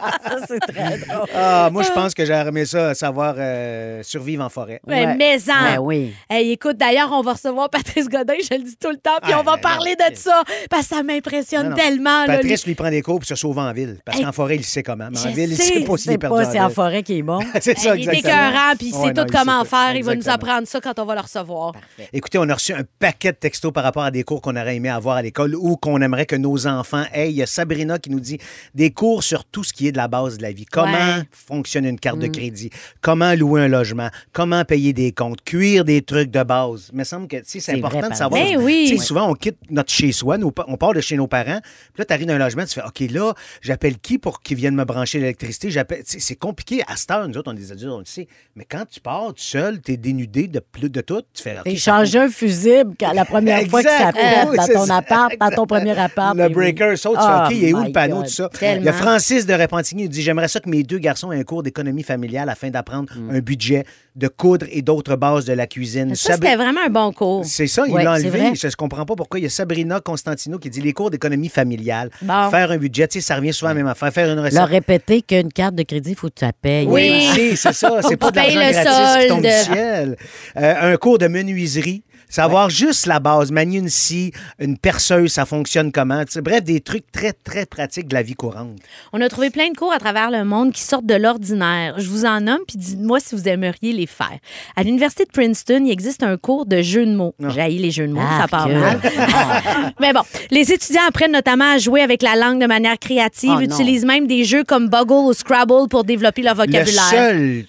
Ça, 0.00 0.38
c'est 0.46 0.60
très 0.60 0.98
drôle. 0.98 1.26
Ah, 1.34 1.68
moi, 1.72 1.82
je 1.82 1.90
pense 1.92 2.14
que 2.14 2.24
j'aurais 2.24 2.46
aimé 2.48 2.64
ça, 2.64 2.94
savoir 2.94 3.34
euh, 3.38 4.02
survivre 4.02 4.44
en 4.44 4.48
forêt. 4.48 4.80
Ben, 4.86 5.08
Ouais. 5.08 5.16
mais-en. 5.16 5.74
Ben 5.74 5.78
oui. 5.80 6.14
Hey, 6.30 6.52
écoute, 6.52 6.76
d'ailleurs, 6.76 7.10
on 7.12 7.22
va 7.22 7.32
recevoir 7.34 7.68
Patrice 7.70 8.08
Godin, 8.08 8.34
je 8.40 8.56
le 8.56 8.62
dis 8.64 8.76
tout 8.76 8.90
le 8.90 8.96
temps, 8.96 9.18
puis 9.22 9.32
Ah, 9.34 9.40
on 9.40 9.42
va 9.42 9.56
ben 9.56 9.62
parler 9.62 9.94
non. 9.98 10.06
de 10.10 10.16
ça, 10.16 10.42
parce 10.70 10.88
que 10.88 10.96
ça 10.96 11.02
m'impressionne 11.02 11.74
tellement. 11.74 12.26
là, 12.26 12.36
Patrice 12.36 12.66
lui 12.66 12.74
prend 12.74 12.90
des 12.90 13.02
cours 13.02 13.18
pour 13.18 13.28
se 13.28 13.34
sauver 13.34 13.60
en 13.60 13.72
ville. 13.72 13.98
Parce 14.04 14.18
Hey, 14.18 14.24
qu'en 14.24 14.32
forêt, 14.32 14.56
il 14.56 14.64
sait 14.64 14.82
comment. 14.82 15.08
Mais 15.10 15.18
en 15.18 15.30
ville, 15.32 15.50
il 15.52 15.56
sait 15.56 15.80
pas 15.80 15.96
s'il 15.96 16.10
est 16.10 16.14
C'est 16.14 16.18
perdu 16.18 16.36
pas 16.36 16.50
c'est 16.50 16.60
en 16.60 16.70
forêt 16.70 17.02
qui 17.02 17.18
est 17.18 17.22
bon. 17.22 17.40
C'est 17.60 17.78
ça, 17.78 17.94
Hey, 17.94 18.02
il 18.02 18.08
est 18.08 18.12
exactement. 18.18 18.48
écœurant, 18.48 18.76
puis 18.78 18.86
il 18.88 18.94
sait 18.94 19.14
tout 19.14 19.26
comment 19.32 19.62
sait 19.64 19.68
faire. 19.70 19.94
Il 19.96 20.04
va 20.04 20.12
nous 20.14 20.18
Exactement. 20.18 20.50
apprendre 20.52 20.68
ça 20.68 20.80
quand 20.80 20.98
on 20.98 21.04
va 21.04 21.14
le 21.14 21.20
recevoir. 21.20 21.72
Écoutez, 22.12 22.38
on 22.38 22.48
a 22.48 22.54
reçu 22.54 22.72
un 22.72 22.82
paquet 22.98 23.32
de 23.32 23.36
textos 23.36 23.72
par 23.72 23.84
rapport 23.84 24.02
à 24.04 24.10
des 24.10 24.22
cours 24.24 24.40
qu'on 24.40 24.56
aurait 24.56 24.76
aimé 24.76 24.88
avoir 24.88 25.16
à 25.16 25.22
l'école 25.22 25.54
ou 25.54 25.76
qu'on 25.76 26.00
aimerait 26.00 26.26
que 26.26 26.36
nos 26.36 26.66
enfants 26.66 27.04
aient. 27.12 27.30
Il 27.30 27.36
y 27.36 27.42
a 27.42 27.46
Sabrina 27.46 27.98
qui 27.98 28.10
nous 28.10 28.20
dit 28.20 28.38
des 28.74 28.90
cours 28.90 29.22
sur 29.22 29.44
tout 29.44 29.64
ce 29.64 29.72
qui 29.72 29.86
est 29.87 29.87
de 29.92 29.96
la 29.96 30.08
base 30.08 30.38
de 30.38 30.42
la 30.42 30.52
vie. 30.52 30.64
Comment 30.64 30.92
Ouais. 30.92 31.22
fonctionne 31.32 31.84
une 31.84 31.98
carte 31.98 32.18
Mm. 32.18 32.22
de 32.22 32.26
crédit? 32.28 32.70
Comment 33.00 33.34
louer 33.34 33.62
un 33.62 33.68
logement? 33.68 34.08
Comment 34.32 34.64
payer 34.64 34.92
des 34.92 35.12
comptes? 35.12 35.42
Cuire 35.44 35.84
des 35.84 36.02
trucs 36.02 36.30
de 36.30 36.42
base? 36.42 36.88
Il 36.92 36.98
me 36.98 37.04
semble 37.04 37.28
que 37.28 37.36
c'est 37.44 37.72
important 37.74 38.00
vrai, 38.00 38.10
de 38.10 38.14
savoir. 38.14 38.40
exemple. 38.40 38.58
Ben 38.58 38.64
oui. 38.64 38.98
Souvent, 38.98 39.30
on 39.30 39.34
quitte 39.34 39.58
notre 39.70 39.92
chez-soi, 39.92 40.36
on 40.68 40.76
part 40.76 40.92
de 40.94 41.00
chez 41.00 41.16
nos 41.16 41.26
parents. 41.26 41.60
Puis 41.62 41.98
là, 42.00 42.04
tu 42.04 42.12
arrives 42.12 42.26
dans 42.26 42.34
un 42.34 42.38
logement, 42.38 42.64
tu 42.64 42.74
fais 42.74 42.82
OK, 42.86 43.00
là, 43.10 43.32
j'appelle 43.62 43.98
qui 43.98 44.18
pour 44.18 44.40
qu'ils 44.42 44.56
viennent 44.56 44.74
me 44.74 44.84
brancher 44.84 45.18
l'électricité? 45.20 45.70
C'est 46.04 46.36
compliqué. 46.36 46.82
À 46.86 46.96
cette 46.96 47.10
heure, 47.10 47.26
nous 47.28 47.36
autres, 47.36 47.50
on 47.52 47.56
est 47.56 47.60
des 47.60 47.72
adultes, 47.72 47.92
on 47.92 47.98
le 47.98 48.04
sait. 48.04 48.26
Mais 48.56 48.64
quand 48.64 48.84
tu 48.90 49.00
pars 49.00 49.28
tout 49.28 49.34
seul, 49.36 49.80
tu 49.80 49.92
es 49.92 49.96
dénudé 49.96 50.48
de, 50.48 50.60
plus 50.60 50.90
de 50.90 51.00
tout, 51.00 51.22
tu 51.32 51.42
fais 51.42 51.56
OK, 51.58 51.64
T'es 51.64 51.76
ça 51.76 51.98
changé 51.98 52.18
un 52.18 52.28
fusible 52.28 52.94
quand 52.98 53.12
la 53.12 53.24
première 53.24 53.62
fois 53.68 53.82
que 53.82 53.88
ça 53.88 54.12
pète 54.12 54.48
Oui, 54.50 54.56
dans 54.56 54.66
ton 54.66 54.90
appart, 54.90 55.32
dans 55.38 55.50
ton 55.50 55.66
premier 55.66 55.98
appart. 55.98 56.34
Le 56.36 56.42
ben 56.44 56.48
oui. 56.48 56.72
breaker 56.72 56.96
saute, 56.96 57.14
tu 57.14 57.18
Oh 57.22 57.26
fais 57.26 57.54
OK, 57.54 57.58
il 57.60 57.64
est 57.64 57.72
où 57.72 57.82
le 57.84 57.92
panneau, 57.92 58.16
God. 58.16 58.24
tout 58.26 58.30
ça? 58.32 58.50
Il 58.60 58.66
y 58.66 58.66
a 58.68 58.74
Tellement. 58.74 58.92
Francis 58.92 59.46
de 59.46 59.52
Nous 59.94 60.08
dit 60.08 60.22
J'aimerais 60.22 60.48
ça 60.48 60.60
que 60.60 60.68
mes 60.68 60.82
deux 60.82 60.98
garçons 60.98 61.32
aient 61.32 61.38
un 61.40 61.44
cours 61.44 61.62
d'économie 61.62 62.02
familiale 62.02 62.48
afin 62.48 62.70
d'apprendre 62.70 63.12
Mm. 63.16 63.30
un 63.36 63.38
budget, 63.40 63.84
de 64.16 64.28
coudre 64.28 64.66
et 64.70 64.82
d'autres 64.82 65.16
bases 65.16 65.44
de 65.44 65.52
la 65.52 65.66
cuisine. 65.66 66.14
Ça, 66.14 66.32
Sabri- 66.34 66.42
c'était 66.46 66.56
vraiment 66.56 66.80
un 66.86 66.90
bon 66.90 67.12
cours. 67.12 67.44
c'est 67.44 67.66
ça, 67.66 67.84
il 67.86 67.92
Ouais, 67.92 68.02
l'a 68.04 68.12
enlevé. 68.12 68.54
Je 68.54 68.66
ne 68.66 68.72
comprends 68.72 69.04
pas 69.06 69.14
pourquoi. 69.16 69.38
Il 69.38 69.42
y 69.42 69.46
a 69.46 69.50
Sabrina 69.50 70.00
Constantino 70.00 70.58
qui 70.58 70.70
dit 70.70 70.80
les 70.80 70.92
cours 70.92 71.10
d'économie 71.10 71.48
familiale. 71.48 72.10
Bon. 72.22 72.50
Faire 72.50 72.70
un 72.72 72.78
budget, 72.78 73.06
tu 73.08 73.20
sais, 73.20 73.26
ça 73.26 73.36
revient 73.36 73.52
souvent 73.52 73.70
à 73.70 73.74
la 73.74 73.78
même 73.80 73.86
affaire. 73.86 74.12
Faire 74.12 74.32
une 74.32 74.38
recette. 74.40 74.54
Leur 74.54 74.68
répéter 74.68 75.22
qu'une 75.22 75.52
carte 75.52 75.74
de 75.74 75.82
crédit, 75.84 76.10
il 76.10 76.16
faut 76.16 76.28
que 76.28 76.34
tu 76.34 76.44
la 76.44 76.52
payes. 76.52 76.86
Oui, 76.86 77.28
c'est 77.56 77.72
ça. 77.72 78.00
C'est 78.02 78.16
pas 78.18 78.30
de 78.30 78.36
l'argent 78.36 78.58
le 78.60 78.72
gratis 78.72 79.22
qui 79.22 79.28
tombe 79.28 79.42
du 79.42 79.48
solde. 79.50 79.64
ciel. 79.74 80.16
Euh, 80.56 80.92
un 80.94 80.96
cours 80.96 81.18
de 81.18 81.28
menuiserie. 81.28 82.02
Savoir 82.28 82.68
juste 82.68 83.06
la 83.06 83.20
base, 83.20 83.50
manier 83.50 83.78
une 83.78 83.88
scie, 83.88 84.32
une 84.58 84.76
perceuse, 84.76 85.32
ça 85.32 85.46
fonctionne 85.46 85.90
comment? 85.92 86.22
Bref, 86.42 86.62
des 86.62 86.80
trucs 86.80 87.10
très, 87.10 87.32
très 87.32 87.64
pratiques 87.64 88.08
de 88.08 88.14
la 88.14 88.22
vie 88.22 88.34
courante. 88.34 88.76
On 89.12 89.20
a 89.20 89.28
trouvé 89.28 89.50
plein 89.50 89.70
de 89.70 89.76
cours 89.76 89.92
à 89.92 89.98
travers 89.98 90.30
le 90.30 90.44
monde 90.44 90.72
qui 90.72 90.82
sortent 90.82 91.06
de 91.06 91.14
l'ordinaire. 91.14 91.94
Je 91.98 92.08
vous 92.08 92.24
en 92.26 92.40
nomme, 92.42 92.60
puis 92.68 92.76
dites-moi 92.76 93.18
si 93.20 93.34
vous 93.34 93.48
aimeriez 93.48 93.92
les 93.92 94.06
faire. 94.06 94.38
À 94.76 94.82
l'Université 94.82 95.24
de 95.24 95.30
Princeton, 95.30 95.82
il 95.86 95.90
existe 95.90 96.22
un 96.22 96.36
cours 96.36 96.66
de 96.66 96.82
jeux 96.82 97.06
de 97.06 97.14
mots. 97.16 97.34
J'ai 97.48 97.60
haï 97.62 97.78
les 97.78 97.90
jeux 97.90 98.06
de 98.06 98.12
mots, 98.12 98.20
Ah, 98.22 98.42
ça 98.42 98.48
part 98.48 98.66
que- 98.66 98.72
mal. 98.72 99.00
Mais 100.00 100.12
bon, 100.12 100.20
les 100.50 100.70
étudiants 100.72 101.02
apprennent 101.08 101.32
notamment 101.32 101.72
à 101.72 101.78
jouer 101.78 102.02
avec 102.02 102.22
la 102.22 102.36
langue 102.36 102.60
de 102.60 102.66
manière 102.66 102.98
créative, 102.98 103.54
Oh, 103.56 103.60
utilisent 103.60 104.04
même 104.04 104.26
des 104.26 104.44
jeux 104.44 104.64
comme 104.64 104.88
Boggle 104.88 105.28
ou 105.28 105.32
Scrabble 105.32 105.88
pour 105.88 106.04
développer 106.04 106.42
leur 106.42 106.54
Le 106.56 106.60
vocabulaire. 106.60 107.04
seul 107.10 107.64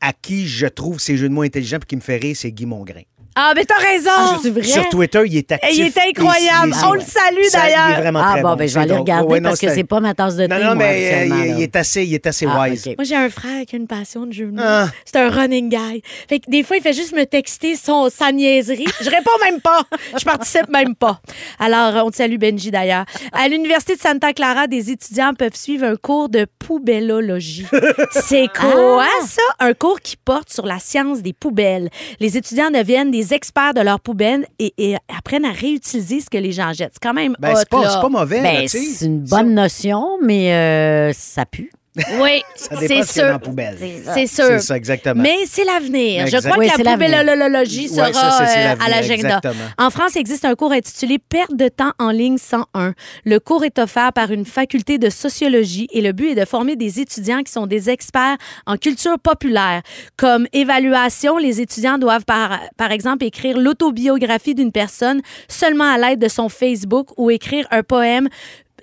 à 0.00 0.12
qui 0.12 0.46
je 0.46 0.66
trouve 0.66 1.00
ces 1.00 1.16
jeux 1.16 1.28
de 1.28 1.34
mots 1.34 1.42
intelligents 1.42 1.78
et 1.78 1.86
qui 1.86 1.96
me 1.96 2.00
fait 2.00 2.18
rire, 2.18 2.36
c'est 2.38 2.52
Guy 2.52 2.66
Mongrain. 2.66 3.00
Ah, 3.38 3.52
mais 3.54 3.66
t'as 3.66 3.76
raison! 3.76 4.50
vrai? 4.50 4.62
Sur 4.62 4.88
Twitter, 4.88 5.22
il 5.26 5.36
est 5.36 5.52
actif. 5.52 5.70
Et 5.70 5.74
il 5.74 5.86
est 5.86 5.98
incroyable. 6.08 6.72
On 6.86 6.92
le 6.94 7.00
salue, 7.00 7.44
d'ailleurs. 7.52 7.90
Il 7.90 7.92
est 7.98 8.00
vraiment 8.00 8.22
Ah 8.24 8.32
très 8.32 8.42
bon, 8.42 8.48
bon. 8.50 8.56
ben 8.56 8.66
je 8.68 8.74
vais 8.74 8.80
aller 8.80 8.96
regarder 8.96 9.28
Ouais, 9.28 9.40
non, 9.40 9.50
parce 9.50 9.60
que 9.60 9.74
c'est 9.74 9.84
pas 9.84 10.00
ma 10.00 10.14
tasse 10.14 10.36
de 10.36 10.46
thé. 10.46 10.48
Non, 10.48 10.58
non, 10.58 10.64
moi, 10.66 10.74
mais 10.76 11.28
euh, 11.30 11.54
il, 11.58 11.62
est 11.62 11.76
assez, 11.76 12.04
il 12.04 12.14
est 12.14 12.26
assez 12.26 12.46
Ah, 12.48 12.62
wise. 12.62 12.86
Moi, 12.86 13.04
j'ai 13.04 13.14
un 13.14 13.28
frère 13.28 13.66
qui 13.66 13.76
a 13.76 13.78
une 13.78 13.86
passion 13.86 14.24
de 14.26 14.44
mots. 14.46 14.62
Ah. 14.64 14.88
C'est 15.04 15.16
un 15.18 15.28
running 15.28 15.68
guy. 15.68 16.02
Fait 16.28 16.38
que 16.38 16.50
des 16.50 16.62
fois, 16.62 16.78
il 16.78 16.82
fait 16.82 16.94
juste 16.94 17.14
me 17.14 17.24
texter 17.24 17.76
son, 17.76 18.08
sa 18.08 18.32
niaiserie. 18.32 18.86
Je 19.02 19.10
réponds 19.10 19.30
même 19.44 19.60
pas. 19.60 19.82
Je 20.18 20.24
participe 20.24 20.68
même 20.70 20.94
pas. 20.94 21.20
Alors, 21.58 22.06
on 22.06 22.10
te 22.10 22.16
salue, 22.16 22.38
Benji, 22.38 22.70
d'ailleurs. 22.70 23.04
À 23.32 23.48
l'Université 23.48 23.96
de 23.96 24.00
Santa 24.00 24.32
Clara, 24.32 24.66
des 24.66 24.90
étudiants 24.90 25.34
peuvent 25.34 25.54
suivre 25.54 25.84
un 25.84 25.96
cours 25.96 26.30
de 26.30 26.46
poubellologie. 26.58 27.66
C'est 28.10 28.48
quoi 28.58 29.06
ça? 29.26 29.42
Un 29.60 29.74
cours 29.74 30.00
qui 30.00 30.16
porte 30.16 30.50
sur 30.50 30.64
la 30.64 30.78
science 30.78 31.20
des 31.20 31.32
poubelles. 31.34 31.90
Les 32.20 32.36
étudiants 32.38 32.70
deviennent 32.70 33.10
des 33.10 33.25
experts 33.32 33.74
de 33.74 33.80
leurs 33.80 34.00
poubelles 34.00 34.46
et, 34.58 34.74
et 34.78 34.96
apprennent 35.16 35.44
à 35.44 35.52
réutiliser 35.52 36.20
ce 36.20 36.30
que 36.30 36.38
les 36.38 36.52
gens 36.52 36.72
jettent. 36.72 36.92
C'est 36.94 37.02
quand 37.02 37.14
même 37.14 37.34
Ben, 37.38 37.52
hot, 37.52 37.56
c'est 37.58 37.68
pas, 37.68 38.00
pas 38.00 38.08
mauvais. 38.08 38.42
Ben, 38.42 38.68
c'est 38.68 39.04
une 39.06 39.20
bonne 39.20 39.54
notion, 39.54 40.18
mais 40.22 40.52
euh, 40.52 41.12
ça 41.12 41.46
pue. 41.46 41.70
Oui, 42.20 42.42
Ça 42.56 42.76
c'est 42.78 42.88
dépend 42.88 42.88
ce 42.88 42.88
qu'il 42.88 42.96
y 42.96 42.98
a 42.98 43.00
dans 43.00 43.04
sûr. 43.06 43.24
la 43.24 43.38
poubelle. 43.38 43.78
C'est 44.14 44.26
sûr. 44.26 44.44
C'est 44.46 44.58
ça, 44.60 44.76
exactement. 44.76 45.22
Mais 45.22 45.36
c'est 45.46 45.64
l'avenir. 45.64 46.26
Je 46.26 46.36
crois 46.38 46.56
Oui, 46.58 46.68
que 46.70 46.82
la 46.82 46.92
poubellologie 46.92 47.88
sera 47.88 48.06
Ouais, 48.08 48.12
ça, 48.12 48.42
euh, 48.42 48.74
à 48.84 48.88
l'agenda. 48.90 49.40
En 49.78 49.90
France, 49.90 50.12
il 50.14 50.18
existe 50.20 50.44
un 50.44 50.54
cours 50.54 50.72
intitulé 50.72 51.18
Perte 51.18 51.54
de 51.54 51.68
temps 51.68 51.92
en 51.98 52.10
ligne 52.10 52.38
101. 52.38 52.92
Le 53.24 53.38
cours 53.40 53.64
est 53.64 53.78
offert 53.78 54.12
par 54.12 54.30
une 54.30 54.44
faculté 54.44 54.98
de 54.98 55.10
sociologie 55.10 55.88
et 55.92 56.00
le 56.00 56.12
but 56.12 56.30
est 56.30 56.34
de 56.34 56.44
former 56.44 56.76
des 56.76 57.00
étudiants 57.00 57.42
qui 57.42 57.52
sont 57.52 57.66
des 57.66 57.88
experts 57.90 58.36
en 58.66 58.76
culture 58.76 59.18
populaire. 59.18 59.82
Comme 60.16 60.46
évaluation, 60.52 61.38
les 61.38 61.60
étudiants 61.60 61.98
doivent 61.98 62.24
par, 62.24 62.60
par 62.76 62.92
exemple 62.92 63.24
écrire 63.24 63.58
l'autobiographie 63.58 64.54
d'une 64.54 64.72
personne 64.72 65.20
seulement 65.48 65.90
à 65.90 65.98
l'aide 65.98 66.18
de 66.18 66.28
son 66.28 66.48
Facebook 66.48 67.08
ou 67.16 67.30
écrire 67.30 67.66
un 67.70 67.82
poème 67.82 68.28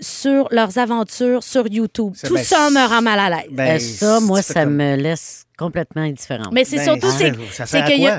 sur 0.03 0.47
leurs 0.51 0.77
aventures 0.77 1.43
sur 1.43 1.67
YouTube. 1.67 2.13
Tout 2.23 2.33
ben, 2.35 2.43
ça 2.43 2.69
me 2.69 2.87
rend 2.87 3.01
mal 3.01 3.19
à 3.19 3.29
l'aise. 3.29 3.49
Ben, 3.51 3.77
Euh, 3.77 3.79
ça, 3.79 4.19
moi, 4.19 4.41
ça 4.41 4.63
comme- 4.65 4.75
me 4.75 4.95
laisse 4.95 5.45
complètement 5.57 6.01
indifférente. 6.01 6.49
Mais 6.51 6.63
c'est 6.65 6.77
Ben, 6.77 6.83
surtout, 6.83 7.09
c'est 7.17 7.33
ça 7.51 7.65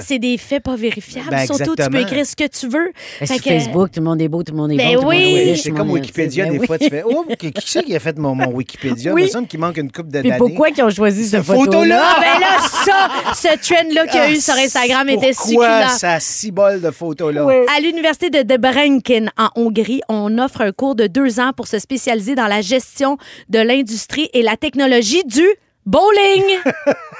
c'est 0.00 0.18
des 0.18 0.38
faits 0.38 0.62
pas 0.62 0.76
vérifiables. 0.76 1.30
Ben, 1.30 1.46
surtout, 1.46 1.74
tu 1.76 1.88
peux 1.90 2.00
écrire 2.00 2.24
ce 2.26 2.36
que 2.36 2.46
tu 2.46 2.68
veux. 2.68 2.92
Ben, 3.20 3.26
sur 3.26 3.36
que- 3.36 3.42
Facebook, 3.42 3.90
tout 3.90 4.00
le 4.00 4.04
monde 4.06 4.20
est 4.22 4.28
beau, 4.28 4.42
tout 4.42 4.52
le 4.52 4.58
monde 4.58 4.72
est 4.72 4.76
Ben 4.76 4.96
bon. 4.96 5.08
oui. 5.08 5.32
Oui, 5.50 5.56
c'est 5.62 5.70
comme 5.70 5.90
Wikipédia, 5.90 6.46
des 6.46 6.58
oui. 6.58 6.66
fois, 6.66 6.78
tu 6.78 6.88
fais 6.88 7.02
Oh, 7.04 7.24
qui, 7.38 7.52
qui 7.52 7.70
c'est 7.70 7.82
qui 7.82 7.94
a 7.96 8.00
fait 8.00 8.16
mon, 8.18 8.34
mon 8.34 8.48
Wikipédia? 8.52 9.12
Oui. 9.12 9.22
Il 9.22 9.24
me 9.26 9.30
semble 9.30 9.46
qu'il 9.48 9.60
manque 9.60 9.76
une 9.76 9.90
coupe 9.90 10.08
d'années. 10.08 10.34
pourquoi 10.38 10.68
ils 10.70 10.82
ont 10.82 10.90
choisi 10.90 11.26
cette 11.28 11.42
photo-là? 11.44 12.02
Ah, 12.02 12.20
ben 12.20 12.40
là, 12.40 12.58
ça, 12.60 13.32
ce 13.34 13.58
trend-là 13.68 14.06
qu'il 14.06 14.20
y 14.20 14.22
a 14.22 14.30
eu 14.30 14.36
sur 14.40 14.54
Instagram 14.54 15.08
était 15.08 15.30
Ah, 15.32 15.36
Pourquoi 15.36 15.80
succulent. 15.82 15.98
ça 15.98 16.12
a 16.14 16.20
six 16.20 16.50
bols 16.52 16.80
de 16.80 16.90
photos 16.90 17.34
là? 17.34 17.46
À 17.76 17.80
l'université 17.80 18.30
de 18.30 18.42
Debrecen, 18.42 19.30
en 19.36 19.48
Hongrie, 19.56 20.00
on 20.08 20.38
offre 20.38 20.60
un 20.60 20.72
cours 20.72 20.94
de 20.94 21.06
deux 21.06 21.40
ans 21.40 21.52
pour 21.56 21.66
se 21.66 21.78
spécialiser 21.78 22.34
dans 22.34 22.46
la 22.46 22.60
gestion 22.60 23.16
de 23.48 23.58
l'industrie 23.58 24.28
et 24.32 24.42
la 24.42 24.56
technologie 24.56 25.24
du 25.24 25.44
bowling. 25.86 26.42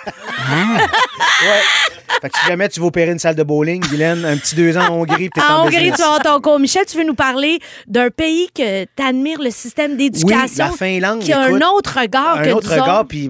Fait 2.20 2.30
que 2.30 2.38
si 2.38 2.46
jamais 2.46 2.68
tu 2.68 2.78
veux 2.80 2.86
opérer 2.86 3.10
une 3.10 3.18
salle 3.18 3.34
de 3.34 3.42
bowling, 3.42 3.82
Guylaine, 3.82 4.24
un 4.24 4.36
petit 4.38 4.54
deux 4.54 4.76
ans 4.78 4.86
en 4.88 4.94
Hongrie, 5.00 5.28
peut-être 5.28 5.50
en 5.50 5.64
Hongrie, 5.64 5.90
tu 5.92 6.00
vas 6.00 6.18
ton 6.20 6.40
cours. 6.40 6.58
Michel, 6.58 6.86
tu 6.86 6.96
veux 6.96 7.04
nous 7.04 7.14
parler 7.14 7.58
d'un 7.86 8.08
pays 8.08 8.48
que 8.54 8.84
tu 8.84 9.02
admires 9.02 9.42
le 9.42 9.50
système 9.50 9.96
d'éducation 9.96 10.36
Oui, 10.36 10.48
la 10.56 10.70
Finlande, 10.70 11.18
qui 11.20 11.32
a 11.32 11.48
écoute, 11.48 11.62
un 11.62 11.66
autre 11.68 11.98
regard 12.00 12.40
que 12.42 12.48
un 12.48 12.52
autre 12.52 12.74
nous 12.74 12.80
regard, 12.82 13.06
puis 13.06 13.28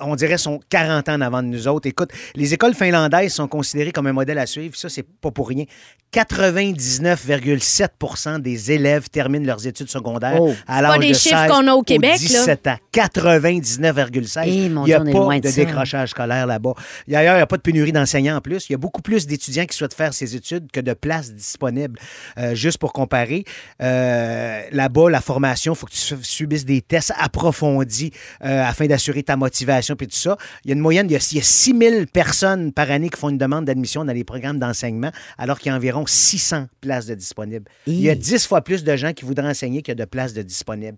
on 0.00 0.16
dirait 0.16 0.36
sont 0.38 0.60
40 0.68 1.08
ans 1.08 1.14
en 1.14 1.20
avant 1.22 1.42
de 1.42 1.48
nous 1.48 1.66
autres. 1.68 1.88
Écoute, 1.88 2.10
les 2.34 2.52
écoles 2.52 2.74
finlandaises 2.74 3.32
sont 3.32 3.48
considérées 3.48 3.92
comme 3.92 4.08
un 4.08 4.12
modèle 4.12 4.38
à 4.38 4.46
suivre. 4.46 4.76
Ça, 4.76 4.88
c'est 4.90 5.04
pas 5.04 5.30
pour 5.30 5.48
rien. 5.48 5.64
99,7% 6.12 8.40
des 8.40 8.72
élèves 8.72 9.08
terminent 9.10 9.44
leurs 9.46 9.66
études 9.66 9.90
secondaires 9.90 10.40
Oh. 10.40 10.54
à 10.66 10.80
l'âge 10.82 10.98
de 10.98 11.04
chiffres 11.12 11.46
16 11.46 11.50
qu'on 11.50 11.66
a 11.68 11.72
au 11.74 11.82
Québec, 11.82 12.12
là. 12.12 12.18
17 12.18 12.66
ans. 12.68 12.76
99,16. 12.92 14.42
Eh, 14.46 14.50
il 14.66 14.74
n'y 14.74 14.92
a 14.94 15.00
Dieu, 15.00 15.12
pas 15.12 15.34
de 15.36 15.40
de 15.40 15.48
ça. 15.48 15.64
décrochage 15.64 16.05
scolaire 16.06 16.46
là-bas. 16.46 16.74
D'ailleurs, 17.08 17.34
il 17.34 17.38
n'y 17.38 17.42
a 17.42 17.46
pas 17.46 17.56
de 17.56 17.62
pénurie 17.62 17.92
d'enseignants 17.92 18.36
en 18.36 18.40
plus. 18.40 18.68
Il 18.68 18.72
y 18.72 18.74
a 18.74 18.78
beaucoup 18.78 19.02
plus 19.02 19.26
d'étudiants 19.26 19.66
qui 19.66 19.76
souhaitent 19.76 19.94
faire 19.94 20.14
ces 20.14 20.36
études 20.36 20.70
que 20.72 20.80
de 20.80 20.92
places 20.94 21.32
disponibles. 21.32 21.98
Euh, 22.38 22.54
juste 22.54 22.78
pour 22.78 22.92
comparer, 22.92 23.44
euh, 23.82 24.62
là-bas, 24.72 25.10
la 25.10 25.20
formation, 25.20 25.72
il 25.72 25.76
faut 25.76 25.86
que 25.86 25.92
tu 25.92 25.98
su- 25.98 26.16
subisses 26.22 26.64
des 26.64 26.82
tests 26.82 27.12
approfondis 27.18 28.12
euh, 28.44 28.62
afin 28.64 28.86
d'assurer 28.86 29.22
ta 29.22 29.36
motivation 29.36 29.96
puis 29.96 30.06
tout 30.06 30.16
ça. 30.16 30.36
Il 30.64 30.68
y 30.70 30.72
a 30.72 30.74
une 30.74 30.80
moyenne, 30.80 31.06
il 31.08 31.12
y 31.12 31.16
a, 31.16 31.28
il 31.32 31.36
y 31.36 31.40
a 31.40 31.44
6 31.44 31.74
000 31.78 32.06
personnes 32.12 32.72
par 32.72 32.90
année 32.90 33.08
qui 33.08 33.18
font 33.18 33.28
une 33.28 33.38
demande 33.38 33.64
d'admission 33.64 34.04
dans 34.04 34.12
les 34.12 34.24
programmes 34.24 34.58
d'enseignement, 34.58 35.10
alors 35.38 35.58
qu'il 35.58 35.70
y 35.70 35.72
a 35.72 35.76
environ 35.76 36.04
600 36.06 36.66
places 36.80 37.06
de 37.06 37.14
disponibles. 37.14 37.70
Il 37.86 38.00
y 38.00 38.08
a 38.10 38.12
Hi. 38.12 38.16
10 38.18 38.46
fois 38.46 38.62
plus 38.62 38.84
de 38.84 38.96
gens 38.96 39.12
qui 39.12 39.24
voudraient 39.24 39.48
enseigner 39.48 39.82
qu'il 39.82 39.92
y 39.92 39.96
a 40.00 40.04
de 40.04 40.08
places 40.08 40.32
de 40.34 40.42
disponibles. 40.42 40.96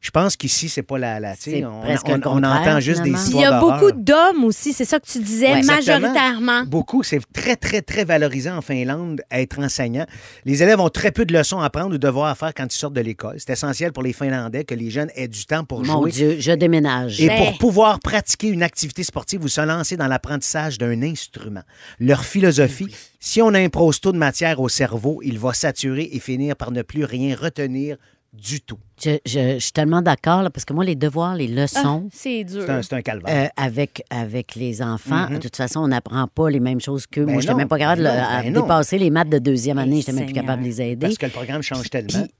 Je 0.00 0.10
pense 0.10 0.36
qu'ici, 0.36 0.68
c'est 0.68 0.82
pas 0.82 0.98
la. 0.98 1.18
la 1.20 1.34
tu 1.34 1.42
sais, 1.42 1.50
C'est 1.50 1.64
on, 1.64 1.82
on- 1.82 2.36
on 2.38 2.42
entend 2.44 2.78
juste 2.80 3.02
des 3.02 3.10
finalement. 3.16 3.24
Il 3.24 3.26
histoires 3.26 3.42
y 3.42 3.46
a 3.46 3.60
beaucoup 3.60 3.92
d'hommes 3.92 4.44
aussi, 4.44 4.72
c'est 4.72 4.84
ça 4.84 5.00
que 5.00 5.06
tu 5.06 5.18
disais, 5.18 5.52
Ouais, 5.52 5.62
majoritairement. 5.62 6.64
Beaucoup. 6.64 7.02
C'est 7.02 7.20
très, 7.32 7.56
très, 7.56 7.82
très 7.82 8.04
valorisant 8.04 8.56
en 8.58 8.62
Finlande 8.62 9.22
être 9.30 9.58
enseignant. 9.58 10.06
Les 10.44 10.62
élèves 10.62 10.80
ont 10.80 10.88
très 10.90 11.10
peu 11.10 11.24
de 11.24 11.32
leçons 11.32 11.58
à 11.60 11.66
apprendre 11.66 11.94
ou 11.94 11.98
devoirs 11.98 12.28
à 12.30 12.34
faire 12.34 12.52
quand 12.54 12.72
ils 12.72 12.76
sortent 12.78 12.94
de 12.94 13.00
l'école. 13.00 13.36
C'est 13.38 13.50
essentiel 13.52 13.92
pour 13.92 14.02
les 14.02 14.12
Finlandais 14.12 14.64
que 14.64 14.74
les 14.74 14.90
jeunes 14.90 15.10
aient 15.16 15.28
du 15.28 15.44
temps 15.46 15.64
pour 15.64 15.84
Mon 15.84 16.02
jouer. 16.02 16.10
Dieu, 16.12 16.36
je 16.38 16.52
déménage. 16.52 17.20
Et 17.20 17.28
Ben. 17.28 17.38
pour 17.38 17.58
pouvoir 17.58 17.98
pratiquer 18.00 18.48
une 18.48 18.62
activité 18.62 19.02
sportive 19.02 19.42
ou 19.44 19.48
se 19.48 19.60
lancer 19.60 19.96
dans 19.96 20.06
l'apprentissage 20.08 20.78
d'un 20.78 21.02
instrument. 21.02 21.62
Leur 21.98 22.24
philosophie, 22.24 22.94
si 23.18 23.42
on 23.42 23.52
impose 23.54 24.00
trop 24.00 24.12
de 24.12 24.18
matière 24.18 24.60
au 24.60 24.68
cerveau, 24.68 25.20
il 25.24 25.38
va 25.38 25.52
saturer 25.52 26.08
et 26.12 26.20
finir 26.20 26.54
par 26.54 26.70
ne 26.70 26.82
plus 26.82 27.04
rien 27.04 27.34
retenir 27.34 27.96
du 28.40 28.60
tout. 28.60 28.78
Je, 29.02 29.18
je- 29.26 29.54
je 29.54 29.58
suis 29.58 29.72
tellement 29.72 30.02
d'accord, 30.02 30.42
là, 30.42 30.50
parce 30.50 30.64
que 30.64 30.72
moi, 30.72 30.84
les 30.84 30.94
devoirs, 30.94 31.34
les 31.34 31.48
leçons, 31.48 32.08
C'est 32.12 32.44
dur. 32.44 32.62
C'est 32.66 32.70
un, 32.72 32.82
c'est 32.82 32.94
un 32.94 33.02
calvaire. 33.02 33.44
euh, 33.44 33.48
avec, 33.56 34.02
avec 34.10 34.54
les 34.54 34.82
enfants, 34.82 35.28
de 35.30 35.38
toute 35.38 35.56
façon, 35.56 35.80
on 35.80 35.88
n'apprend 35.88 36.26
pas 36.28 36.48
les 36.50 36.60
mêmes 36.60 36.80
choses 36.80 37.06
qu'eux. 37.06 37.22
Mm-hmm. 37.22 37.26
Ben 37.26 37.32
moi, 37.32 37.40
je 37.42 37.46
n'étais 37.46 37.56
même 37.58 37.68
pas 37.68 37.78
capable 37.78 38.02
ben 38.02 38.14
de 38.14 38.18
à 38.18 38.42
ben 38.42 38.52
dépasser 38.52 38.98
les 38.98 39.10
maths 39.10 39.28
de 39.28 39.38
deuxième 39.38 39.78
année. 39.78 39.96
Je 40.02 40.10
n'étais 40.10 40.12
même 40.12 40.24
plus 40.26 40.34
capable 40.34 40.62
de 40.62 40.68
les 40.68 40.80
aider. 40.82 41.06
Parce 41.06 41.18
que 41.18 41.26
le 41.26 41.32
programme 41.32 41.62
change 41.62 41.88
tellement. 41.90 42.08
Puis, 42.22 42.30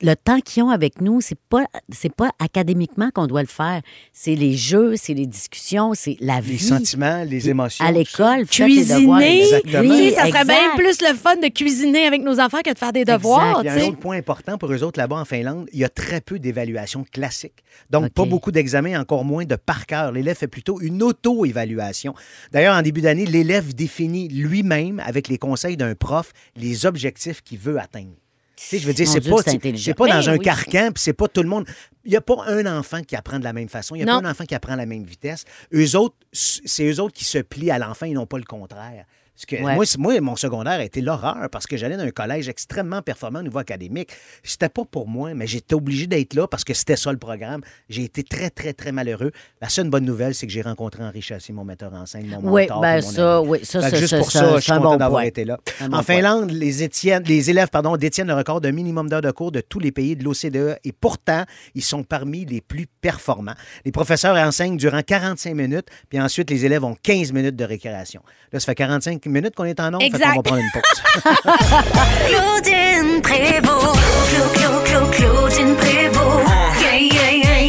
le 0.00 0.14
temps 0.14 0.40
qu'ils 0.40 0.62
ont 0.62 0.70
avec 0.70 1.00
nous, 1.00 1.20
c'est 1.20 1.38
pas 1.38 1.64
c'est 1.92 2.12
pas 2.14 2.30
académiquement 2.38 3.10
qu'on 3.14 3.26
doit 3.26 3.42
le 3.42 3.48
faire. 3.48 3.82
C'est 4.12 4.34
les 4.34 4.56
jeux, 4.56 4.94
c'est 4.96 5.12
les 5.14 5.26
discussions, 5.26 5.92
c'est 5.94 6.16
la 6.20 6.36
les 6.36 6.40
vie. 6.40 6.58
sentiments, 6.58 7.24
les 7.24 7.50
émotions. 7.50 7.84
à 7.84 7.92
l'école, 7.92 8.44
les 8.58 8.84
devoirs. 8.84 9.18
Cuisiner, 9.20 9.42
Exactement. 9.42 9.82
tu 9.82 9.88
sais, 9.88 9.94
Oui, 9.94 10.10
ça 10.12 10.18
serait 10.20 10.28
exact. 10.28 10.46
bien 10.46 10.76
plus 10.76 11.00
le 11.02 11.14
fun 11.14 11.36
de 11.36 11.48
cuisiner 11.48 12.06
avec 12.06 12.22
nos 12.22 12.40
enfants 12.40 12.60
que 12.64 12.72
de 12.72 12.78
faire 12.78 12.92
des 12.92 13.04
devoirs. 13.04 13.60
Il 13.62 13.66
y 13.66 13.68
a 13.68 13.74
un 13.74 13.88
autre 13.88 13.98
point 13.98 14.16
important 14.16 14.56
pour 14.56 14.72
eux 14.72 14.82
autres 14.82 14.98
là-bas 14.98 15.16
en 15.16 15.24
Finlande, 15.26 15.68
il 15.72 15.78
y 15.78 15.84
a 15.84 15.88
très 15.90 16.20
peu 16.22 16.38
d'évaluations 16.38 17.04
classiques. 17.12 17.62
Donc, 17.90 18.10
pas 18.12 18.24
beaucoup 18.24 18.50
d'examens, 18.52 18.98
encore 18.98 19.24
moins 19.24 19.44
de 19.44 19.56
par 19.56 19.86
cœur. 19.86 20.12
L'élève 20.12 20.36
fait 20.36 20.48
plutôt 20.48 20.80
une 20.80 21.02
auto-évaluation. 21.02 22.14
D'ailleurs, 22.52 22.76
en 22.76 22.82
début 22.82 23.00
d'année, 23.02 23.26
l'élève 23.26 23.74
définit 23.74 24.28
lui-même, 24.28 25.00
avec 25.04 25.28
les 25.28 25.38
conseils 25.38 25.76
d'un 25.76 25.94
prof, 25.94 26.32
les 26.56 26.86
objectifs 26.86 27.42
qu'il 27.42 27.58
veut 27.58 27.78
atteindre. 27.78 28.12
Tu 28.56 28.64
sais, 28.66 28.78
je 28.78 28.86
veux 28.86 28.94
dire, 28.94 29.08
c'est 29.08 29.20
pas, 29.20 29.42
c'est 29.42 29.94
pas 29.94 30.06
dans 30.06 30.20
Ben 30.20 30.28
un 30.28 30.32
oui. 30.36 30.44
carcan, 30.44 30.90
puis 30.92 31.02
c'est 31.02 31.12
pas 31.12 31.26
tout 31.26 31.42
le 31.42 31.48
monde. 31.48 31.66
Il 32.04 32.10
n'y 32.12 32.16
a 32.16 32.20
pas 32.20 32.36
un 32.46 32.64
enfant 32.78 33.02
qui 33.02 33.16
apprend 33.16 33.38
de 33.40 33.44
la 33.44 33.52
même 33.52 33.68
façon. 33.68 33.94
Il 33.96 33.98
n'y 33.98 34.02
a 34.04 34.06
Non. 34.06 34.20
pas 34.20 34.28
un 34.28 34.30
enfant 34.30 34.44
qui 34.44 34.54
apprend 34.54 34.74
à 34.74 34.76
la 34.76 34.86
même 34.86 35.02
vitesse. 35.04 35.44
Eux 35.74 35.96
autres, 35.96 36.14
c'est 36.32 36.84
eux 36.88 37.00
autres 37.00 37.14
qui 37.14 37.24
se 37.24 37.38
plient 37.38 37.70
à 37.72 37.78
l'enfant 37.78 38.06
et 38.06 38.12
non 38.12 38.26
pas 38.26 38.38
le 38.38 38.44
contraire. 38.44 39.06
Parce 39.34 39.46
que 39.46 39.56
Ouais. 39.56 39.74
moi, 39.74 39.84
moi, 39.98 40.20
mon 40.20 40.36
secondaire 40.36 40.74
a 40.74 40.84
été 40.84 41.00
l'horreur 41.00 41.48
parce 41.50 41.66
que 41.66 41.76
j'allais 41.76 41.96
dans 41.96 42.04
un 42.04 42.10
collège 42.12 42.48
extrêmement 42.48 43.02
performant 43.02 43.40
au 43.40 43.42
niveau 43.42 43.58
académique. 43.58 44.10
C'était 44.44 44.68
pas 44.68 44.84
pour 44.84 45.08
moi, 45.08 45.34
mais 45.34 45.48
j'étais 45.48 45.74
obligé 45.74 46.06
d'être 46.06 46.34
là 46.34 46.46
parce 46.46 46.62
que 46.62 46.72
c'était 46.72 46.94
ça 46.94 47.10
le 47.10 47.18
programme. 47.18 47.60
J'ai 47.88 48.04
été 48.04 48.22
très, 48.22 48.48
très, 48.50 48.72
très 48.72 48.92
malheureux. 48.92 49.32
La 49.60 49.68
seule 49.68 49.90
bonne 49.90 50.04
nouvelle, 50.04 50.36
c'est 50.36 50.46
que 50.46 50.52
j'ai 50.52 50.62
rencontré 50.62 51.02
Henri 51.02 51.20
Chassé, 51.20 51.52
mon 51.52 51.64
metteur 51.64 51.92
en 51.94 52.06
scène, 52.06 52.28
mon 52.40 52.52
Oui, 52.52 52.62
mentor, 52.62 52.80
ben 52.80 52.94
mon 53.02 53.10
ça, 53.10 53.38
ami. 53.38 53.48
oui, 53.48 53.58
ça, 53.64 53.90
c'est- 53.90 53.96
juste 53.96 54.16
pour 54.18 54.30
c'est- 54.30 54.38
ça, 54.38 54.50
je 54.50 54.54
c'est 54.54 54.60
suis 54.60 54.72
content 54.72 54.82
bon 54.92 54.96
d'avoir 54.98 55.22
point. 55.22 55.28
été 55.28 55.44
là. 55.44 55.58
Un 55.80 55.88
bon 55.88 55.96
en 55.96 56.02
point. 56.04 56.14
Finlande, 56.14 56.50
les, 56.52 56.84
Étienne- 56.84 57.24
les 57.26 57.50
élèves 57.50 57.70
pardon, 57.70 57.96
détiennent 57.96 58.28
le 58.28 58.34
record 58.34 58.60
de 58.60 58.70
minimum 58.70 59.08
d'heures 59.08 59.20
de 59.20 59.30
cours 59.32 59.50
de 59.50 59.60
tous 59.60 59.80
les 59.80 59.90
pays 59.90 60.14
de 60.14 60.22
l'OCDE 60.22 60.78
et 60.84 60.92
pourtant, 60.92 61.44
ils 61.74 61.82
sont 61.82 62.04
parmi 62.04 62.44
les 62.44 62.60
plus 62.60 62.86
performants. 63.00 63.54
Les 63.84 63.90
professeurs 63.90 64.36
enseignent 64.36 64.76
durant 64.76 65.02
45 65.02 65.54
minutes, 65.54 65.88
puis 66.08 66.20
ensuite, 66.20 66.50
les 66.50 66.64
élèves 66.64 66.84
ont 66.84 66.94
15 67.02 67.32
minutes 67.32 67.56
de 67.56 67.64
récréation. 67.64 68.22
Là, 68.52 68.60
ça 68.60 68.66
fait 68.66 68.74
45 68.76 69.23
minutes 69.32 69.54
qu'on 69.54 69.64
est 69.64 69.78
en 69.80 69.90
nombre, 69.90 70.02
fait 70.02 70.06
Exact. 70.08 70.30
qu'on 70.30 70.36
va 70.36 70.42
prendre 70.42 70.60
une 70.62 70.70
pause. 70.72 71.24
Claudine 72.28 73.20
Prévost. 73.22 73.98
Clo, 74.30 74.44
Clo, 74.54 74.80
Clo, 74.84 75.06
Claudine 75.10 75.74
Prévost. 75.76 76.48
Yeah, 76.80 76.98
yeah, 77.00 77.30
yeah, 77.32 77.60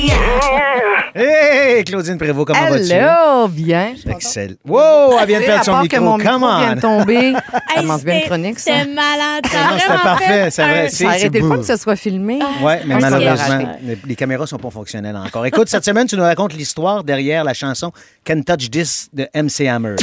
yeah. 1.16 1.76
hey, 1.78 1.84
Claudine 1.84 2.18
Prévost, 2.18 2.48
comment 2.48 2.70
vas-tu? 2.70 2.92
Hello, 2.92 3.48
bien. 3.48 3.94
Excellent. 4.08 4.56
Wow, 4.66 5.18
elle 5.20 5.28
vient 5.28 5.40
de 5.40 5.46
perdre 5.46 5.66
son 5.66 5.82
micro. 5.82 5.98
que 5.98 6.02
mon 6.04 6.18
Come 6.18 6.20
micro 6.42 6.58
vient 6.60 6.72
on! 6.72 6.76
de 6.76 6.82
tomber. 6.82 7.34
Ça 7.34 7.60
Hey, 7.76 7.82
commence 7.82 8.04
bien 8.04 8.14
une 8.14 8.20
c'était- 8.20 8.30
chronique, 8.30 8.60
ça. 8.60 8.72
C'était 8.80 8.92
malade. 8.94 9.46
Ça 9.52 9.58
Non, 9.58 9.78
c'était 9.80 10.04
parfait, 10.04 10.26
fait 10.26 10.52
c'est 10.52 10.64
vrai. 10.64 10.90
C'est- 10.90 11.04
Ça 11.06 11.12
a 11.12 11.18
été 11.18 11.40
le 11.40 11.46
beau. 11.48 11.54
fun 11.56 11.60
que 11.60 11.66
ce 11.66 11.76
soit 11.78 11.96
filmé. 11.96 12.40
Oui, 12.62 12.74
mais 12.86 12.96
c'est 12.96 13.10
malheureusement, 13.10 13.76
les, 13.84 13.98
les 14.06 14.16
caméras 14.16 14.48
sont 14.48 14.58
pas 14.58 14.70
fonctionnelles 14.70 15.16
encore. 15.18 15.46
Écoute, 15.46 15.68
cette 15.70 15.86
semaine, 15.86 16.08
tu 16.08 16.16
nous 16.16 16.24
racontes 16.24 16.54
l'histoire 16.54 17.04
derrière 17.04 17.44
la 17.44 17.54
chanson 17.54 17.92
Can 18.26 18.42
Touch 18.42 18.70
This 18.70 19.10
de 19.14 19.28
MC 19.36 19.68
Hammer. 19.68 19.96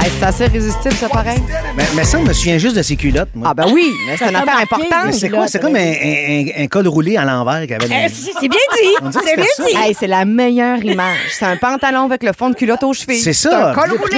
Hey, 0.00 0.10
c'est 0.18 0.24
assez 0.24 0.46
résistible, 0.46 0.94
ça, 0.94 1.08
pareil. 1.08 1.42
Mais, 1.76 1.84
mais 1.94 2.04
ça, 2.04 2.18
je 2.18 2.22
me 2.24 2.32
souviens 2.32 2.58
juste 2.58 2.76
de 2.76 2.82
ses 2.82 2.96
culottes, 2.96 3.28
moi. 3.34 3.48
Ah, 3.50 3.54
ben 3.54 3.66
oui, 3.72 3.90
mais 4.06 4.16
c'est 4.16 4.28
une 4.28 4.36
affaire 4.36 4.56
Mais 4.56 4.62
importante. 4.62 5.14
c'est 5.14 5.28
quoi? 5.30 5.46
C'est 5.48 5.60
comme 5.60 5.76
un, 5.76 5.78
un- 5.80 6.44
un- 6.60 6.64
un 6.64 6.66
col 6.68 6.86
roulé 6.88 7.16
à 7.16 7.24
l'envers 7.24 7.62
qu'il 7.62 7.74
avait 7.74 7.86
Eh, 7.90 8.02
les- 8.04 8.08
C'est 8.08 8.32
c'est 8.40 8.48
bien 8.48 8.58
dit. 8.74 9.10
C'est 9.12 9.36
bien 9.36 9.44
dit. 9.66 9.76
Hey, 9.76 9.96
c'est 9.98 10.06
la 10.06 10.24
meilleure 10.24 10.84
image. 10.84 11.16
C'est 11.32 11.44
un 11.46 11.56
pantalon 11.56 12.04
avec 12.06 12.22
le 12.22 12.32
fond 12.32 12.50
de 12.50 12.54
culotte 12.54 12.82
aux 12.84 12.92
chevilles. 12.92 13.20
C'est 13.20 13.32
ça. 13.32 13.70
un 13.70 13.74
col 13.74 13.90
roulé. 13.90 14.16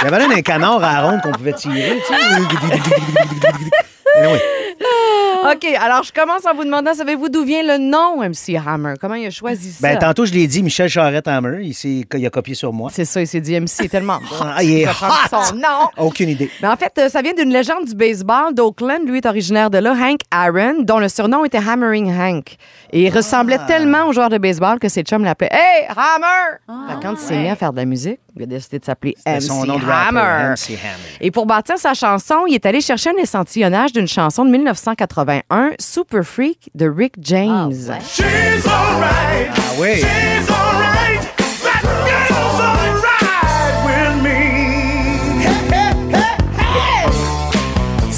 Il 0.00 0.04
y 0.04 0.06
avait 0.06 0.18
là 0.18 0.26
un 0.34 0.42
canard 0.42 0.82
à 0.82 1.02
ronde 1.02 1.20
qu'on 1.22 1.32
pouvait 1.32 1.52
tirer, 1.52 1.98
tu 2.06 2.14
sais. 2.14 2.20
Anyway. 4.18 4.40
OK, 5.52 5.64
alors 5.80 6.02
je 6.02 6.12
commence 6.12 6.44
en 6.46 6.54
vous 6.54 6.64
demandant, 6.64 6.92
savez-vous 6.94 7.28
d'où 7.28 7.44
vient 7.44 7.62
le 7.62 7.78
nom 7.78 8.18
MC 8.22 8.56
Hammer? 8.66 8.94
Comment 9.00 9.14
il 9.14 9.26
a 9.26 9.30
choisi 9.30 9.72
ça? 9.72 9.78
Ben, 9.80 9.98
tantôt, 9.98 10.24
je 10.26 10.32
l'ai 10.32 10.46
dit, 10.46 10.62
Michel 10.62 10.88
Charette 10.88 11.26
Hammer, 11.28 11.58
il, 11.62 11.74
s'est- 11.74 12.04
il 12.14 12.26
a 12.26 12.30
copié 12.30 12.54
sur 12.54 12.72
moi. 12.72 12.90
C'est 12.92 13.04
ça, 13.04 13.20
il 13.20 13.26
s'est 13.26 13.40
dit 13.40 13.58
MC 13.58 13.84
est 13.84 13.88
tellement 13.88 14.16
hot. 14.18 14.44
Ah, 14.44 14.62
il 14.62 14.80
est 14.80 14.86
hot! 14.88 14.92
son 15.30 15.54
nom. 15.56 15.88
Aucune 15.96 16.28
idée. 16.28 16.50
Mais 16.62 16.68
en 16.68 16.76
fait, 16.76 16.92
euh, 16.98 17.08
ça 17.08 17.22
vient 17.22 17.32
d'une 17.32 17.50
légende 17.52 17.84
du 17.86 17.94
baseball 17.94 18.54
d'Oakland. 18.54 19.06
Lui 19.06 19.18
est 19.18 19.26
originaire 19.26 19.70
de 19.70 19.78
là, 19.78 19.92
Hank 19.94 20.20
Aaron, 20.30 20.82
dont 20.82 20.98
le 20.98 21.08
surnom 21.08 21.44
était 21.44 21.58
Hammering 21.58 22.12
Hank. 22.12 22.56
Et 22.92 23.02
il 23.04 23.10
ressemblait 23.14 23.58
Ah. 23.60 23.66
tellement 23.66 24.06
au 24.08 24.12
joueur 24.12 24.28
de 24.28 24.38
baseball 24.38 24.78
que 24.78 24.88
ses 24.88 25.02
chums 25.02 25.24
l'appelaient 25.24 25.50
Hey, 25.52 25.86
Hammer! 25.88 26.58
Fait 26.88 26.96
que 26.96 27.02
quand 27.02 27.12
il 27.12 27.18
s'est 27.18 27.36
mis 27.38 27.48
à 27.48 27.56
faire 27.56 27.72
de 27.72 27.78
la 27.78 27.84
musique, 27.86 28.20
il 28.36 28.42
a 28.42 28.46
décidé 28.46 28.78
de 28.78 28.84
s'appeler 28.84 29.14
MC 29.26 29.40
son 29.42 29.64
nom 29.64 29.78
de 29.78 29.84
rapper, 29.84 30.18
Hammer. 30.18 30.54
MC 30.54 30.70
Hammer. 30.70 31.18
Et 31.20 31.30
pour 31.30 31.46
bâtir 31.46 31.78
sa 31.78 31.94
chanson, 31.94 32.44
il 32.48 32.54
est 32.54 32.66
allé 32.66 32.80
chercher 32.80 33.10
un 33.10 33.16
échantillonnage 33.22 33.92
d'une 33.92 34.08
chanson 34.08 34.44
de 34.44 34.50
1981, 34.50 35.72
Super 35.78 36.24
Freak 36.24 36.70
de 36.74 36.88
Rick 36.88 37.14
James. 37.20 37.72
Ah, 37.90 37.98
She's 38.00 38.66
alright. 38.66 39.50
Ah 39.56 39.60
oui. 39.78 39.96
She's 39.96 40.50
alright. 40.50 41.20
That 41.62 41.82
girl's 42.06 42.60
alright 42.60 43.84
with 43.86 44.22
me. 44.22 44.38
Hey, 45.42 45.54
hey, 45.70 45.92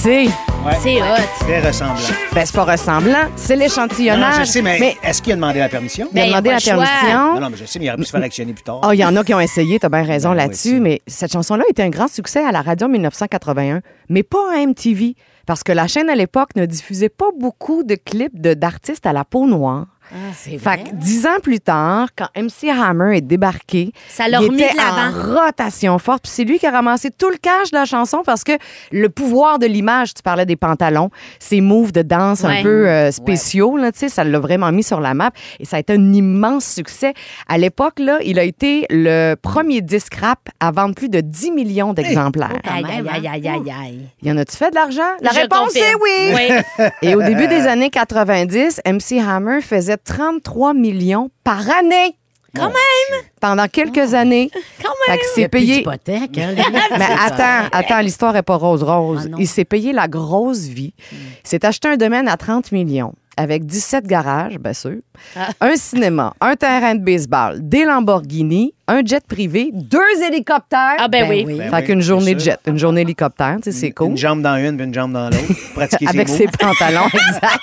hey. 0.02 0.26
Tu 0.26 0.51
C'est 0.80 1.00
hot. 1.02 1.04
Très 1.40 1.60
ressemblant. 1.66 1.94
ben, 2.32 2.46
c'est 2.46 2.54
pas 2.54 2.64
ressemblant, 2.64 3.18
c'est 3.36 3.54
Non, 3.54 3.58
non, 3.58 3.64
l'échantillonnage. 3.64 4.38
je 4.38 4.44
sais, 4.44 4.62
mais, 4.62 4.96
est-ce 5.02 5.20
qu'il 5.20 5.32
a 5.32 5.36
demandé 5.36 5.58
la 5.58 5.68
permission? 5.68 6.06
il 6.12 6.18
a 6.18 6.22
Ben, 6.22 6.28
demandé 6.28 6.50
la 6.50 6.60
permission. 6.60 7.34
Non, 7.34 7.40
non, 7.40 7.50
mais 7.50 7.56
je 7.56 7.64
sais, 7.64 7.78
mais 7.78 7.86
il 7.86 7.88
aurait 7.88 7.96
pu 7.98 8.04
se 8.04 8.10
faire 8.10 8.22
actionner 8.22 8.52
plus 8.52 8.62
tard. 8.62 8.80
Oh, 8.84 8.92
il 8.92 8.98
y 8.98 9.04
en 9.04 9.14
a 9.16 9.24
qui 9.24 9.34
ont 9.34 9.40
essayé, 9.40 9.78
tu 9.80 9.86
as 9.86 9.88
bien 9.88 10.04
raison 10.04 10.30
Ben, 10.30 10.36
là-dessus, 10.36 10.78
mais 10.80 11.00
cette 11.06 11.32
chanson-là 11.32 11.64
était 11.68 11.82
un 11.82 11.90
grand 11.90 12.08
succès 12.08 12.44
à 12.44 12.52
la 12.52 12.62
radio 12.62 12.86
en 12.86 12.90
1981, 12.90 13.80
mais 14.08 14.22
pas 14.22 14.52
à 14.54 14.58
MTV, 14.64 15.14
parce 15.46 15.64
que 15.64 15.72
la 15.72 15.88
chaîne 15.88 16.08
à 16.08 16.14
l'époque 16.14 16.50
ne 16.56 16.64
diffusait 16.66 17.08
pas 17.08 17.30
beaucoup 17.38 17.82
de 17.82 17.96
clips 17.96 18.40
de- 18.40 18.54
d'artistes 18.54 19.06
à 19.06 19.12
la 19.12 19.24
peau 19.24 19.46
noire. 19.46 19.86
Ah, 20.10 20.16
c'est 20.34 20.58
Fait 20.58 20.82
que 20.84 20.94
dix 20.94 21.26
ans 21.26 21.38
plus 21.42 21.60
tard, 21.60 22.08
quand 22.16 22.28
MC 22.36 22.68
Hammer 22.70 23.16
est 23.18 23.20
débarqué, 23.22 23.92
Ça 24.08 24.28
l'a 24.28 24.40
il 24.42 24.54
était 24.54 24.72
de 24.74 25.30
en 25.32 25.34
rotation 25.44 25.98
forte. 25.98 26.22
Puis 26.24 26.32
c'est 26.34 26.44
lui 26.44 26.58
qui 26.58 26.66
a 26.66 26.70
ramassé 26.70 27.10
tout 27.10 27.30
le 27.30 27.36
cash 27.36 27.70
de 27.70 27.76
la 27.76 27.84
chanson 27.84 28.22
parce 28.24 28.44
que 28.44 28.52
le 28.90 29.08
pouvoir 29.08 29.58
de 29.58 29.66
l'image, 29.66 30.14
tu 30.14 30.22
parlais 30.22 30.46
des 30.46 30.56
pantalons, 30.56 31.10
ces 31.38 31.60
moves 31.60 31.92
de 31.92 32.02
danse 32.02 32.42
Ouais. 32.42 32.58
un 32.60 32.62
peu 32.62 32.88
euh, 32.88 33.10
spéciaux, 33.10 33.76
là, 33.76 33.92
tu 33.92 34.00
sais, 34.00 34.08
ça 34.08 34.24
l'a 34.24 34.38
vraiment 34.38 34.72
mis 34.72 34.82
sur 34.82 35.00
la 35.00 35.14
map 35.14 35.30
et 35.60 35.64
ça 35.64 35.76
a 35.76 35.80
été 35.80 35.92
un 35.94 36.12
immense 36.12 36.64
succès. 36.66 37.14
À 37.48 37.56
l'époque, 37.58 37.98
là, 37.98 38.18
il 38.24 38.38
a 38.38 38.42
été 38.44 38.86
le 38.90 39.34
premier 39.34 39.80
disque 39.80 40.14
rap 40.16 40.40
à 40.60 40.70
vendre 40.72 40.94
plus 40.94 41.08
de 41.08 41.20
10 41.20 41.50
millions 41.52 41.92
d'exemplaires. 41.92 42.50
Aïe, 42.68 42.82
même, 42.84 43.08
aïe, 43.08 43.26
hein? 43.28 43.32
aïe, 43.34 43.48
aïe, 43.48 43.72
aïe. 43.82 44.00
Y 44.22 44.30
en 44.32 44.36
a-tu 44.36 44.56
fait 44.56 44.70
de 44.70 44.74
l'argent? 44.74 45.02
La 45.20 45.30
Je 45.32 45.40
réponse 45.40 45.72
confirme. 45.72 45.86
est 45.86 46.34
oui. 46.34 46.34
Oui. 46.78 46.86
Et 47.02 47.14
au 47.14 47.22
début 47.22 47.46
des 47.48 47.66
années 47.66 47.90
90, 47.90 48.80
MC 48.86 49.20
Hammer 49.26 49.60
faisait 49.60 49.91
33 49.96 50.74
millions 50.74 51.30
par 51.44 51.60
année. 51.70 52.16
Quand 52.54 52.66
même. 52.66 53.22
Pendant 53.40 53.66
quelques 53.66 54.12
années. 54.12 54.50
Quand 54.82 54.90
Fait 55.06 55.12
même. 55.12 55.20
plus 55.32 55.48
payé. 55.48 55.76
d'hypothèque, 55.78 56.36
hein, 56.36 56.52
les- 56.56 56.98
Mais 56.98 57.06
attends, 57.24 57.68
attends, 57.72 58.00
l'histoire 58.00 58.34
n'est 58.34 58.42
pas 58.42 58.56
rose-rose. 58.56 59.22
Ah 59.24 59.28
non. 59.30 59.38
il 59.40 59.48
s'est 59.48 59.64
payé 59.64 59.92
la 59.94 60.06
grosse 60.06 60.64
vie. 60.64 60.92
Il 61.12 61.16
s'est 61.48 61.64
acheté 61.64 61.88
un 61.88 61.96
domaine 61.96 62.28
à 62.28 62.36
30 62.36 62.70
millions 62.72 63.14
avec 63.38 63.64
17 63.64 64.06
garages, 64.06 64.58
bien 64.58 64.74
sûr, 64.74 64.96
Ah. 65.34 65.48
un 65.62 65.74
cinéma, 65.76 66.34
un 66.42 66.54
terrain 66.54 66.94
de 66.94 67.00
baseball, 67.02 67.66
des 67.66 67.86
Lamborghini, 67.86 68.74
un 68.86 69.02
jet 69.02 69.26
privé, 69.26 69.70
deux 69.72 70.22
hélicoptères. 70.28 70.96
Ah, 70.98 71.08
ben, 71.08 71.26
oui. 71.30 71.46
Ben 71.46 71.70
fait 71.70 71.76
oui, 71.76 71.84
qu'une 71.84 72.02
journée 72.02 72.34
de 72.34 72.40
sûr. 72.40 72.52
jet, 72.52 72.58
une 72.70 72.78
journée 72.78 73.00
hélicoptère, 73.00 73.56
tu 73.62 73.72
sais, 73.72 73.78
c'est 73.78 73.90
cool. 73.92 74.08
Une 74.08 74.16
jambe 74.18 74.42
dans 74.42 74.56
une, 74.62 74.76
puis 74.76 74.84
une 74.84 74.92
jambe 74.92 75.12
dans 75.14 75.30
l'autre. 75.30 75.72
Pratiquer 75.74 76.06
Avec 76.08 76.28
ses 76.28 76.36
ses 76.36 76.46
pantalons, 76.48 77.06
exact. 77.14 77.60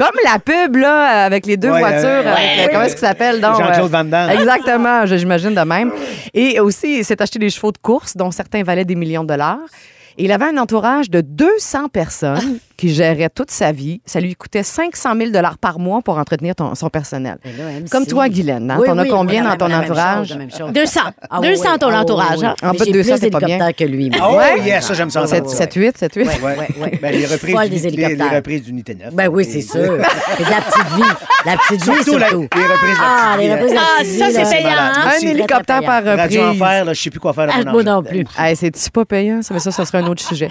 Comme 0.00 0.16
la 0.24 0.38
pub, 0.38 0.76
là, 0.76 1.24
avec 1.24 1.44
les 1.44 1.56
deux 1.58 1.70
Ouais, 1.70 1.78
voitures. 1.80 1.98
euh, 2.08 2.20
avec, 2.32 2.38
ouais. 2.38 2.64
euh, 2.64 2.68
comment 2.72 2.82
est-ce 2.84 2.96
qu'il 2.96 3.06
s'appelle? 3.06 3.40
donc? 3.40 3.56
Jean-Claude 3.58 3.84
euh, 3.84 3.98
Van 3.98 4.04
Damme. 4.04 4.30
Exactement, 4.30 5.04
j'imagine 5.06 5.54
de 5.54 5.60
même. 5.60 5.92
Et 6.32 6.58
aussi, 6.58 6.98
il 7.00 7.04
s'est 7.04 7.20
acheté 7.20 7.38
des 7.38 7.50
chevaux 7.50 7.70
de 7.72 7.78
course, 7.78 8.16
dont 8.16 8.30
certains 8.30 8.62
valaient 8.62 8.86
des 8.86 8.94
millions 8.94 9.22
de 9.24 9.28
dollars. 9.28 9.58
Et 10.16 10.24
il 10.24 10.32
avait 10.32 10.46
un 10.46 10.56
entourage 10.56 11.10
de 11.10 11.20
200 11.20 11.88
personnes 11.88 12.58
qui 12.80 12.94
géraient 12.94 13.28
toute 13.28 13.50
sa 13.50 13.72
vie. 13.72 14.00
Ça 14.06 14.20
lui 14.20 14.34
coûtait 14.34 14.62
500 14.62 15.14
000 15.14 15.30
dollars 15.30 15.58
par 15.58 15.78
mois 15.78 16.00
pour 16.00 16.16
entretenir 16.16 16.54
ton- 16.54 16.74
son 16.74 16.88
personnel. 16.88 17.36
Là. 17.44 17.50
Comme 17.90 18.06
toi, 18.06 18.28
Guylaine, 18.30 18.70
hein? 18.70 18.78
Oui, 18.80 18.86
T'en 18.86 18.96
as 18.96 19.04
combien 19.04 19.44
la 19.44 19.50
dans 19.50 19.56
ton 19.56 19.68
même 19.68 19.80
entourage? 19.82 20.18
chose, 20.28 20.30
la 20.30 20.36
même 20.36 20.50
chose. 20.50 20.72
200. 20.72 21.00
Ah 21.28 21.40
200 21.42 21.62
oui, 21.72 21.78
ton 21.78 21.88
ah 21.90 22.00
entourage. 22.00 22.42
hein? 22.42 22.54
En 22.62 22.68
bas 22.68 22.78
de 22.78 22.84
j'ai 22.86 22.92
200, 22.92 23.12
plus 23.12 23.20
c'est 23.20 23.30
pas 23.30 23.38
bien. 23.40 23.46
d'hélicoptères 23.58 23.76
que 23.86 23.92
lui. 23.92 24.10
Oh, 24.22 24.36
Ouais. 24.36 24.60
yes, 24.64 24.86
ça, 24.86 24.94
j'aime 24.94 25.10
ça. 25.10 25.26
Sept- 25.26 25.40
entendre 25.40 25.50
ça. 25.50 25.56
7, 25.58 25.74
8, 25.74 25.98
7, 25.98 26.14
8. 26.14 26.22
Ouais, 26.26 26.32
ouais, 26.42 26.56
ouais. 26.80 26.98
Ben, 27.02 27.12
les 27.14 27.26
reprises, 27.26 27.54
Folle 27.54 27.68
du, 27.68 27.76
des 27.76 27.90
les, 27.90 27.90
les 27.96 28.02
hélicoptères. 28.04 28.36
reprises 28.36 28.62
d'unité 28.62 28.94
9. 28.94 29.14
Ben 29.14 29.28
oui, 29.28 29.44
c'est 29.44 29.60
sûr. 29.60 29.78
Et 29.80 30.44
de 30.44 30.50
la 30.50 30.60
petite 30.62 30.94
vie. 30.96 31.02
La 31.46 31.56
petite 31.56 31.82
vie, 31.82 31.94
Surtout, 32.04 32.18
la- 32.18 32.28
les 32.28 32.34
reprises 32.34 32.50
de 32.50 32.58
la 32.58 33.06
Ah, 33.06 33.34
petite 33.36 33.40
les 33.40 33.46
vie, 33.46 33.52
reprises 33.52 33.70
de 33.70 33.74
la 33.74 33.80
Ah, 33.82 34.02
petite 34.02 34.18
ça, 34.18 34.26
c'est 34.44 34.56
payant, 34.56 34.70
hein? 34.70 34.92
Un 35.06 35.26
hélicoptère 35.26 35.80
par 35.82 36.04
Radio 36.04 36.42
reprise. 36.42 36.62
Enfer, 36.62 36.84
là, 36.86 36.92
je 36.94 37.00
sais 37.02 37.10
plus 37.10 37.20
quoi 37.20 37.32
faire. 37.34 37.48
Ah, 37.52 37.70
moi 37.70 37.82
non 37.82 38.02
plus. 38.02 38.24
C'est-tu 38.54 38.90
pas 38.90 39.04
payant? 39.04 39.42
Ça, 39.42 39.52
mais 39.54 39.60
ça, 39.60 39.70
ce 39.70 39.84
serait 39.84 39.98
un 39.98 40.06
autre 40.06 40.22
sujet. 40.22 40.48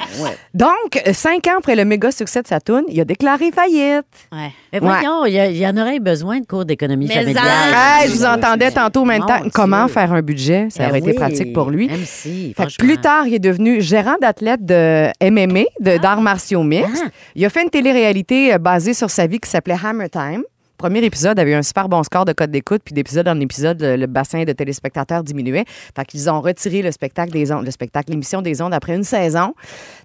Donc, 0.53 1.01
cinq 1.13 1.47
ans 1.47 1.57
après 1.59 1.75
le 1.75 1.85
méga 1.85 2.11
succès 2.19 2.41
de 2.43 2.47
sa 2.47 2.59
toune, 2.59 2.83
il 2.87 2.99
a 3.01 3.05
déclaré 3.05 3.51
faillite. 3.51 4.05
Ouais. 4.31 4.51
Mais 4.71 4.79
voyons, 4.79 5.25
il 5.25 5.33
y, 5.33 5.39
a- 5.39 5.47
il 5.49 5.57
y 5.57 5.65
en 5.67 5.75
aurait 5.77 5.99
besoin 5.99 6.39
de 6.39 6.45
cours 6.45 6.65
d'économie 6.65 7.07
familiale. 7.07 7.43
Hey, 7.73 8.09
je 8.09 8.13
vous 8.15 8.25
entendais 8.25 8.69
tantôt 8.71 9.01
en 9.01 9.05
même 9.05 9.21
Mon 9.21 9.27
temps. 9.27 9.41
Dieu. 9.41 9.51
Comment 9.53 9.87
faire 9.87 10.13
un 10.13 10.21
budget? 10.21 10.67
Ça 10.69 10.83
Ben 10.83 10.89
aurait 10.89 10.99
été 10.99 11.09
oui, 11.11 11.15
pratique 11.15 11.53
pour 11.53 11.69
lui. 11.71 11.87
MC, 11.87 12.53
Fait 12.55 12.67
plus 12.77 12.97
tard, 12.97 13.25
il 13.27 13.33
est 13.35 13.39
devenu 13.39 13.81
gérant 13.81 14.15
d'athlète 14.21 14.63
de 14.65 15.07
MMA, 15.23 15.63
de 15.79 15.97
d'arts 15.97 16.21
martiaux 16.21 16.63
mixtes. 16.63 17.03
Ah. 17.05 17.09
Il 17.35 17.45
a 17.45 17.49
fait 17.49 17.63
une 17.63 17.69
télé-réalité 17.69 18.53
euh, 18.53 18.57
basée 18.59 18.93
sur 18.93 19.09
sa 19.09 19.25
vie 19.27 19.39
qui 19.39 19.49
s'appelait 19.49 19.77
Hammer 19.83 20.09
Time. 20.09 20.43
Premier 20.79 21.03
épisode 21.03 21.37
avait 21.39 21.51
eu 21.51 21.55
un 21.55 21.61
super 21.61 21.89
bon 21.89 22.01
score 22.03 22.23
de 22.23 22.31
code 22.31 22.51
d'écoute, 22.51 22.81
puis 22.85 22.93
d'épisode 22.93 23.27
en 23.27 23.37
épisode, 23.41 23.81
le, 23.81 24.05
bassin 24.05 24.45
de 24.45 24.53
téléspectateurs 24.53 25.25
diminuait. 25.25 25.65
Fait 25.67 26.05
qu'ils 26.05 26.29
ont 26.29 26.39
retiré 26.39 26.81
le 26.81 26.93
spectacle 26.93 27.33
des 27.33 27.51
ondes, 27.51 27.65
le 27.65 27.71
spectacle, 27.71 28.11
l'émission 28.11 28.41
des 28.41 28.61
ondes 28.61 28.73
après 28.73 28.95
une 28.95 29.03
saison. 29.03 29.55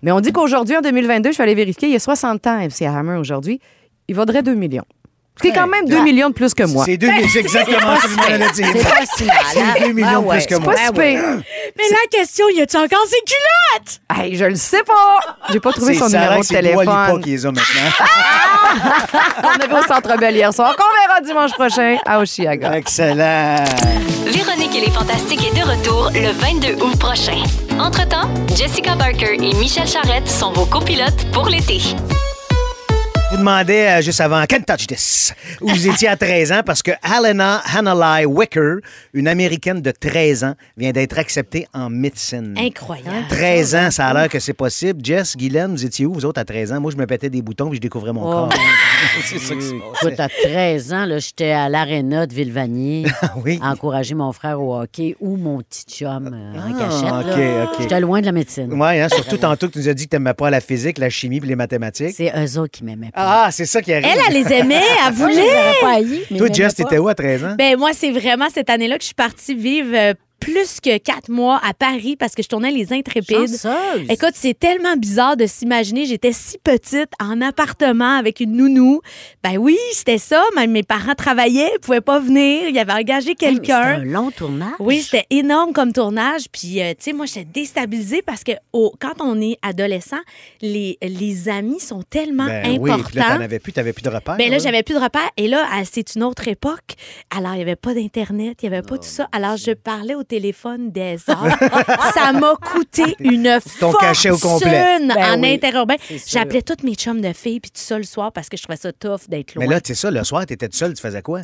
Mais 0.02 0.10
on 0.10 0.18
dit 0.18 0.32
qu'aujourd'hui, 0.32 0.76
en 0.76 0.80
2022, 0.80 1.28
je 1.28 1.34
suis 1.34 1.42
allée 1.44 1.54
vérifier, 1.54 1.86
il 1.86 1.92
y 1.92 1.96
a 1.96 2.00
60 2.00 2.44
ans, 2.48 2.58
MC 2.58 2.86
Hammer 2.86 3.16
aujourd'hui, 3.16 3.60
il 4.08 4.16
vaudrait 4.16 4.42
2 4.42 4.52
millions. 4.56 4.84
Ce 5.36 5.42
qui 5.42 5.48
est 5.48 5.52
quand 5.52 5.66
même 5.66 5.88
2 5.88 6.00
millions 6.02 6.28
de 6.28 6.34
plus 6.34 6.54
que 6.54 6.62
moi. 6.62 6.84
C'est 6.84 6.96
deux- 6.96 7.10
c'est 7.32 7.40
exactement 7.40 7.96
ce 8.00 8.06
que 8.06 8.22
je 8.22 8.32
allais 8.32 8.50
dire. 8.52 8.68
C'est 8.72 8.82
pas 8.84 9.06
si 9.16 9.24
mal. 9.24 9.36
hein? 9.56 9.74
C'est 9.76 9.80
2 9.88 9.92
millions 9.92 10.08
Ah 10.14 10.20
ouais. 10.20 10.36
plus 10.36 10.46
que 10.46 10.54
C'est 10.54 10.60
moi. 10.60 10.72
pas 10.74 10.78
si 10.86 10.92
pire. 10.92 11.22
Mais 11.76 11.84
la 11.90 12.18
question, 12.18 12.48
y 12.50 12.60
a-tu 12.60 12.76
encore 12.76 13.04
ses 13.08 13.16
culottes? 13.26 14.00
Hey, 14.16 14.36
je 14.36 14.44
le 14.44 14.54
sais 14.54 14.84
pas. 14.84 15.18
J'ai 15.52 15.58
pas 15.58 15.72
trouvé 15.72 15.94
C'est 15.94 15.98
son 16.00 16.08
numéro 16.08 16.38
de 16.38 16.44
c'est 16.44 16.60
Dua 16.62 16.70
Lipa 16.70 16.84
téléphone. 16.84 17.20
qui 17.24 17.30
les 17.30 17.46
a 17.46 17.50
maintenant. 17.50 17.90
On 19.42 19.48
avait 19.60 19.74
au 19.74 19.82
Centre 19.88 20.16
Bell 20.18 20.36
hier 20.36 20.54
soir. 20.54 20.76
Qu'on 20.76 21.08
verra 21.08 21.20
dimanche 21.20 21.52
prochain 21.52 21.96
à 22.06 22.20
Oshiaga. 22.20 22.76
Excellent. 22.76 23.56
Véronique 24.26 24.76
et 24.76 24.80
les 24.86 24.90
Fantastiques 24.92 25.44
est 25.52 25.58
de 25.58 25.64
retour 25.68 26.10
le 26.14 26.30
22 26.30 26.74
août 26.84 26.96
prochain. 26.98 27.42
Entre-temps, 27.80 28.30
Jessica 28.56 28.94
Barker 28.94 29.34
et 29.34 29.52
Michel 29.54 29.88
Charrette 29.88 30.28
sont 30.28 30.52
vos 30.52 30.64
copilotes 30.66 31.26
pour 31.32 31.48
l'été. 31.48 31.80
Je 33.34 33.36
vous 33.36 33.42
demandais 33.46 33.88
euh, 33.88 34.00
juste 34.00 34.20
avant, 34.20 34.44
Can't 34.46 34.62
touch 34.64 34.86
this, 34.86 35.34
où 35.60 35.68
vous 35.68 35.88
étiez 35.88 36.06
à 36.06 36.16
13 36.16 36.52
ans, 36.52 36.60
parce 36.64 36.82
que 36.84 36.92
Helena 37.02 37.60
Hannelai 37.66 38.26
Wicker, 38.26 38.76
une 39.12 39.26
Américaine 39.26 39.82
de 39.82 39.90
13 39.90 40.44
ans, 40.44 40.54
vient 40.76 40.92
d'être 40.92 41.18
acceptée 41.18 41.66
en 41.74 41.90
médecine. 41.90 42.54
Incroyable. 42.56 43.26
13 43.28 43.74
ans, 43.74 43.90
ça 43.90 44.06
a 44.06 44.14
l'air 44.14 44.28
que 44.28 44.38
c'est 44.38 44.52
possible. 44.54 45.04
Jess, 45.04 45.36
Guylaine, 45.36 45.72
vous 45.72 45.84
étiez 45.84 46.06
où, 46.06 46.12
vous 46.14 46.24
autres, 46.24 46.40
à 46.40 46.44
13 46.44 46.74
ans? 46.74 46.80
Moi, 46.80 46.92
je 46.92 46.96
me 46.96 47.06
pétais 47.06 47.28
des 47.28 47.42
boutons 47.42 47.70
puis 47.70 47.78
je 47.78 47.80
découvrais 47.80 48.12
mon 48.12 48.22
corps. 48.22 48.50
c'est 49.24 49.40
ça 49.40 49.54
qui 49.56 49.62
se. 49.62 49.74
Écoute, 49.74 50.20
à 50.20 50.28
13 50.28 50.92
ans, 50.92 51.04
là, 51.04 51.18
j'étais 51.18 51.50
à 51.50 51.68
l'aréna 51.68 52.28
de 52.28 52.34
Villevanier 52.34 53.04
oui. 53.44 53.58
à 53.60 53.72
encourager 53.72 54.14
mon 54.14 54.32
frère 54.32 54.60
au 54.60 54.76
hockey 54.80 55.16
ou 55.18 55.36
mon 55.36 55.58
petit 55.60 55.84
chum 55.88 56.30
euh, 56.32 56.56
en 56.56 56.72
Ah, 56.72 56.78
cachette. 56.78 57.32
ok, 57.32 57.36
là. 57.36 57.64
ok. 57.64 57.76
J'étais 57.80 58.00
loin 58.00 58.20
de 58.20 58.26
la 58.26 58.32
médecine. 58.32 58.68
Oui, 58.72 59.00
hein, 59.00 59.08
surtout 59.12 59.38
tantôt 59.38 59.66
que 59.66 59.72
tu 59.72 59.80
nous 59.80 59.88
as 59.88 59.94
dit 59.94 60.04
que 60.04 60.10
tu 60.10 60.14
n'aimais 60.16 60.34
pas 60.34 60.50
la 60.50 60.60
physique, 60.60 60.98
la 60.98 61.10
chimie 61.10 61.40
puis 61.40 61.48
les 61.48 61.56
mathématiques. 61.56 62.14
C'est 62.16 62.30
eux 62.36 62.60
autres 62.60 62.70
qui 62.70 62.84
m'aimaient 62.84 63.10
pas. 63.10 63.23
Ah, 63.26 63.48
c'est 63.50 63.66
ça 63.66 63.80
qui 63.82 63.92
arrive. 63.92 64.06
Elle, 64.10 64.20
elle 64.28 64.42
les 64.42 64.52
aimait, 64.52 64.80
elle 65.06 65.14
Moi, 65.14 65.30
je 65.30 65.36
les 65.36 65.42
voulait. 65.42 65.52
aurais 65.58 65.80
pas 65.80 65.94
haïs, 65.94 66.20
mais 66.30 66.38
Toi, 66.38 66.48
Jess, 66.52 66.74
t'étais 66.74 66.98
où 66.98 67.08
à 67.08 67.14
13 67.14 67.44
ans? 67.44 67.54
Ben 67.58 67.76
moi, 67.78 67.90
c'est 67.92 68.10
vraiment 68.10 68.46
cette 68.52 68.70
année-là 68.70 68.96
que 68.96 69.02
je 69.02 69.06
suis 69.06 69.14
partie 69.14 69.54
vivre 69.54 69.90
euh, 69.94 70.14
plus 70.40 70.80
que 70.80 70.98
quatre 70.98 71.30
mois 71.30 71.58
à 71.64 71.72
Paris 71.72 72.16
parce 72.16 72.34
que 72.34 72.42
je 72.42 72.48
tournais 72.48 72.70
Les 72.70 72.92
Intrépides. 72.92 73.48
Chanceuse. 73.48 74.06
Écoute, 74.10 74.32
c'est 74.34 74.58
tellement 74.58 74.96
bizarre 74.96 75.36
de 75.36 75.46
s'imaginer. 75.46 76.04
J'étais 76.04 76.32
si 76.32 76.58
petite 76.58 77.08
en 77.20 77.40
appartement 77.40 78.18
avec 78.18 78.40
une 78.40 78.52
nounou. 78.52 79.00
Ben 79.42 79.56
oui, 79.56 79.78
c'était 79.92 80.18
ça. 80.18 80.42
Même 80.54 80.70
mes 80.72 80.82
parents 80.82 81.14
travaillaient, 81.14 81.70
ils 81.76 81.80
pouvaient 81.80 82.02
pas 82.02 82.18
venir. 82.20 82.68
Ils 82.68 82.78
avaient 82.78 82.92
engagé 82.92 83.30
Hey, 83.30 83.36
quelqu'un. 83.36 83.94
C'était 83.96 84.02
un 84.02 84.04
long 84.04 84.30
tournage. 84.30 84.72
Oui, 84.80 85.00
c'était 85.00 85.24
énorme 85.30 85.72
comme 85.72 85.92
tournage. 85.94 86.44
Puis, 86.52 86.82
euh, 86.82 86.90
tu 86.90 86.96
sais, 87.04 87.12
moi, 87.14 87.24
j'étais 87.26 87.44
déstabilisée 87.44 88.20
parce 88.22 88.44
que 88.44 88.52
quand 88.72 89.20
on 89.20 89.40
est 89.40 89.56
adolescent, 89.62 90.20
les, 90.60 90.98
les 91.00 91.48
amis 91.48 91.80
sont 91.80 92.02
tellement 92.02 92.44
Ben 92.46 92.76
oui, 92.78 92.90
importants. 92.90 93.08
puis 93.08 93.18
là, 93.18 93.36
t'en 93.38 93.42
avais 93.44 93.58
plus, 93.60 93.72
t'avais 93.72 93.92
plus 93.94 94.02
de 94.02 94.10
repères. 94.10 94.36
Ben 94.36 94.50
là, 94.50 94.58
j'avais 94.58 94.82
plus 94.82 94.94
de 94.94 95.00
repères. 95.00 95.30
Et 95.38 95.48
là, 95.48 95.66
c'est 95.90 96.14
une 96.16 96.22
autre 96.22 96.46
époque. 96.48 96.94
Alors, 97.34 97.52
il 97.54 97.56
n'y 97.56 97.62
avait 97.62 97.76
pas 97.76 97.94
d'Internet, 97.94 98.58
il 98.62 98.68
n'y 98.68 98.76
avait 98.76 98.86
pas 98.86 98.98
tout 98.98 99.04
ça. 99.04 99.26
Alors, 99.32 99.56
je 99.56 99.70
parlais 99.72 100.14
au 100.14 100.22
téléphone 100.22 100.33
des 100.40 101.18
heures. 101.28 101.58
ça 102.14 102.32
m'a 102.32 102.54
coûté 102.60 103.16
une 103.20 103.58
Ton 103.80 103.90
fortune 103.92 104.08
cachet 104.08 104.30
au 104.30 104.38
complet. 104.38 104.98
en 105.16 105.40
oui, 105.40 105.54
interurbain. 105.54 105.94
c'est 106.06 106.18
sûr. 106.18 106.28
J'appelais 106.40 106.62
toutes 106.62 106.82
mes 106.82 106.94
chums 106.94 107.20
de 107.20 107.32
filles, 107.32 107.60
puis 107.60 107.70
tout 107.70 107.80
ça 107.80 107.96
le 107.98 108.04
soir, 108.04 108.32
parce 108.32 108.48
que 108.48 108.56
je 108.56 108.62
trouvais 108.62 108.76
ça 108.78 108.92
tough 108.92 109.28
d'être 109.28 109.54
loin. 109.54 109.64
Mais 109.66 109.74
là, 109.74 109.80
tu 109.80 109.88
sais 109.88 110.00
ça, 110.00 110.10
le 110.10 110.22
soir, 110.24 110.46
t'étais 110.46 110.66
toute 110.68 110.76
seule, 110.76 110.94
tu 110.94 111.02
faisais 111.02 111.22
quoi? 111.22 111.40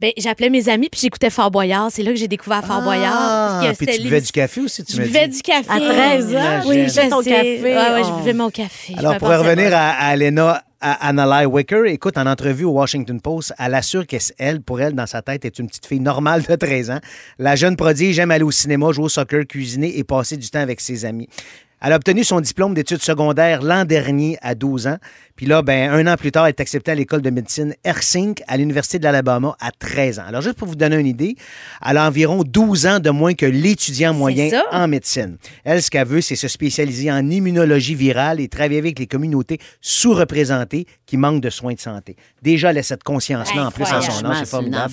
Ben, 0.00 0.12
j'appelais 0.16 0.50
mes 0.50 0.68
amis, 0.68 0.88
puis 0.90 1.00
j'écoutais 1.00 1.30
Fort 1.30 1.50
Boyard. 1.50 1.88
C'est 1.90 2.02
là 2.02 2.10
que 2.10 2.16
j'ai 2.16 2.28
découvert 2.28 2.64
Fort 2.64 2.82
Boyard. 2.82 3.12
Ah, 3.16 3.60
Parce 3.62 3.78
que 3.78 3.84
puis 3.84 3.86
c'était 3.86 3.98
tu 3.98 4.04
buvais 4.04 4.20
du 4.20 4.32
café 4.32 4.60
aussi, 4.60 4.84
tu 4.84 4.92
Je 4.94 4.98
m'as 4.98 5.04
buvais 5.06 5.28
dit. 5.28 5.36
du 5.36 5.42
café. 5.42 5.70
À 5.70 5.78
13 5.78 6.36
ans, 6.36 6.60
Oui, 6.66 6.76
Imagine. 6.76 7.02
je 7.04 7.10
ton 7.10 7.22
sais. 7.22 7.30
café. 7.30 7.62
Ouais, 7.62 7.74
ouais, 7.74 8.04
je 8.04 8.08
Oh. 8.12 8.16
buvais 8.18 8.32
mon 8.32 8.50
café. 8.50 8.92
Je 8.94 8.98
Alors, 8.98 9.14
me 9.14 9.18
pour 9.18 9.28
pensais 9.28 9.40
revenir 9.40 9.74
à, 9.76 9.90
à 9.90 10.14
Elena 10.14 10.62
à 10.80 11.48
Wicker, 11.48 11.86
écoute, 11.86 12.18
en 12.18 12.26
entrevue 12.26 12.64
au 12.64 12.72
Washington 12.72 13.20
Post, 13.20 13.54
elle 13.58 13.74
assure 13.74 14.06
qu'elle, 14.06 14.60
pour 14.60 14.80
elle, 14.80 14.94
dans 14.94 15.06
sa 15.06 15.22
tête, 15.22 15.44
est 15.44 15.58
une 15.58 15.68
petite 15.68 15.86
fille 15.86 16.00
normale 16.00 16.42
de 16.42 16.54
13 16.54 16.90
ans. 16.90 17.00
La 17.38 17.56
jeune 17.56 17.76
prodige 17.76 18.18
aime 18.18 18.30
aller 18.30 18.44
au 18.44 18.50
cinéma, 18.50 18.92
jouer 18.92 19.04
au 19.04 19.08
soccer, 19.08 19.46
cuisiner 19.46 19.98
et 19.98 20.04
passer 20.04 20.36
du 20.36 20.48
temps 20.50 20.60
avec 20.60 20.80
ses 20.80 21.04
amis. 21.04 21.28
Elle 21.82 21.92
a 21.92 21.96
obtenu 21.96 22.24
son 22.24 22.40
diplôme 22.40 22.72
d'études 22.72 23.02
secondaires 23.02 23.62
l'an 23.62 23.84
dernier 23.84 24.38
à 24.40 24.54
12 24.54 24.86
ans. 24.86 24.96
Puis 25.36 25.44
là, 25.44 25.60
ben, 25.60 25.90
un 25.90 26.10
an 26.10 26.16
plus 26.16 26.32
tard, 26.32 26.46
elle 26.46 26.50
est 26.50 26.60
acceptée 26.60 26.90
à 26.90 26.94
l'école 26.94 27.20
de 27.20 27.28
médecine 27.28 27.74
Hersink 27.84 28.42
à 28.48 28.56
l'Université 28.56 28.98
de 28.98 29.04
l'Alabama 29.04 29.54
à 29.60 29.70
13 29.70 30.18
ans. 30.18 30.24
Alors, 30.26 30.40
juste 30.40 30.56
pour 30.56 30.66
vous 30.66 30.74
donner 30.74 30.96
une 30.96 31.06
idée, 31.06 31.36
elle 31.86 31.98
a 31.98 32.06
environ 32.08 32.42
12 32.42 32.86
ans 32.86 32.98
de 32.98 33.10
moins 33.10 33.34
que 33.34 33.44
l'étudiant 33.44 34.14
moyen 34.14 34.48
en 34.72 34.88
médecine. 34.88 35.36
Elle, 35.64 35.82
ce 35.82 35.90
qu'elle 35.90 36.08
veut, 36.08 36.22
c'est 36.22 36.36
se 36.36 36.48
spécialiser 36.48 37.12
en 37.12 37.28
immunologie 37.28 37.94
virale 37.94 38.40
et 38.40 38.48
travailler 38.48 38.78
avec 38.78 38.98
les 38.98 39.06
communautés 39.06 39.58
sous-représentées 39.82 40.86
qui 41.06 41.16
manquent 41.16 41.40
de 41.40 41.50
soins 41.50 41.74
de 41.74 41.80
santé. 41.80 42.16
Déjà, 42.42 42.70
elle 42.70 42.78
a 42.78 42.82
cette 42.82 43.04
conscience-là 43.04 43.66
en 43.66 43.70
plus 43.70 43.84
à 43.84 44.00
son 44.00 44.24
âge, 44.26 44.38
c'est 44.40 44.46
formidable. 44.46 44.92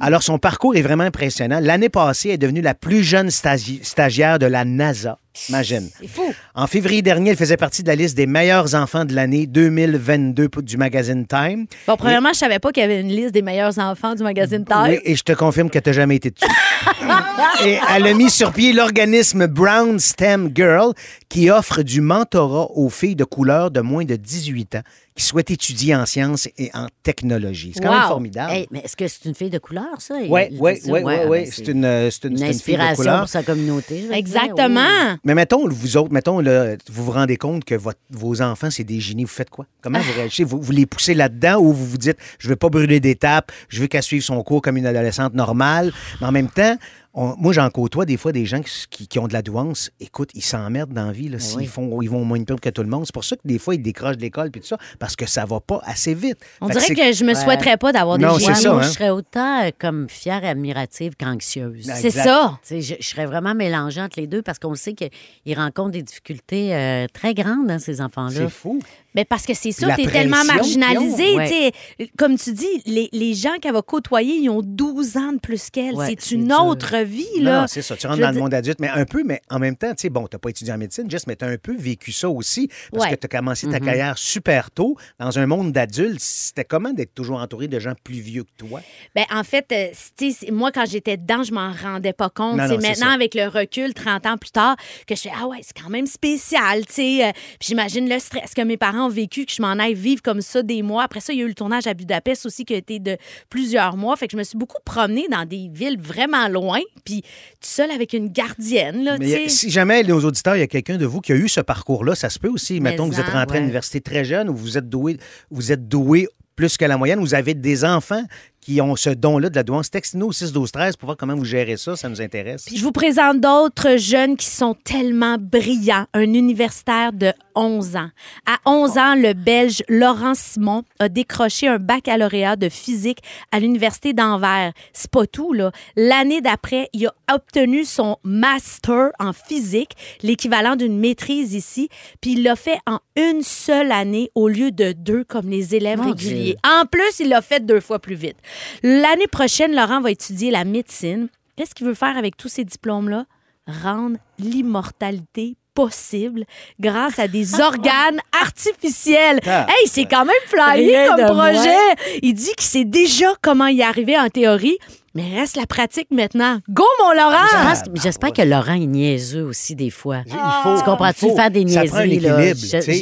Alors, 0.00 0.22
son 0.22 0.38
parcours 0.38 0.74
est 0.74 0.82
vraiment 0.82 1.04
impressionnant. 1.04 1.58
L'année 1.60 1.90
passée, 1.90 2.28
elle 2.30 2.34
est 2.36 2.38
devenue 2.38 2.62
la 2.62 2.74
plus 2.74 3.02
jeune 3.04 3.28
stagi- 3.28 3.84
stagiaire 3.84 4.38
de 4.38 4.46
la 4.46 4.64
NASA. 4.64 5.18
Imagine. 5.48 5.88
C'est 6.00 6.06
fou. 6.06 6.32
En 6.54 6.68
février 6.68 7.02
dernier, 7.02 7.30
elle 7.30 7.36
faisait 7.36 7.56
partie 7.56 7.82
de 7.82 7.88
la 7.88 7.96
liste 7.96 8.16
des 8.16 8.26
meilleurs 8.26 8.74
enfants 8.76 9.04
de 9.04 9.12
l'année 9.14 9.46
2022 9.48 10.48
du 10.62 10.76
magazine 10.76 11.26
Time. 11.26 11.66
Bon, 11.88 11.96
premièrement, 11.96 12.32
je 12.32 12.38
savais 12.38 12.60
pas 12.60 12.70
qu'il 12.70 12.82
y 12.82 12.84
avait 12.84 13.00
une 13.00 13.08
liste 13.08 13.32
des 13.34 13.42
meilleurs 13.42 13.76
enfants 13.80 14.14
du 14.14 14.22
magazine 14.22 14.64
Time. 14.64 14.84
Oui, 14.88 15.00
et 15.04 15.16
je 15.16 15.22
te 15.24 15.32
confirme 15.32 15.70
que 15.70 15.78
tu 15.80 15.88
n'as 15.90 15.94
jamais 15.94 16.16
été 16.16 16.30
dessus. 16.30 16.46
et 17.64 17.78
elle 17.96 18.06
a 18.06 18.14
mis 18.14 18.30
sur 18.30 18.52
pied 18.52 18.72
l'organisme 18.72 19.48
Brown 19.48 19.98
STEM 19.98 20.50
Girl 20.54 20.92
qui 21.28 21.50
offre 21.50 21.82
du 21.82 22.00
mentorat 22.00 22.68
aux 22.70 22.88
filles 22.88 23.16
de 23.16 23.24
couleur 23.24 23.72
de 23.72 23.80
moins 23.80 24.04
de 24.04 24.14
18 24.16 24.76
ans 24.76 24.82
qui 25.16 25.22
souhaitent 25.22 25.52
étudier 25.52 25.94
en 25.94 26.06
sciences 26.06 26.48
et 26.58 26.70
en 26.74 26.88
technologie. 27.04 27.70
C'est 27.74 27.80
quand 27.82 27.92
même 27.92 28.08
formidable. 28.08 28.52
Hey, 28.52 28.66
mais 28.72 28.80
est-ce 28.80 28.96
que 28.96 29.06
c'est 29.06 29.24
une 29.26 29.34
fille 29.34 29.50
de 29.50 29.58
couleur, 29.58 30.00
ça? 30.00 30.16
Oui, 30.16 30.26
oui, 30.58 30.80
oui, 30.88 31.02
oui, 31.28 31.46
C'est 31.52 31.68
une, 31.68 32.10
c'est 32.10 32.24
une, 32.24 32.32
une 32.32 32.38
fille 32.38 32.46
de 32.46 32.50
inspiration 32.50 32.96
couleur. 32.96 33.18
pour 33.20 33.28
sa 33.28 33.42
communauté. 33.44 34.08
Exactement. 34.12 35.16
Mais 35.24 35.34
mettons, 35.34 35.68
vous 35.68 35.96
autres, 35.96 36.12
mettons, 36.12 36.40
là, 36.40 36.74
vous 36.90 37.04
vous 37.04 37.12
rendez 37.12 37.36
compte 37.36 37.64
que 37.64 37.74
votre- 37.76 38.00
vos 38.10 38.42
enfants, 38.42 38.70
c'est 38.70 38.82
des 38.84 38.98
génies. 39.00 39.22
Vous 39.24 39.30
faites 39.30 39.50
quoi? 39.50 39.66
Comment 39.82 40.00
vous 40.00 40.12
réagissez? 40.16 40.42
Vous, 40.44 40.60
vous 40.60 40.72
les 40.72 40.86
poussez 40.86 41.14
là-dedans 41.14 41.58
ou 41.60 41.72
vous 41.72 41.86
vous 41.86 41.98
dites, 41.98 42.18
je 42.40 42.48
veux 42.48 42.56
pas 42.56 42.68
brûler 42.68 42.98
d'étapes, 42.98 43.52
je 43.68 43.80
veux 43.80 43.86
qu'elle 43.86 44.02
suive 44.02 44.22
son 44.22 44.42
cours 44.42 44.62
comme 44.62 44.76
une 44.76 44.86
adolescente 44.86 45.34
normale. 45.34 45.92
Mais 46.20 46.26
en 46.26 46.32
même 46.32 46.48
temps, 46.48 46.76
on- 47.14 47.34
moi, 47.38 47.52
j'en 47.52 47.68
côtoie 47.70 48.04
des 48.04 48.16
fois 48.16 48.32
des 48.32 48.44
gens 48.44 48.60
qui, 48.90 49.06
qui- 49.08 49.18
ont 49.18 49.28
de 49.28 49.32
la 49.32 49.42
douance. 49.42 49.90
Écoute, 50.00 50.30
ils 50.34 50.42
s'emmerdent 50.42 50.92
dans 50.92 51.06
la 51.06 51.12
vie. 51.12 51.28
Là, 51.28 51.38
s'ils 51.38 51.58
oui. 51.58 51.66
font, 51.66 52.02
ils 52.02 52.10
vont 52.10 52.20
au 52.22 52.24
moins 52.24 52.42
pire 52.42 52.60
que 52.60 52.68
tout 52.70 52.82
le 52.82 52.88
monde. 52.88 53.04
C'est 53.06 53.14
pour 53.14 53.24
ça 53.24 53.36
que 53.36 53.42
des 53.44 53.58
fois, 53.58 53.74
ils 53.74 53.82
décrochent 53.82 54.16
de 54.16 54.22
l'école 54.22 54.50
puis 54.50 54.60
tout 54.60 54.66
ça, 54.66 54.76
parce 54.98 55.16
que 55.16 55.26
ça 55.26 55.44
va 55.44 55.60
pas 55.60 55.80
assez 55.84 56.12
vite. 56.14 56.38
On 56.60 56.66
Fait 56.68 56.74
dirait 56.74 56.86
c'est- 56.86 56.94
que 56.94 57.12
je 57.12 57.24
me 57.24 57.34
souhaiterais 57.34 57.76
pas 57.76 57.92
d'avoir 57.92 58.18
des 58.18 58.24
ça, 58.24 58.30
moi, 58.72 58.80
hein. 58.80 58.82
je 58.82 58.88
serais 58.90 59.10
autant 59.10 59.62
euh, 59.64 59.70
comme 59.78 60.08
fière 60.08 60.44
et 60.44 60.48
admirative 60.48 61.14
qu'anxieuse. 61.18 61.86
Ben, 61.86 61.94
C'est 61.96 62.10
ça. 62.10 62.58
Je, 62.68 62.80
je 62.80 63.06
serais 63.08 63.26
vraiment 63.26 63.54
mélangée 63.54 64.00
entre 64.00 64.18
les 64.20 64.26
deux 64.26 64.42
parce 64.42 64.58
qu'on 64.58 64.74
sait 64.74 64.94
qu'ils 64.94 65.10
rencontrent 65.56 65.92
des 65.92 66.02
difficultés 66.02 66.74
euh, 66.74 67.06
très 67.12 67.34
grandes, 67.34 67.70
hein, 67.70 67.78
ces 67.78 68.00
enfants-là. 68.00 68.34
C'est 68.34 68.50
fou. 68.50 68.80
Ben 69.14 69.24
parce 69.28 69.44
que 69.46 69.54
c'est 69.54 69.72
ça, 69.72 69.94
t'es 69.94 70.06
tellement 70.06 70.44
marginalisé. 70.44 71.46
sais. 71.46 71.72
Comme 72.18 72.36
tu 72.36 72.52
dis, 72.52 72.82
les, 72.86 73.08
les 73.12 73.34
gens 73.34 73.56
qu'elle 73.60 73.72
va 73.74 73.82
côtoyer, 73.82 74.34
ils 74.36 74.48
ont 74.50 74.60
12 74.62 75.16
ans 75.16 75.32
de 75.32 75.38
plus 75.38 75.70
qu'elle. 75.70 75.94
Ouais, 75.94 76.06
c'est 76.18 76.32
une 76.32 76.52
autre 76.52 76.96
vie, 77.04 77.26
là. 77.40 77.62
Non, 77.62 77.66
c'est 77.66 77.82
ça. 77.82 77.96
Tu 77.96 78.06
rentres 78.06 78.20
dans 78.20 78.30
le 78.32 78.38
monde 78.40 78.54
adulte, 78.54 78.80
mais 78.80 78.88
un 78.88 79.04
peu, 79.04 79.22
mais 79.24 79.40
en 79.50 79.58
même 79.58 79.76
temps, 79.76 79.90
tu 79.94 80.02
sais, 80.02 80.08
bon, 80.10 80.26
t'as 80.26 80.38
pas 80.38 80.50
étudié 80.50 80.72
en 80.72 80.78
médecine, 80.78 81.08
Jess, 81.10 81.26
mais 81.26 81.36
t'as 81.36 81.48
un 81.48 81.56
peu 81.56 81.74
vécu 81.76 82.12
ça 82.12 82.28
aussi. 82.28 82.68
Parce 82.92 83.04
Ouais. 83.04 83.10
que 83.10 83.16
t'as 83.16 83.28
commencé 83.28 83.66
Mm-hmm. 83.66 83.70
ta 83.72 83.80
carrière 83.80 84.18
super 84.18 84.70
tôt 84.70 84.96
dans 85.18 85.38
un 85.38 85.46
monde 85.46 85.72
d'adultes. 85.72 86.20
C'était 86.20 86.64
comment 86.64 86.92
d'être 86.92 87.14
toujours 87.14 87.38
entouré 87.40 87.68
de 87.68 87.78
gens 87.78 87.92
plus 88.02 88.20
vieux 88.20 88.42
que 88.44 88.50
toi? 88.66 88.80
Ben, 89.14 89.24
en 89.32 89.44
fait, 89.44 89.66
euh, 89.72 90.30
moi, 90.52 90.72
quand 90.72 90.84
j'étais 90.86 91.16
dedans, 91.16 91.42
je 91.42 91.52
m'en 91.52 91.72
rendais 91.72 92.12
pas 92.12 92.30
compte. 92.30 92.60
C'est 92.68 92.76
maintenant, 92.78 93.06
ça. 93.08 93.12
avec 93.12 93.34
le 93.34 93.46
recul, 93.48 93.94
30 93.94 94.26
ans 94.26 94.36
plus 94.36 94.50
tard, 94.50 94.76
que 95.06 95.14
je 95.14 95.20
fais 95.22 95.30
Ah 95.40 95.46
ouais, 95.46 95.58
c'est 95.62 95.80
quand 95.80 95.88
même 95.90 96.06
spécial. 96.06 96.84
tu 96.86 96.94
sais. 96.94 97.24
Euh, 97.26 97.32
Puis 97.60 97.68
j'imagine 97.68 98.08
le 98.08 98.18
stress 98.18 98.54
que 98.54 98.62
mes 98.62 98.76
parents 98.76 99.03
vécu, 99.08 99.46
que 99.46 99.52
je 99.52 99.62
m'en 99.62 99.72
aille 99.78 99.94
vivre 99.94 100.22
comme 100.22 100.40
ça 100.40 100.62
des 100.62 100.82
mois. 100.82 101.02
Après 101.04 101.20
ça, 101.20 101.32
il 101.32 101.38
y 101.38 101.42
a 101.42 101.44
eu 101.44 101.48
le 101.48 101.54
tournage 101.54 101.86
à 101.86 101.94
Budapest 101.94 102.46
aussi 102.46 102.64
qui 102.64 102.74
a 102.74 102.76
été 102.76 102.98
de 102.98 103.16
plusieurs 103.50 103.96
mois. 103.96 104.16
Fait 104.16 104.26
que 104.26 104.32
je 104.32 104.36
me 104.36 104.42
suis 104.44 104.58
beaucoup 104.58 104.78
promenée 104.84 105.26
dans 105.30 105.44
des 105.46 105.68
villes 105.72 105.98
vraiment 106.00 106.48
loin, 106.48 106.80
puis 107.04 107.22
tout 107.22 107.28
seul 107.62 107.90
avec 107.90 108.12
une 108.12 108.28
gardienne. 108.28 109.04
Là, 109.04 109.16
Mais 109.18 109.44
a- 109.44 109.48
si 109.48 109.70
jamais, 109.70 110.02
nos 110.02 110.20
auditeurs, 110.24 110.56
il 110.56 110.60
y 110.60 110.62
a 110.62 110.66
quelqu'un 110.66 110.96
de 110.96 111.06
vous 111.06 111.20
qui 111.20 111.32
a 111.32 111.36
eu 111.36 111.48
ce 111.48 111.60
parcours-là, 111.60 112.14
ça 112.14 112.30
se 112.30 112.38
peut 112.38 112.48
aussi. 112.48 112.80
Mais 112.80 112.90
Mettons 112.90 113.08
que 113.08 113.14
vous 113.14 113.20
êtes 113.20 113.28
en, 113.28 113.32
rentré 113.32 113.56
à 113.56 113.60
ouais. 113.60 113.60
l'université 113.60 114.00
très 114.00 114.24
jeune 114.24 114.48
ou 114.48 114.54
vous 114.56 114.78
êtes 114.78 114.88
doué, 114.88 115.18
vous 115.50 115.72
êtes 115.72 115.88
doué 115.88 116.28
plus 116.56 116.76
que 116.76 116.84
la 116.84 116.96
moyenne, 116.96 117.18
vous 117.18 117.34
avez 117.34 117.54
des 117.54 117.84
enfants 117.84 118.22
qui 118.60 118.80
ont 118.80 118.94
ce 118.94 119.10
don-là 119.10 119.50
de 119.50 119.56
la 119.56 119.64
douance. 119.64 119.90
Textez-nous 119.90 120.26
au 120.26 120.32
6 120.32 120.52
12 120.52 120.70
13 120.70 120.96
pour 120.96 121.06
voir 121.08 121.16
comment 121.16 121.34
vous 121.34 121.44
gérez 121.44 121.76
ça, 121.76 121.96
ça 121.96 122.08
nous 122.08 122.22
intéresse. 122.22 122.64
Puis 122.66 122.76
je 122.76 122.84
vous 122.84 122.92
présente 122.92 123.40
d'autres 123.40 123.96
jeunes 123.98 124.36
qui 124.36 124.46
sont 124.46 124.74
tellement 124.84 125.36
brillants. 125.38 126.06
Un 126.14 126.32
universitaire 126.32 127.12
de 127.12 127.32
11 127.54 127.96
ans. 127.96 128.10
À 128.46 128.58
11 128.66 128.98
ans, 128.98 129.14
le 129.14 129.32
Belge 129.32 129.82
Laurent 129.88 130.34
Simon 130.34 130.82
a 130.98 131.08
décroché 131.08 131.68
un 131.68 131.78
baccalauréat 131.78 132.56
de 132.56 132.68
physique 132.68 133.18
à 133.52 133.60
l'Université 133.60 134.12
d'Anvers. 134.12 134.72
C'est 134.92 135.10
pas 135.10 135.26
tout, 135.26 135.52
là. 135.52 135.72
L'année 135.96 136.40
d'après, 136.40 136.88
il 136.92 137.06
a 137.06 137.14
obtenu 137.32 137.84
son 137.84 138.18
master 138.22 139.10
en 139.18 139.32
physique, 139.32 139.92
l'équivalent 140.22 140.76
d'une 140.76 140.98
maîtrise 140.98 141.54
ici, 141.54 141.88
puis 142.20 142.32
il 142.32 142.42
l'a 142.42 142.56
fait 142.56 142.78
en 142.86 142.98
une 143.16 143.42
seule 143.42 143.92
année 143.92 144.30
au 144.34 144.48
lieu 144.48 144.70
de 144.70 144.92
deux 144.92 145.24
comme 145.24 145.48
les 145.48 145.74
élèves 145.74 145.98
Mon 145.98 146.10
réguliers. 146.10 146.56
En 146.64 146.86
plus, 146.86 147.20
il 147.20 147.28
l'a 147.28 147.42
fait 147.42 147.64
deux 147.64 147.80
fois 147.80 147.98
plus 147.98 148.14
vite. 148.14 148.36
L'année 148.82 149.26
prochaine, 149.26 149.74
Laurent 149.74 150.00
va 150.00 150.10
étudier 150.10 150.50
la 150.50 150.64
médecine. 150.64 151.28
Qu'est-ce 151.56 151.74
qu'il 151.74 151.86
veut 151.86 151.94
faire 151.94 152.16
avec 152.16 152.36
tous 152.36 152.48
ces 152.48 152.64
diplômes-là? 152.64 153.26
Rendre 153.66 154.18
l'immortalité 154.38 155.56
possible 155.74 156.44
grâce 156.78 157.18
à 157.18 157.28
des 157.28 157.60
organes 157.60 158.20
artificiels. 158.40 159.40
Ah. 159.46 159.66
Hey, 159.68 159.88
c'est 159.88 160.04
quand 160.04 160.24
même 160.24 160.34
flyé 160.46 161.06
comme 161.08 161.26
projet. 161.26 162.20
Il 162.22 162.34
dit 162.34 162.52
qu'il 162.54 162.66
sait 162.66 162.84
déjà 162.84 163.34
comment 163.42 163.66
y 163.66 163.82
arriver 163.82 164.18
en 164.18 164.28
théorie, 164.28 164.78
mais 165.14 165.38
reste 165.40 165.56
la 165.56 165.66
pratique 165.66 166.08
maintenant. 166.10 166.58
Go, 166.68 166.84
mon 167.00 167.12
Laurent! 167.12 167.46
Que- 167.92 168.00
J'espère 168.02 168.32
que 168.32 168.42
Laurent 168.42 168.74
est 168.74 168.86
niaiseux 168.86 169.44
aussi 169.44 169.74
des 169.74 169.90
fois. 169.90 170.22
Il 170.26 170.32
faut. 170.32 170.76
Tu 170.78 170.84
comprends-tu? 170.84 171.34
faire 171.34 171.50
des 171.50 171.64
niaiseries? 171.64 172.20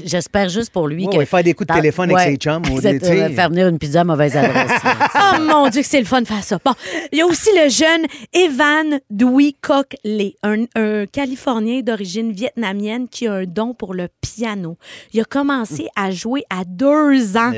J'espère 0.06 0.48
juste 0.48 0.70
pour 0.72 0.88
lui 0.88 1.04
Ouais, 1.06 1.12
que. 1.12 1.16
ouais, 1.18 1.26
faire 1.26 1.42
des 1.42 1.54
coups 1.54 1.68
de 1.68 1.72
dans- 1.74 1.80
téléphone 1.80 2.10
avec 2.14 2.30
ses 2.32 2.36
chums 2.36 2.62
ou 2.70 2.78
euh, 2.78 3.30
Faire 3.34 3.48
venir 3.48 3.68
une 3.68 3.78
pizza 3.78 4.00
à 4.00 4.04
mauvaise 4.04 4.36
adresse. 4.36 4.72
Oh 5.34 5.40
mon 5.40 5.68
Dieu, 5.68 5.80
que 5.82 5.86
c'est 5.86 6.00
le 6.00 6.04
fun 6.06 6.20
de 6.22 6.26
faire 6.26 6.44
ça. 6.44 6.58
Bon, 6.64 6.72
il 7.10 7.18
y 7.18 7.22
a 7.22 7.26
aussi 7.26 7.48
le 7.56 7.68
jeune 7.70 8.06
Evan 8.32 9.00
Dewey 9.10 9.54
Coq 9.60 9.96
Lee, 10.04 10.36
un, 10.42 10.64
un 10.74 11.06
Californien 11.06 11.80
d'origine 11.80 12.32
vietnamienne 12.32 13.08
qui 13.08 13.26
a 13.26 13.32
un 13.34 13.44
don 13.44 13.72
pour 13.72 13.94
le 13.94 14.08
piano. 14.20 14.76
Il 15.14 15.20
a 15.20 15.24
commencé 15.24 15.86
à 15.96 16.10
jouer 16.10 16.44
à 16.50 16.64
deux 16.66 17.36
ans, 17.36 17.52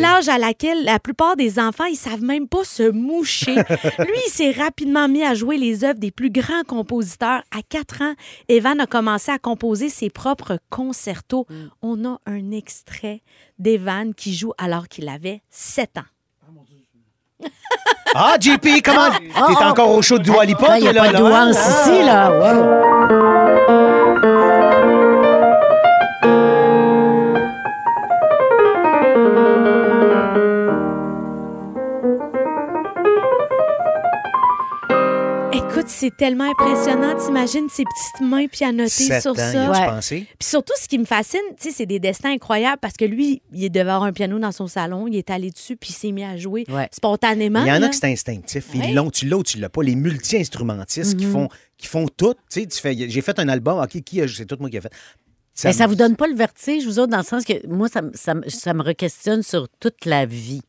l'âge 0.00 0.28
à 0.28 0.38
laquelle 0.38 0.84
la 0.84 0.98
plupart 0.98 1.36
des 1.36 1.58
enfants, 1.58 1.84
ils 1.84 1.96
savent 1.96 2.22
même 2.22 2.48
pas 2.48 2.64
se 2.64 2.88
moucher. 2.90 3.56
Lui, 3.98 4.18
il 4.26 4.30
s'est 4.30 4.50
rapidement 4.52 5.08
mis 5.08 5.22
à 5.24 5.34
jouer 5.34 5.56
les 5.56 5.84
œuvres 5.84 5.98
des 5.98 6.10
plus 6.10 6.30
grands 6.30 6.62
compositeurs. 6.66 7.42
À 7.50 7.62
quatre 7.68 8.02
ans, 8.02 8.14
Evan 8.48 8.80
a 8.80 8.86
commencé 8.86 9.30
à 9.30 9.38
composer 9.38 9.88
ses 9.88 10.10
propres 10.10 10.58
concertos. 10.70 11.46
On 11.82 12.04
a 12.04 12.18
un 12.26 12.50
extrait 12.50 13.22
d'Evan 13.58 14.14
qui 14.14 14.34
joue 14.34 14.52
alors 14.58 14.88
qu'il 14.88 15.08
avait 15.08 15.42
sept 15.50 15.96
ans. 15.98 17.48
Ah, 18.14 18.36
JP, 18.40 18.82
comment? 18.84 19.10
T'es 19.46 19.64
encore 19.64 19.90
au 19.90 20.02
show 20.02 20.18
de 20.18 20.24
Dua 20.24 20.44
Lipa, 20.44 20.66
Ah, 20.70 20.78
Il 20.78 20.82
n'y 20.82 20.88
a 20.88 20.94
pas 20.94 21.08
de 21.08 21.12
là, 21.12 21.18
douance 21.18 21.56
ici, 21.56 22.02
là. 22.04 22.30
Wow. 22.30 23.87
C'est 35.88 36.16
tellement 36.16 36.44
impressionnant. 36.50 37.14
T'imagines 37.16 37.68
ces 37.68 37.84
petites 37.84 38.20
mains 38.28 38.46
pianotées 38.46 38.88
Sept 38.88 39.22
sur 39.22 39.32
ans, 39.32 39.36
ça. 39.36 39.70
Ouais. 39.98 40.20
Puis 40.38 40.48
surtout, 40.48 40.72
ce 40.80 40.86
qui 40.88 40.98
me 40.98 41.04
fascine, 41.04 41.40
tu 41.60 41.68
sais, 41.68 41.74
c'est 41.74 41.86
des 41.86 41.98
destins 41.98 42.30
incroyables 42.32 42.78
parce 42.80 42.94
que 42.94 43.04
lui, 43.04 43.42
il 43.52 43.64
est 43.64 43.70
devant 43.70 44.02
un 44.02 44.12
piano 44.12 44.38
dans 44.38 44.52
son 44.52 44.66
salon, 44.66 45.06
il 45.08 45.16
est 45.16 45.30
allé 45.30 45.50
dessus, 45.50 45.76
puis 45.76 45.90
il 45.90 45.94
s'est 45.94 46.12
mis 46.12 46.24
à 46.24 46.36
jouer 46.36 46.64
Ouais. 46.68 46.88
spontanément. 46.92 47.62
Il 47.62 47.68
y 47.68 47.72
en 47.72 47.76
a 47.76 47.78
là. 47.80 47.88
que 47.88 47.96
c'est 47.96 48.10
instinctif. 48.12 48.66
Ils 48.74 48.94
l'ont, 48.94 49.10
tu 49.10 49.26
l'as 49.26 49.36
ou 49.38 49.42
tu 49.42 49.58
l'as 49.58 49.68
pas. 49.68 49.82
Les 49.82 49.94
multi-instrumentistes 49.96 51.14
Mhm. 51.14 51.20
qui, 51.20 51.26
font, 51.26 51.48
qui 51.76 51.86
font 51.86 52.06
tout. 52.08 52.34
Tu 52.50 52.60
sais, 52.60 52.66
tu 52.66 52.78
fais, 52.78 53.08
j'ai 53.08 53.20
fait 53.22 53.38
un 53.38 53.48
album, 53.48 53.78
OK, 53.80 54.00
qui 54.02 54.20
a, 54.20 54.28
c'est 54.28 54.46
tout 54.46 54.56
moi 54.60 54.70
qui 54.70 54.76
ai 54.76 54.80
fait. 54.80 54.92
Mais 55.64 55.72
ça 55.72 55.84
me- 55.84 55.88
vous 55.90 55.96
donne 55.96 56.14
pas 56.14 56.28
le 56.28 56.36
vertige, 56.36 56.84
vous 56.84 56.98
autres, 57.00 57.10
dans 57.10 57.18
le 57.18 57.24
sens 57.24 57.44
que 57.44 57.66
moi, 57.66 57.88
ça, 57.88 58.02
me- 58.02 58.12
ça, 58.14 58.34
me- 58.34 58.48
ça 58.48 58.74
me 58.74 58.82
re-questionne 58.82 59.42
sur 59.42 59.68
toute 59.80 60.04
la 60.04 60.24
vie. 60.24 60.62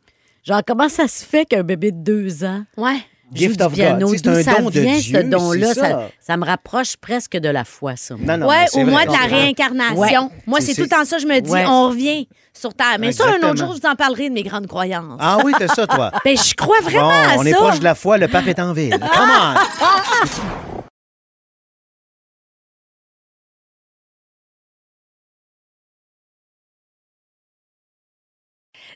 Genre, 0.43 0.61
comment 0.65 0.89
ça 0.89 1.07
se 1.07 1.23
fait 1.23 1.45
qu'un 1.45 1.61
bébé 1.63 1.91
de 1.91 1.97
deux 2.01 2.43
ans 2.43 2.63
Ouais. 2.77 2.97
Gift 3.33 3.61
of 3.61 3.73
piano? 3.73 4.07
God. 4.07 4.17
C'est 4.17 4.27
un 4.27 4.43
ça 4.43 4.59
don 4.59 4.69
de 4.69 4.79
vient, 4.79 4.97
Dieu. 4.97 5.19
ce 5.19 5.25
don-là? 5.25 5.67
c'est 5.73 5.79
Ça. 5.79 5.89
ça. 5.89 6.01
ça 6.19 6.37
me 6.37 6.45
rapproche 6.45 6.97
presque 6.97 7.37
de 7.37 7.49
la 7.49 7.63
foi, 7.63 7.95
ça. 7.95 8.15
moi. 8.15 8.37
Non, 8.37 8.45
non, 8.45 8.49
ouais, 8.51 8.65
c'est 8.67 8.81
au 8.81 8.85
moins 8.85 9.05
de 9.05 9.11
la 9.11 9.27
réincarnation. 9.27 9.95
Ouais. 9.97 10.09
Moi, 10.47 10.59
C'est- 10.59 10.65
c'est 10.67 10.73
c'est- 10.73 10.81
tout 10.81 10.83
le 10.83 10.89
temps 10.89 11.05
ça, 11.05 11.17
je 11.17 11.25
me 11.27 11.39
dis, 11.39 11.51
Ouais. 11.51 11.65
on 11.67 11.89
revient 11.89 12.27
sur 12.53 12.73
Terre. 12.73 12.97
Mais 12.99 13.11
ça, 13.11 13.25
un 13.27 13.47
autre 13.47 13.57
jour, 13.57 13.73
je 13.75 13.81
vous 13.81 13.87
en 13.87 13.95
parlerai 13.95 14.29
de 14.29 14.33
mes 14.33 14.43
grandes 14.43 14.67
croyances. 14.67 15.17
Ah 15.19 15.37
oui, 15.43 15.53
t'as 15.57 15.67
ça, 15.67 15.85
toi. 15.87 16.11
Ben, 16.25 16.37
je 16.37 16.53
crois 16.55 16.81
vraiment 16.81 17.07
Bon, 17.09 17.29
à 17.29 17.37
on 17.37 17.43
ça. 17.43 17.49
est 17.49 17.53
proche 17.53 17.79
de 17.79 17.83
la 17.83 17.95
foi, 17.95 18.17
le 18.17 18.27
pape 18.27 18.47
est 18.47 18.59
en 18.59 18.73
ville. 18.73 18.91
Come 18.99 19.29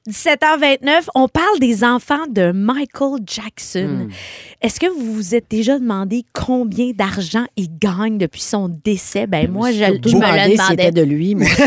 17h29, 0.09 1.07
on 1.15 1.29
parle 1.29 1.59
des 1.59 1.85
enfants 1.85 2.27
de 2.29 2.51
Michael 2.51 3.19
Jackson. 3.25 4.07
Hmm. 4.07 4.11
Est-ce 4.61 4.77
que 4.79 4.87
vous 4.87 5.13
vous 5.13 5.33
êtes 5.33 5.49
déjà 5.49 5.79
demandé 5.79 6.25
combien 6.33 6.91
d'argent 6.91 7.45
il 7.55 7.69
gagne 7.79 8.17
depuis 8.17 8.41
son 8.41 8.67
décès? 8.67 9.27
Ben 9.27 9.49
moi, 9.49 9.71
je, 9.71 9.77
je 9.77 9.83
me 9.83 9.97
demander 9.99 10.37
le 10.39 10.43
si 10.43 10.51
demandais. 10.57 10.67
c'était 10.69 10.91
de 10.91 11.01
lui, 11.03 11.35
moi. 11.35 11.47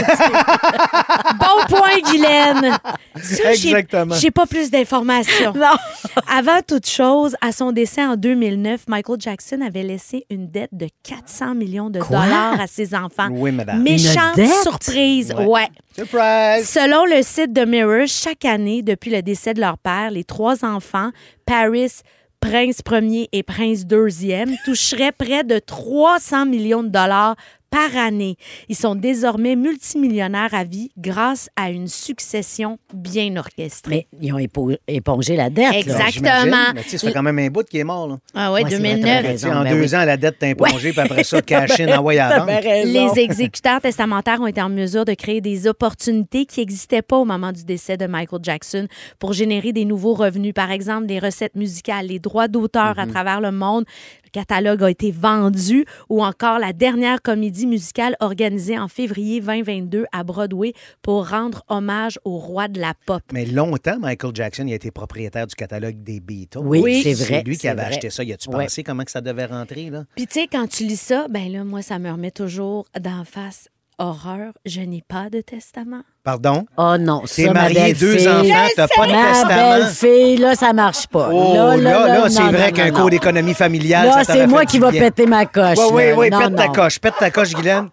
Bon 1.38 1.76
point, 1.76 1.98
Guylaine. 2.10 2.78
Ça, 3.22 3.52
Exactement. 3.52 4.14
J'ai 4.14 4.30
pas 4.30 4.46
plus 4.46 4.70
d'informations. 4.70 5.54
Avant 6.30 6.60
toute 6.66 6.86
chose, 6.86 7.36
à 7.40 7.52
son 7.52 7.72
décès 7.72 8.04
en 8.04 8.16
2009, 8.16 8.82
Michael 8.88 9.16
Jackson 9.20 9.60
avait 9.66 9.82
laissé 9.82 10.26
une 10.30 10.48
dette 10.50 10.70
de 10.72 10.88
400 11.04 11.54
millions 11.54 11.90
de 11.90 12.00
Quoi? 12.00 12.24
dollars 12.24 12.60
à 12.60 12.66
ses 12.66 12.94
enfants. 12.94 13.28
Oui, 13.30 13.50
madame. 13.50 13.82
Méchante 13.82 14.38
surprise. 14.62 15.32
Ouais. 15.36 15.44
ouais. 15.46 15.68
Surprise! 15.96 16.68
Selon 16.68 17.06
le 17.06 17.22
site 17.22 17.52
de 17.54 17.64
Mirror, 17.64 18.06
chaque 18.26 18.44
année, 18.44 18.82
depuis 18.82 19.12
le 19.12 19.22
décès 19.22 19.54
de 19.54 19.60
leur 19.60 19.78
père, 19.78 20.10
les 20.10 20.24
trois 20.24 20.64
enfants, 20.64 21.10
Paris, 21.44 22.00
Prince 22.40 22.82
premier 22.82 23.28
et 23.30 23.44
Prince 23.44 23.86
deuxième, 23.86 24.50
toucheraient 24.64 25.12
près 25.12 25.44
de 25.44 25.60
300 25.60 26.46
millions 26.46 26.82
de 26.82 26.88
dollars 26.88 27.36
par 27.70 27.96
année. 27.96 28.36
Ils 28.68 28.76
sont 28.76 28.94
désormais 28.94 29.56
multimillionnaires 29.56 30.52
à 30.54 30.64
vie 30.64 30.90
grâce 30.98 31.48
à 31.56 31.70
une 31.70 31.88
succession 31.88 32.78
bien 32.94 33.36
orchestrée. 33.36 34.08
Mais 34.12 34.26
ils 34.26 34.32
ont 34.32 34.38
épo- 34.38 34.76
épongé 34.88 35.36
la 35.36 35.50
dette. 35.50 35.72
là. 35.72 35.78
Exactement. 35.78 36.72
Mais 36.74 36.82
tu 36.82 36.90
sais, 36.90 36.98
ça 36.98 37.08
fait 37.08 37.12
quand 37.12 37.22
même 37.22 37.38
un 37.38 37.48
bout 37.48 37.64
qui 37.66 37.78
est 37.78 37.84
mort. 37.84 38.08
Là. 38.08 38.18
Ah 38.34 38.52
ouais, 38.52 38.62
Ouais, 38.64 38.70
c'est 38.70 38.78
vrai, 38.78 38.94
2009. 38.96 39.04
t'as 39.04 39.16
Tu 39.18 39.22
sais, 39.24 39.28
raison, 39.48 39.52
en 39.60 39.62
ben 39.64 39.74
deux 39.74 39.80
oui. 39.80 39.96
ans, 39.96 40.04
la 40.04 40.16
dette 40.16 40.38
t'a 40.38 40.46
impongée, 40.46 40.90
puis 40.92 41.00
après 41.00 41.24
ça, 41.24 41.42
cash 41.42 41.80
in, 41.80 41.96
envoyé 41.98 42.20
banque. 42.20 42.48
Les 42.84 43.10
exécuteurs 43.22 43.80
testamentaires 43.80 44.40
ont 44.40 44.46
été 44.46 44.62
en 44.62 44.68
mesure 44.68 45.04
de 45.04 45.14
créer 45.14 45.40
des 45.40 45.66
opportunités 45.66 46.46
qui 46.46 46.60
n'existaient 46.60 47.02
pas 47.02 47.16
au 47.16 47.24
moment 47.24 47.52
du 47.52 47.64
décès 47.64 47.96
de 47.96 48.06
Michael 48.06 48.40
Jackson 48.42 48.86
pour 49.18 49.32
générer 49.32 49.72
des 49.72 49.84
nouveaux 49.84 50.14
revenus. 50.14 50.54
Par 50.54 50.70
exemple, 50.70 51.06
des 51.06 51.18
recettes 51.18 51.54
musicales, 51.56 52.06
les 52.06 52.18
droits 52.18 52.48
d'auteur 52.48 52.98
à 52.98 53.06
travers 53.06 53.40
le 53.40 53.52
monde. 53.52 53.84
Le 54.24 54.30
catalogue 54.30 54.82
a 54.82 54.90
été 54.90 55.12
vendu 55.12 55.86
ou 56.10 56.22
encore 56.22 56.58
la 56.58 56.72
dernière 56.72 57.22
comédie 57.22 57.55
musicale 57.64 58.16
organisée 58.20 58.78
en 58.78 58.88
février 58.88 59.40
2022 59.40 60.04
à 60.12 60.24
Broadway 60.24 60.72
pour 61.00 61.28
rendre 61.30 61.62
hommage 61.68 62.18
au 62.24 62.36
roi 62.38 62.68
de 62.68 62.80
la 62.80 62.92
pop. 63.06 63.22
Mais 63.32 63.46
longtemps, 63.46 63.98
Michael 63.98 64.32
Jackson 64.34 64.64
il 64.66 64.72
a 64.72 64.76
été 64.76 64.90
propriétaire 64.90 65.46
du 65.46 65.54
catalogue 65.54 66.02
des 66.02 66.20
Beatles. 66.20 66.58
Oui, 66.58 67.02
c'est 67.02 67.14
vrai, 67.14 67.42
lui 67.44 67.54
qui 67.54 67.60
c'est 67.62 67.68
avait 67.68 67.82
vrai. 67.82 67.92
acheté 67.92 68.10
ça. 68.10 68.24
Y 68.24 68.32
a-tu 68.32 68.50
Ouais. 68.50 68.64
pensé 68.64 68.82
comment 68.82 69.04
que 69.04 69.10
ça 69.12 69.20
devait 69.20 69.46
rentrer? 69.46 69.90
là? 69.90 70.04
Puis 70.16 70.26
tu 70.26 70.40
sais, 70.40 70.48
quand 70.50 70.66
tu 70.66 70.82
lis 70.84 70.96
ça, 71.00 71.26
ben 71.30 71.50
là, 71.52 71.62
moi, 71.64 71.82
ça 71.82 71.98
me 72.00 72.10
remet 72.10 72.32
toujours 72.32 72.86
d'en 72.98 73.24
face 73.24 73.68
horreur. 73.98 74.52
Je 74.64 74.80
n'ai 74.80 75.02
pas 75.06 75.30
de 75.30 75.40
testament. 75.40 76.02
Pardon? 76.24 76.66
Oh 76.76 76.96
non, 76.98 77.22
ma 77.46 77.52
marié, 77.52 77.94
deux 77.94 78.26
enfants, 78.26 78.66
t'as 78.74 78.88
pas 78.88 79.06
de 79.06 79.12
Ma 79.12 79.28
testament? 79.28 79.48
belle 79.78 79.86
fille, 79.86 80.36
là, 80.38 80.54
ça 80.54 80.72
marche 80.72 81.06
pas. 81.06 81.28
Oh, 81.32 81.54
là, 81.54 81.76
là, 81.76 82.28
c'est 82.28 82.40
non, 82.42 82.50
vrai 82.50 82.72
qu'un 82.72 82.90
cours 82.90 83.10
d'économie 83.10 83.54
familiale, 83.54 84.06
Là, 84.06 84.24
c'est 84.24 84.46
moi 84.46 84.64
qui 84.64 84.76
du 84.78 84.82
va 84.82 84.90
bien. 84.90 85.02
péter 85.02 85.26
ma 85.26 85.46
coche. 85.46 85.78
Oui, 85.78 85.86
oui, 85.92 86.04
là. 86.06 86.14
oui, 86.16 86.30
Non, 86.30 86.38
pète 86.40 86.56
ta 86.56 86.68
coche. 86.68 86.98
Pète 86.98 87.14
ta 87.18 87.30
coche, 87.30 87.54
Guylaine. 87.54 87.88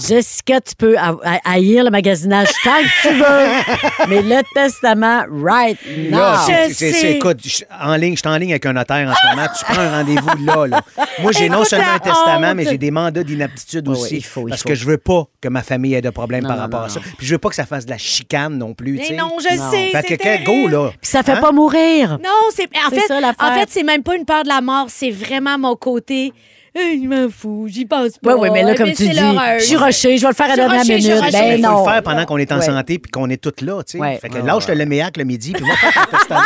Jessica, 0.00 0.60
tu 0.60 0.74
peux 0.76 0.96
ha- 0.98 1.16
ha- 1.22 1.40
haïr 1.44 1.84
le 1.84 1.90
magasinage 1.90 2.48
tant 2.64 2.70
que 2.82 3.02
tu 3.02 3.14
veux, 3.14 4.06
mais 4.08 4.22
le 4.22 4.42
testament, 4.54 5.22
right 5.30 5.78
now. 6.10 6.18
Là, 6.18 6.40
Je 6.48 6.52
c'est- 6.52 6.72
sais. 6.74 6.92
c'est- 6.92 7.12
écoute, 7.12 7.38
je, 7.44 7.64
en 7.80 7.94
ligne, 7.96 8.14
je 8.14 8.20
suis 8.20 8.28
en 8.28 8.36
ligne 8.38 8.52
avec 8.52 8.64
un 8.66 8.72
notaire 8.72 9.08
en 9.08 9.14
ce 9.14 9.36
moment. 9.36 9.48
Tu 9.58 9.64
prends 9.64 9.80
un 9.82 9.90
rendez-vous 9.98 10.44
là, 10.46 10.66
là. 10.66 10.80
Moi, 11.20 11.32
j'ai 11.32 11.48
non 11.48 11.64
seulement 11.64 11.92
un 11.94 11.98
testament, 11.98 12.54
mais 12.54 12.64
j'ai 12.64 12.78
des 12.78 12.90
mandats 12.90 13.22
d'inaptitude 13.22 13.86
Oui, 13.88 13.94
aussi. 13.94 14.12
oui, 14.14 14.18
il 14.18 14.24
faut, 14.24 14.48
il 14.48 14.50
parce 14.50 14.62
faut. 14.62 14.68
que 14.70 14.74
je 14.74 14.84
veux 14.86 14.98
pas 14.98 15.24
que 15.40 15.48
ma 15.48 15.62
famille 15.62 15.94
ait 15.94 16.00
de 16.00 16.10
problèmes 16.10 16.42
Non, 16.42 16.48
par 16.48 16.56
non, 16.56 16.62
rapport 16.62 16.80
non, 16.80 16.86
à 16.86 16.90
ça. 16.90 17.00
Puis 17.18 17.26
je 17.26 17.32
veux 17.34 17.38
pas 17.38 17.48
que 17.50 17.54
ça 17.54 17.66
fasse 17.66 17.84
de 17.84 17.90
la 17.90 17.98
chicane 17.98 18.56
non 18.56 18.74
plus. 18.74 18.94
Mais 18.98 19.16
non, 19.16 19.30
je 19.40 19.56
Non. 19.56 19.70
sais. 19.70 19.90
Fait 19.90 20.16
que 20.16 20.44
go, 20.44 20.68
là. 20.68 20.90
Puis 21.00 21.10
ça 21.10 21.22
fait 21.22 21.32
Hein? 21.32 21.40
pas 21.40 21.52
mourir. 21.52 22.18
Non, 22.22 22.30
c'est 22.54 22.68
en 22.86 22.90
fait, 22.90 23.00
ça, 23.06 23.18
en 23.18 23.54
fait, 23.54 23.68
c'est 23.68 23.82
même 23.82 24.02
pas 24.02 24.16
une 24.16 24.24
peur 24.24 24.42
de 24.42 24.48
la 24.48 24.60
mort, 24.60 24.86
c'est 24.88 25.10
vraiment 25.10 25.58
mon 25.58 25.76
côté. 25.76 26.32
Je 26.74 27.06
m'en 27.06 27.28
fous, 27.30 27.66
j'y 27.68 27.84
pense 27.84 28.16
pas. 28.18 28.34
Oui, 28.34 28.40
oui, 28.42 28.50
mais 28.50 28.62
là, 28.62 28.74
comme 28.74 28.86
Mais 28.86 28.94
tu 28.94 29.04
c'est 29.04 29.10
dis, 29.10 29.18
je 29.58 29.64
suis 29.64 29.76
rushée, 29.76 30.16
je 30.16 30.22
vais 30.22 30.28
le 30.28 30.34
faire 30.34 30.46
à 30.46 30.56
la 30.56 30.68
dernière 30.68 30.84
minute. 30.84 31.20
rushée. 31.20 31.30
Ben 31.32 31.58
Il 31.58 31.62
faut 31.64 31.70
non. 31.70 31.84
le 31.84 31.90
faire 31.90 32.02
pendant 32.02 32.24
qu'on 32.24 32.38
est 32.38 32.50
en 32.50 32.56
Ouais. 32.58 32.64
santé 32.64 32.98
puis 32.98 33.10
qu'on 33.10 33.28
est 33.28 33.36
toutes 33.36 33.60
là, 33.60 33.82
tu 33.82 33.92
sais. 33.92 33.98
Ouais. 33.98 34.18
Fait 34.18 34.28
que 34.30 34.36
Ouais, 34.36 34.42
lâche 34.42 34.66
ouais. 34.66 34.74
le 34.74 34.78
léméac 34.78 35.16
le 35.18 35.24
midi 35.24 35.52
puis 35.52 35.62
va 35.64 35.74
faire 35.76 35.92
ton 36.06 36.10
testament. 36.16 36.40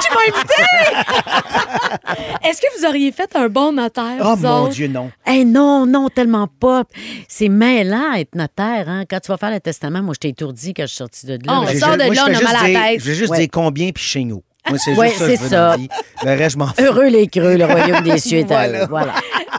Tu 0.00 0.12
m'as 0.14 0.36
invité! 0.36 0.54
Est-ce 2.48 2.60
que 2.60 2.78
vous 2.78 2.86
auriez 2.86 3.10
fait 3.12 3.34
un 3.34 3.48
bon 3.48 3.72
notaire, 3.72 4.18
Oh 4.24 4.36
mon 4.36 4.62
autres? 4.64 4.74
Dieu, 4.74 4.88
non. 4.88 5.10
Hey, 5.24 5.44
non, 5.44 5.86
non, 5.86 6.08
tellement 6.10 6.46
pas. 6.46 6.84
C'est 7.28 7.48
mêlant 7.48 8.12
être 8.12 8.34
notaire. 8.34 8.84
Hein? 8.88 9.04
Quand 9.08 9.20
tu 9.20 9.28
vas 9.32 9.36
faire 9.36 9.50
le 9.50 9.60
testament, 9.60 10.02
moi, 10.02 10.14
je 10.14 10.20
t'ai 10.20 10.28
étourdi 10.28 10.74
quand 10.74 10.82
je 10.82 10.88
suis 10.88 10.96
sortie 10.96 11.26
de 11.26 11.32
là. 11.32 11.38
Oh, 11.48 11.64
on 11.64 11.66
J'ai- 11.66 11.78
sort 11.78 11.96
de 11.96 12.04
moi, 12.04 12.14
là, 12.14 12.22
on 12.28 12.34
a 12.34 12.40
mal 12.42 12.56
à 12.56 12.68
la 12.68 12.80
tête. 12.90 13.00
Je 13.00 13.06
vais 13.10 13.14
juste 13.14 13.34
dire 13.34 13.48
combien 13.52 13.90
puis 13.90 14.04
chez 14.04 14.24
nous. 14.24 14.42
Moi, 14.68 14.78
c'est 14.78 14.94
Ouais, 14.94 15.08
juste 15.08 15.18
ça, 15.20 15.26
c'est 15.26 15.32
que 15.32 15.38
je 15.38 15.42
veux 15.44 15.48
ça. 15.48 15.56
dans 15.66 15.70
la 15.72 15.76
vie. 15.76 15.88
Le 16.24 16.30
reste, 16.30 16.52
je 16.54 16.58
m'en 16.58 16.66
fous. 16.66 16.74
Heureux 16.82 17.08
les 17.08 17.26
creux, 17.28 17.56
le 17.56 17.64
royaume 17.64 18.02
des 18.02 18.18
cieux 18.18 18.38
est 18.38 18.50
à 18.50 18.68
Voilà. 18.68 18.82
eux. 18.84 18.86
Voilà. 18.88 19.14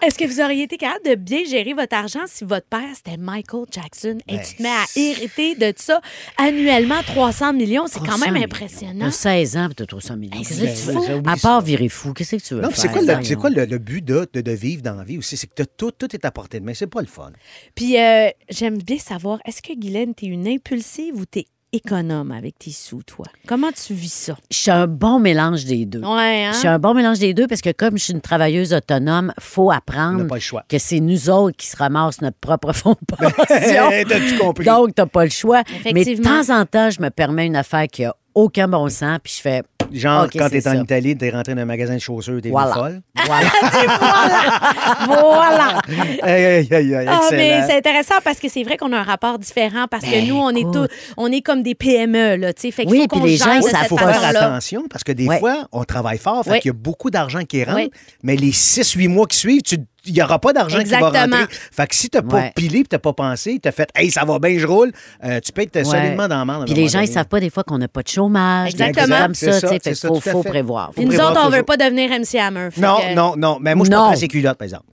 Est-ce 0.05 0.17
que 0.17 0.25
vous 0.25 0.39
auriez 0.41 0.63
été 0.63 0.77
capable 0.77 1.05
de 1.05 1.15
bien 1.15 1.43
gérer 1.43 1.73
votre 1.73 1.95
argent 1.95 2.19
si 2.27 2.43
votre 2.45 2.67
père, 2.67 2.87
c'était 2.95 3.17
Michael 3.17 3.65
Jackson? 3.71 4.17
Et 4.27 4.35
Ben, 4.37 4.43
tu 4.43 4.55
te 4.55 4.63
mets 4.63 4.69
à 4.69 4.85
hériter 4.95 5.55
de 5.55 5.73
ça 5.75 6.01
annuellement 6.37 7.01
300 7.05 7.53
millions? 7.53 7.87
C'est 7.87 7.99
quand 7.99 8.05
300 8.05 8.25
même 8.25 8.33
millions. 8.35 8.45
impressionnant. 8.45 9.05
T'as 9.05 9.11
16 9.11 9.57
ans, 9.57 9.65
puis 9.67 9.75
t'as 9.75 9.85
300 9.85 10.15
millions. 10.17 10.37
Qu'est-ce 10.37 10.61
que 10.61 10.65
tu 10.65 11.01
fais? 11.07 11.13
Oublie 11.13 11.31
À 11.31 11.35
part 11.37 11.61
virer 11.61 11.89
fou, 11.89 12.13
qu'est-ce 12.13 12.35
que 12.35 12.41
tu 12.41 12.53
veux 12.53 12.61
Non, 12.61 12.69
faire? 12.69 12.77
c'est 12.79 12.87
quoi, 12.89 13.01
le, 13.01 13.35
quoi 13.35 13.49
le, 13.49 13.65
le 13.65 13.77
but 13.79 14.03
de, 14.05 14.27
de, 14.31 14.41
de 14.41 14.51
vivre 14.51 14.81
dans 14.83 14.95
la 14.95 15.03
vie 15.03 15.17
aussi? 15.17 15.35
C'est 15.35 15.47
que 15.47 15.53
t'as 15.55 15.65
tout, 15.65 15.91
tout 15.91 16.13
est 16.15 16.23
à 16.25 16.31
portée 16.31 16.59
de 16.59 16.65
main. 16.65 16.73
C'est 16.75 16.87
pas 16.87 17.01
le 17.01 17.07
fun. 17.07 17.31
Puis 17.75 17.99
euh, 17.99 18.29
j'aime 18.49 18.77
bien 18.77 18.97
savoir, 18.99 19.39
est-ce 19.45 19.61
que 19.61 19.73
Guylaine, 19.77 20.13
t'es 20.13 20.27
une 20.27 20.47
impulsive 20.47 21.15
ou 21.17 21.25
t'es 21.25 21.45
économe 21.74 22.32
avec 22.32 22.57
tes 22.59 22.72
sous, 22.72 23.03
toi? 23.03 23.26
Comment 23.47 23.72
tu 23.72 23.93
vis 23.93 24.11
ça? 24.11 24.36
Je 24.51 24.57
suis 24.57 24.72
un 24.72 24.88
bon 24.88 25.20
mélange 25.20 25.65
des 25.65 25.86
deux. 25.86 25.99
Ouais, 26.01 26.45
hein? 26.45 26.51
Je 26.53 26.57
suis 26.59 26.68
un 26.68 26.80
bon 26.80 26.93
mélange 26.93 27.20
des 27.20 27.34
deux 27.34 27.47
parce 27.47 27.61
que 27.61 27.72
comme 27.72 27.97
je 27.97 28.03
suis 28.05 28.13
une 28.13 28.22
travailleuse 28.22 28.74
autonome, 28.74 29.34
faut 29.39 29.70
apprendre 29.72 30.20
n'a 30.20 30.26
pas 30.26 30.36
le 30.36 30.41
choix. 30.41 30.63
que 30.70 30.78
c'est 30.80 30.99
nous 30.99 31.30
autres 31.30 31.57
qui 31.57 31.68
se 31.68 31.76
ramassent 31.78 32.22
notre 32.22 32.38
propre 32.38 32.74
fonds 32.74 32.95
de 32.99 33.05
pension. 33.15 33.89
T'as 34.07 34.20
tout 34.20 34.38
compris. 34.39 34.65
Donc, 34.65 34.95
t'as 34.95 35.05
pas 35.05 35.26
le 35.26 35.32
choix. 35.32 35.63
Mais 35.86 35.93
de 35.93 35.99
Effectivement. 35.99 36.43
temps 36.43 36.59
en 36.61 36.65
temps, 36.65 36.89
je 36.89 37.01
me 37.01 37.09
permets 37.09 37.45
une 37.45 37.55
affaire 37.55 37.88
qui 37.88 38.05
a 38.05 38.15
aucun 38.34 38.68
bon 38.68 38.88
sens, 38.89 39.20
puis 39.24 39.34
je 39.36 39.41
fais. 39.41 39.63
Genre, 39.91 40.25
OK, 40.25 40.31
quand 40.38 40.49
t'es 40.49 40.67
en. 40.67 40.83
Italie, 40.83 41.15
t'es 41.17 41.29
rentré 41.29 41.55
dans 41.55 41.61
un 41.61 41.65
magasin 41.65 41.95
de 41.95 41.99
chaussures, 41.99 42.39
t'es 42.41 42.49
Voilà. 42.49 42.73
folle. 42.73 43.01
Voilà. 43.25 43.49
voilà! 45.07 45.81
Aïe, 46.23 46.45
aïe, 46.45 46.67
aïe, 46.73 46.95
aïe, 46.95 47.07
Ah, 47.09 47.21
mais 47.31 47.63
c'est 47.67 47.77
intéressant 47.77 48.15
parce 48.23 48.39
que 48.39 48.49
c'est 48.49 48.63
vrai 48.63 48.77
qu'on 48.77 48.91
a 48.93 48.97
un 48.99 49.03
rapport 49.03 49.39
différent 49.39 49.85
parce 49.89 50.03
que 50.03 50.09
Ben, 50.11 50.27
nous, 50.27 50.35
on 50.35 50.49
est 50.51 50.63
tous, 50.71 50.88
on 51.17 51.31
est 51.31 51.41
comme 51.41 51.63
des 51.63 51.75
PME, 51.75 52.35
là, 52.38 52.53
tu 52.53 52.61
sais. 52.63 52.71
Fait 52.71 52.83
Oui, 52.88 52.99
faut 53.01 53.07
puis 53.07 53.19
qu'on 53.19 53.25
les 53.25 53.38
gens, 53.38 53.61
ça, 53.61 53.83
faut 53.88 53.97
faire 53.97 54.23
attention 54.23 54.83
parce 54.89 55.03
que 55.03 55.11
des 55.11 55.27
Ouais. 55.27 55.39
fois, 55.39 55.67
on 55.71 55.83
travaille 55.83 56.17
fort, 56.17 56.43
fait 56.43 56.51
Ouais. 56.51 56.59
qu'il 56.59 56.69
y 56.69 56.75
a 56.75 56.77
beaucoup 56.77 57.09
d'argent 57.09 57.43
qui 57.43 57.63
rentre, 57.63 57.77
Ouais. 57.77 57.89
mais 58.23 58.35
les 58.35 58.51
6-8 58.51 59.07
mois 59.07 59.25
qui 59.27 59.38
suivent, 59.38 59.61
tu- 59.61 59.77
il 60.07 60.13
n'y 60.13 60.21
aura 60.21 60.39
pas 60.39 60.53
d'argent 60.53 60.79
qui 60.79 60.85
va 60.89 61.09
rentrer. 61.09 61.45
Fait 61.71 61.87
que 61.87 61.95
si 61.95 62.09
tu 62.09 62.17
n'as 62.17 62.23
pas 62.23 62.37
Ouais. 62.37 62.51
pilé 62.55 62.79
et 62.79 62.83
tu 62.83 62.89
n'as 62.93 62.99
pas 62.99 63.13
pensé, 63.13 63.59
tu 63.61 63.67
as 63.67 63.71
fait 63.71 63.89
Hey, 63.95 64.09
ça 64.11 64.25
va 64.25 64.39
bien, 64.39 64.57
je 64.57 64.65
roule, 64.65 64.91
euh, 65.23 65.39
tu 65.39 65.51
peux 65.51 65.61
être 65.61 65.85
solidement 65.85 66.27
dans 66.27 66.37
la 66.39 66.45
merde. 66.45 66.65
Puis 66.65 66.73
les 66.73 66.87
gens, 66.87 66.99
ils 66.99 67.03
donné. 67.05 67.13
savent 67.13 67.27
pas 67.27 67.39
des 67.39 67.49
fois 67.49 67.63
qu'on 67.63 67.77
n'a 67.77 67.87
pas 67.87 68.01
de 68.03 68.07
chômage. 68.07 68.71
Exactement. 68.71 69.17
Comme 69.19 69.35
ça, 69.35 69.51
ça, 69.59 69.67
Fait 69.69 69.93
ça, 69.93 70.07
faut, 70.07 70.19
faut 70.19 70.43
prévoir. 70.43 70.91
Faut 70.95 71.01
nous 71.01 71.07
prévoir 71.09 71.31
autres, 71.31 71.39
on 71.41 71.45
veut 71.45 71.51
toujours. 71.51 71.65
pas 71.65 71.77
devenir 71.77 72.09
MC 72.11 72.35
Hammer. 72.39 72.69
Non, 72.77 72.97
que- 72.97 73.13
non, 73.15 73.33
non. 73.37 73.57
Mais 73.61 73.75
moi, 73.75 73.85
je 73.85 73.91
porte 73.91 74.17
ses 74.17 74.27
culottes, 74.27 74.57
par 74.57 74.65
exemple. 74.65 74.85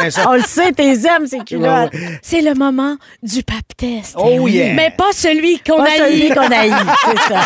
Bien 0.00 0.10
ça. 0.10 0.28
On 0.28 0.34
le 0.34 0.42
sait, 0.42 0.72
tes 0.72 0.92
aimes, 1.06 1.26
ces 1.26 1.38
culottes. 1.44 1.92
C'est 2.22 2.42
le 2.42 2.54
moment 2.54 2.96
du 3.22 3.42
pap 3.42 3.56
test. 3.76 4.14
Oh, 4.18 4.46
yeah. 4.48 4.74
Mais 4.74 4.92
pas 4.96 5.12
celui 5.12 5.58
qu'on 5.60 5.82
a 5.82 5.86
celui 5.90 6.28
qu'on 6.28 6.40
a 6.50 6.66
eu, 6.66 6.72
c'est 7.04 7.18
ça. 7.32 7.40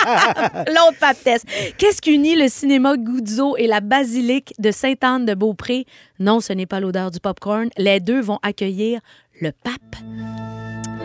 L'autre 0.68 0.98
pap 1.00 1.16
test. 1.22 1.44
Qu'est-ce 1.78 2.00
qui 2.00 2.12
unit 2.12 2.36
le 2.36 2.48
cinéma 2.48 2.96
Guzzo 2.96 3.56
et 3.56 3.66
la 3.66 3.80
basilique 3.80 4.52
de 4.58 4.70
Sainte-Anne-de-Beaupré? 4.70 5.86
Non, 6.18 6.40
ce 6.40 6.52
n'est 6.52 6.66
pas 6.66 6.80
l'odeur 6.90 7.12
du 7.12 7.20
popcorn. 7.20 7.68
Les 7.76 8.00
deux 8.00 8.20
vont 8.20 8.40
accueillir 8.42 9.00
le 9.40 9.52
pape. 9.52 9.96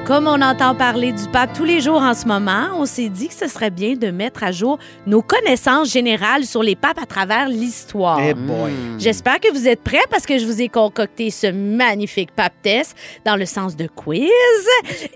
Comme 0.07 0.27
on 0.27 0.41
entend 0.41 0.75
parler 0.75 1.13
du 1.13 1.27
pape 1.29 1.53
tous 1.53 1.63
les 1.63 1.81
jours 1.81 2.01
en 2.01 2.13
ce 2.13 2.27
moment, 2.27 2.69
on 2.75 2.85
s'est 2.85 3.09
dit 3.09 3.27
que 3.27 3.33
ce 3.33 3.47
serait 3.47 3.71
bien 3.71 3.95
de 3.95 4.09
mettre 4.11 4.43
à 4.43 4.51
jour 4.51 4.77
nos 5.07 5.21
connaissances 5.21 5.91
générales 5.91 6.43
sur 6.43 6.61
les 6.61 6.75
papes 6.75 6.99
à 7.01 7.05
travers 7.05 7.49
l'histoire. 7.49 8.19
Eh 8.19 8.33
boy. 8.35 8.71
J'espère 8.99 9.39
que 9.39 9.51
vous 9.51 9.67
êtes 9.67 9.81
prêts 9.81 10.03
parce 10.11 10.25
que 10.25 10.37
je 10.37 10.45
vous 10.45 10.61
ai 10.61 10.69
concocté 10.69 11.31
ce 11.31 11.47
magnifique 11.51 12.31
pap 12.35 12.53
test 12.61 12.95
dans 13.25 13.35
le 13.35 13.45
sens 13.45 13.75
de 13.75 13.87
quiz. 13.87 14.29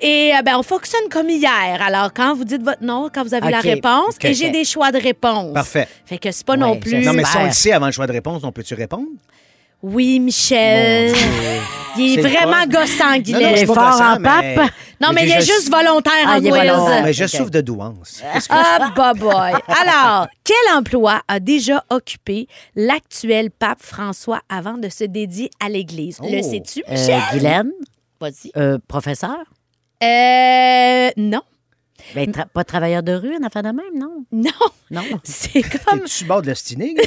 Et 0.02 0.32
euh, 0.36 0.42
ben, 0.44 0.58
on 0.58 0.64
fonctionne 0.64 1.08
comme 1.10 1.30
hier. 1.30 1.80
Alors, 1.82 2.12
quand 2.14 2.34
vous 2.36 2.46
dites 2.46 2.64
votre 2.64 2.84
nom, 2.84 3.10
quand 3.14 3.24
vous 3.24 3.34
avez 3.34 3.50
la 3.50 3.60
réponse, 3.60 4.16
et 4.22 4.34
j'ai 4.34 4.50
des 4.50 4.66
choix 4.66 4.92
de 4.92 5.00
réponse. 5.00 5.54
Parfait. 5.54 5.88
Fait 6.06 6.18
que 6.18 6.32
c'est 6.32 6.46
pas 6.46 6.58
non 6.58 6.78
plus. 6.78 7.06
Non, 7.06 7.14
mais 7.14 7.26
si 7.26 7.38
on 7.38 7.46
le 7.46 7.52
sait 7.52 7.72
avant 7.72 7.88
le 7.88 7.92
choix 7.92 8.08
de 8.08 8.14
réponse, 8.14 8.44
on 8.44 8.52
peut-tu 8.52 8.74
répondre? 8.76 9.08
Oui, 9.82 10.20
Michel. 10.20 11.14
Il 11.98 12.20
est, 12.20 12.22
vraiment 12.22 12.66
Guylaine. 13.24 13.42
je 13.42 13.50
Il 13.52 13.58
suis 13.58 13.64
est 13.64 13.66
fort 13.66 13.76
gossant, 13.92 14.16
en 14.16 14.20
mais- 14.20 14.56
pape. 14.56 14.72
Non, 15.02 15.10
mais 15.14 15.24
il 15.26 15.32
est 15.32 15.42
je- 15.42 15.48
juste 15.48 15.70
volontaire 15.72 16.14
Ah, 16.26 16.38
en 16.38 16.40
volontaire. 16.40 17.04
Mais 17.04 17.14
je 17.14 17.26
souffre 17.26 17.50
de 17.50 17.62
douance. 17.62 18.22
Ah, 18.50 18.92
bah 18.96 19.14
boy. 19.14 19.52
Alors, 19.68 20.28
quel 20.44 20.76
emploi 20.78 21.22
a 21.28 21.40
déjà 21.40 21.84
occupé 21.90 22.48
l'actuel 22.76 23.50
pape 23.50 23.82
François 23.82 24.40
avant 24.50 24.78
de 24.78 24.88
se 24.88 25.04
dédier 25.04 25.50
à 25.60 25.68
l'Église? 25.68 26.20
Le 26.22 26.40
Oh. 26.42 26.50
sais-tu, 26.50 26.84
Euh, 26.88 26.92
Michel? 26.92 27.22
Guylaine, 27.34 27.72
Vas-y. 28.22 28.52
euh, 28.56 28.78
professeur? 28.88 29.38
Euh, 30.04 31.10
non. 31.18 31.42
Ben, 32.16 32.30
tra- 32.32 32.46
pas 32.54 32.64
travailleur 32.64 33.04
de 33.04 33.14
rue, 33.14 33.36
une 33.38 33.44
affaire 33.46 33.64
de 33.64 33.70
même, 33.70 33.96
non? 33.96 34.26
Non. 34.32 34.52
Non. 34.92 35.02
C'est 35.24 35.62
comme. 35.62 36.02
T'es-tu 36.02 36.26
bord 36.26 36.42
de 36.42 36.48
l'ostiner? 36.48 36.96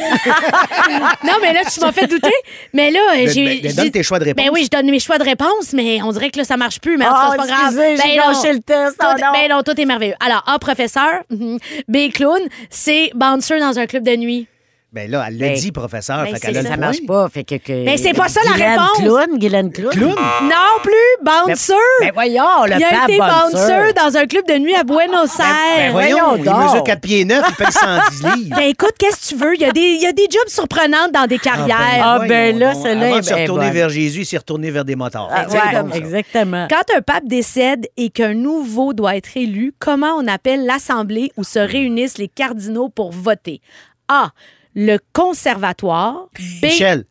Non, 1.24 1.34
mais 1.40 1.52
là, 1.52 1.60
tu 1.72 1.80
m'as 1.80 1.92
fait 1.92 2.06
douter. 2.06 2.32
Mais 2.72 2.90
là, 2.90 3.00
Ben, 3.12 3.28
j'ai. 3.28 3.44
ben, 3.44 3.58
j'ai- 3.62 3.72
donne 3.74 3.90
tes 3.90 4.02
choix 4.02 4.18
de 4.18 4.24
réponse. 4.24 4.44
Ben 4.44 4.50
oui, 4.52 4.64
je 4.64 4.70
donne 4.76 4.90
mes 4.90 4.98
choix 4.98 5.18
de 5.18 5.24
réponse, 5.24 5.72
mais 5.72 6.02
on 6.02 6.12
dirait 6.12 6.30
que 6.30 6.38
là, 6.38 6.44
ça 6.44 6.56
marche 6.56 6.80
plus. 6.80 6.96
Mais 6.96 7.06
en 7.06 7.10
tout 7.10 7.14
cas, 7.14 7.30
c'est 7.32 7.36
pas 7.38 7.46
grave. 7.46 7.74
Oh, 7.76 7.80
excusez, 7.80 7.96
j'ai 7.96 8.16
Ben 8.16 8.22
non. 8.24 8.52
le 8.52 8.58
test. 8.60 8.98
Tout, 8.98 9.06
oh 9.08 9.14
non. 9.20 9.32
ben 9.32 9.48
non, 9.50 9.62
tout 9.62 9.80
est 9.80 9.84
merveilleux. 9.84 10.14
Alors, 10.24 10.42
A, 10.46 10.58
professeur. 10.58 11.22
mhm. 11.30 11.58
B, 11.88 12.10
clown. 12.12 12.40
C, 12.70 13.10
bouncer 13.14 13.58
dans 13.60 13.78
un 13.78 13.86
club 13.86 14.04
de 14.04 14.16
nuit. 14.16 14.46
Ben 14.92 15.10
là, 15.10 15.24
elle 15.26 15.38
l'a 15.38 15.48
Ben, 15.48 15.54
dit, 15.54 15.72
professeur. 15.72 16.18
ben, 16.18 16.26
fait 16.26 16.32
c'est 16.34 16.40
qu'elle 16.48 16.58
a 16.58 16.62
ça. 16.62 16.68
le 16.68 16.74
Ça 16.74 16.76
marche 16.76 16.98
point. 17.06 17.22
pas. 17.24 17.28
Fait 17.30 17.44
que, 17.44 17.54
que- 17.54 17.84
Mais 17.84 17.96
c'est 17.96 18.12
pas 18.12 18.28
ça, 18.28 18.40
la 18.44 18.52
Guylaine 18.52 18.70
réponse. 18.78 18.98
Clown, 18.98 19.38
Guylaine 19.38 19.72
Clown. 19.72 19.90
Clown? 19.90 20.14
Non 20.42 20.82
plus, 20.82 20.92
bouncer. 21.24 21.72
Ben 22.02 22.10
voyons, 22.12 22.64
le 22.66 22.76
il 22.76 22.84
a 22.84 23.04
été 23.08 23.16
bouncer. 23.16 23.56
bouncer 23.56 23.92
dans 23.94 24.16
un 24.18 24.26
club 24.26 24.46
de 24.46 24.58
nuit 24.58 24.74
à 24.74 24.84
Buenos 24.84 25.38
Aires. 25.40 25.46
Ben 25.78 25.92
voyons, 25.92 26.16
voyons 26.18 26.36
il 26.36 26.44
donc. 26.44 26.64
mesure 26.64 26.84
4 26.84 27.00
pieds 27.00 27.24
9, 27.24 27.42
il 27.48 27.54
paye 27.54 27.72
110 27.72 28.22
livres. 28.36 28.56
Ben 28.56 28.64
écoute, 28.68 28.92
qu'est-ce 28.98 29.30
que 29.30 29.34
tu 29.34 29.42
veux? 29.42 29.54
Il 29.54 29.62
y, 29.62 29.64
a 29.64 29.72
des, 29.72 29.80
il 29.80 30.02
y 30.02 30.06
a 30.06 30.12
des 30.12 30.26
jobs 30.30 30.48
surprenantes 30.48 31.10
dans 31.12 31.26
des 31.26 31.38
carrières. 31.38 31.78
Ah, 31.80 32.18
ben 32.28 32.54
voyons 32.54 32.58
là, 32.58 32.74
donc. 32.74 32.82
celle-là 32.82 33.06
Avant 33.06 33.16
est 33.16 33.20
de 33.20 33.24
se 33.24 33.32
bien 33.32 33.42
retourner 33.44 33.64
bonne. 33.64 33.74
vers 33.74 33.88
Jésus, 33.88 34.20
il 34.20 34.26
s'est 34.26 34.36
retourné 34.38 34.70
vers 34.70 34.84
des 34.84 34.94
motards. 34.96 35.30
Ah, 35.32 35.46
C'est 35.48 35.56
ouais, 35.56 35.82
bon, 35.82 35.90
ça. 35.90 35.96
exactement. 35.96 36.68
Quand 36.68 36.94
un 36.96 37.00
pape 37.00 37.24
décède 37.24 37.86
et 37.96 38.10
qu'un 38.10 38.34
nouveau 38.34 38.92
doit 38.92 39.16
être 39.16 39.38
élu, 39.38 39.72
comment 39.78 40.14
on 40.18 40.26
appelle 40.28 40.66
l'assemblée 40.66 41.32
où 41.38 41.44
se 41.44 41.58
réunissent 41.58 42.18
les 42.18 42.28
cardinaux 42.28 42.90
pour 42.90 43.10
voter? 43.10 43.62
A. 44.08 44.28
Le 44.74 44.98
conservatoire. 45.12 46.28
B. 46.38 46.64
Michel, 46.64 47.04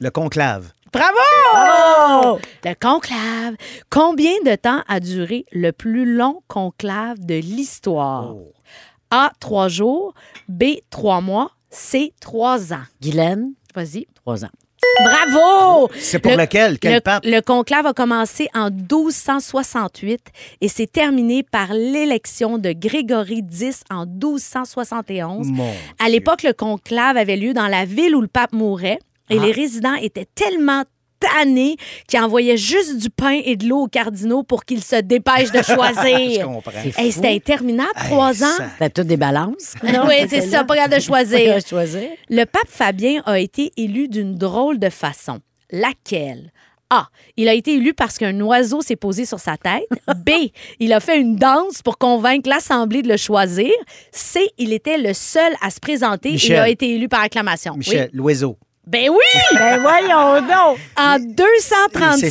le 0.00 0.10
conclave. 0.10 0.72
Bravo! 0.92 2.38
Le 2.64 2.74
conclave. 2.74 3.56
Combien 3.90 4.32
de 4.44 4.54
temps 4.54 4.82
a 4.88 5.00
duré 5.00 5.44
le 5.52 5.72
plus 5.72 6.04
long 6.16 6.42
conclave 6.48 7.18
de 7.18 7.34
l'histoire? 7.34 8.34
Oh. 8.34 8.52
A. 9.10 9.32
Trois 9.40 9.68
jours. 9.68 10.14
B. 10.48 10.64
Trois 10.90 11.20
mois. 11.20 11.50
C. 11.70 12.14
Trois 12.20 12.72
ans. 12.72 12.84
Guylaine, 13.02 13.52
Vas-y. 13.74 14.06
trois 14.14 14.44
ans. 14.44 14.50
Bravo! 15.04 15.88
C'est 15.98 16.18
pour 16.18 16.32
Le- 16.32 16.38
lequel? 16.38 16.78
Quel 16.78 16.94
le, 16.94 17.00
pape? 17.00 17.24
le 17.24 17.40
conclave 17.40 17.86
a 17.86 17.92
commencé 17.92 18.48
en 18.54 18.70
1268 18.70 20.20
et 20.60 20.68
s'est 20.68 20.86
terminé 20.86 21.42
par 21.42 21.72
l'élection 21.72 22.58
de 22.58 22.72
Grégory 22.72 23.42
X 23.50 23.82
en 23.90 24.06
1271. 24.06 25.48
Mon 25.50 25.70
À 26.04 26.08
l'époque, 26.08 26.42
le 26.42 26.52
conclave 26.52 27.16
avait 27.16 27.36
lieu 27.36 27.52
dans 27.54 27.68
la 27.68 27.84
ville 27.84 28.14
où 28.16 28.20
le 28.20 28.28
pape 28.28 28.52
mourait 28.52 28.98
Ah. 29.30 29.34
et 29.34 29.38
les 29.38 29.52
résidents 29.52 29.94
étaient 29.94 30.26
tellement 30.34 30.84
tannés 31.20 31.76
qu'ils 32.06 32.20
envoyaient 32.20 32.56
juste 32.56 32.98
du 32.98 33.10
pain 33.10 33.40
et 33.44 33.56
de 33.56 33.66
l'eau 33.66 33.82
aux 33.84 33.88
cardinaux 33.88 34.42
pour 34.42 34.64
qu'ils 34.64 34.82
se 34.82 34.96
dépêchent 34.96 35.50
de 35.52 35.58
Je 35.66 35.74
choisir. 35.74 36.44
comprends. 36.46 36.70
Hey, 36.96 37.12
C'était 37.12 37.34
interminable, 37.34 37.90
trois 37.94 38.42
ans. 38.44 38.56
ça- 38.56 38.66
T'as 38.78 38.88
toutes 38.90 39.06
des 39.06 39.16
balances. 39.16 39.74
oui, 39.82 40.14
c'est 40.28 40.42
ça, 40.42 40.64
pas 40.64 40.76
grave 40.76 40.90
de 40.94 41.00
choisir. 41.00 41.58
Choisir. 41.66 42.08
Le 42.28 42.44
pape 42.44 42.68
Fabien 42.68 43.22
a 43.26 43.38
été 43.38 43.72
élu 43.76 44.08
d'une 44.08 44.34
drôle 44.34 44.78
de 44.78 44.90
façon. 44.90 45.40
Laquelle? 45.70 46.52
A. 46.90 47.06
Il 47.36 47.48
a 47.50 47.52
été 47.52 47.74
élu 47.74 47.92
parce 47.92 48.16
qu'un 48.16 48.40
oiseau 48.40 48.80
s'est 48.80 48.96
posé 48.96 49.26
sur 49.26 49.38
sa 49.38 49.58
tête. 49.58 49.86
B. 50.24 50.30
Il 50.80 50.94
a 50.94 51.00
fait 51.00 51.20
une 51.20 51.36
danse 51.36 51.82
pour 51.82 51.98
convaincre 51.98 52.48
l'Assemblée 52.48 53.02
de 53.02 53.08
le 53.08 53.18
choisir. 53.18 53.70
C. 54.10 54.40
Il 54.56 54.72
était 54.72 54.96
le 54.96 55.12
seul 55.12 55.52
à 55.60 55.68
se 55.68 55.80
présenter. 55.80 56.30
Michel. 56.32 56.56
Il 56.56 56.60
a 56.60 56.68
été 56.70 56.88
élu 56.94 57.06
par 57.08 57.20
acclamation. 57.20 57.72
Oui. 57.72 57.78
Michel, 57.80 58.08
l'oiseau. 58.14 58.56
Ben 58.88 59.10
oui! 59.10 59.40
Ben 59.54 59.80
voyons 59.80 60.40
donc. 60.40 60.78
En 60.96 61.16
Il 61.18 61.36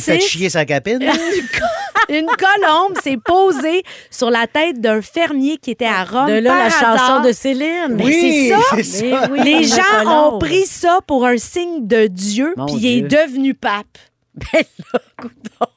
fait 0.00 0.18
236, 0.18 0.20
chier 0.28 0.50
sa 0.50 0.64
capine. 0.64 0.98
Une 2.08 2.26
colombe 2.26 2.96
s'est 3.02 3.18
posée 3.24 3.82
sur 4.10 4.30
la 4.30 4.46
tête 4.46 4.80
d'un 4.80 5.00
fermier 5.02 5.58
qui 5.58 5.70
était 5.70 5.84
à 5.86 6.04
Rome. 6.04 6.26
De 6.28 6.38
là, 6.40 6.50
par 6.50 6.58
la 6.64 6.70
chanson 6.70 7.22
de 7.28 7.32
Céline. 7.32 7.88
Mais 7.90 8.04
Oui, 8.04 8.52
c'est 8.74 8.82
ça. 8.82 9.28
oui, 9.30 9.40
Les 9.44 9.64
gens 9.64 9.76
colombe. 9.98 10.34
ont 10.34 10.38
pris 10.38 10.66
ça 10.66 10.98
pour 11.06 11.26
un 11.26 11.36
signe 11.36 11.86
de 11.86 12.06
Dieu, 12.06 12.54
puis 12.66 12.76
il 12.76 12.86
est 12.98 13.02
devenu 13.02 13.54
pape. 13.54 13.86
Ben. 14.52 14.62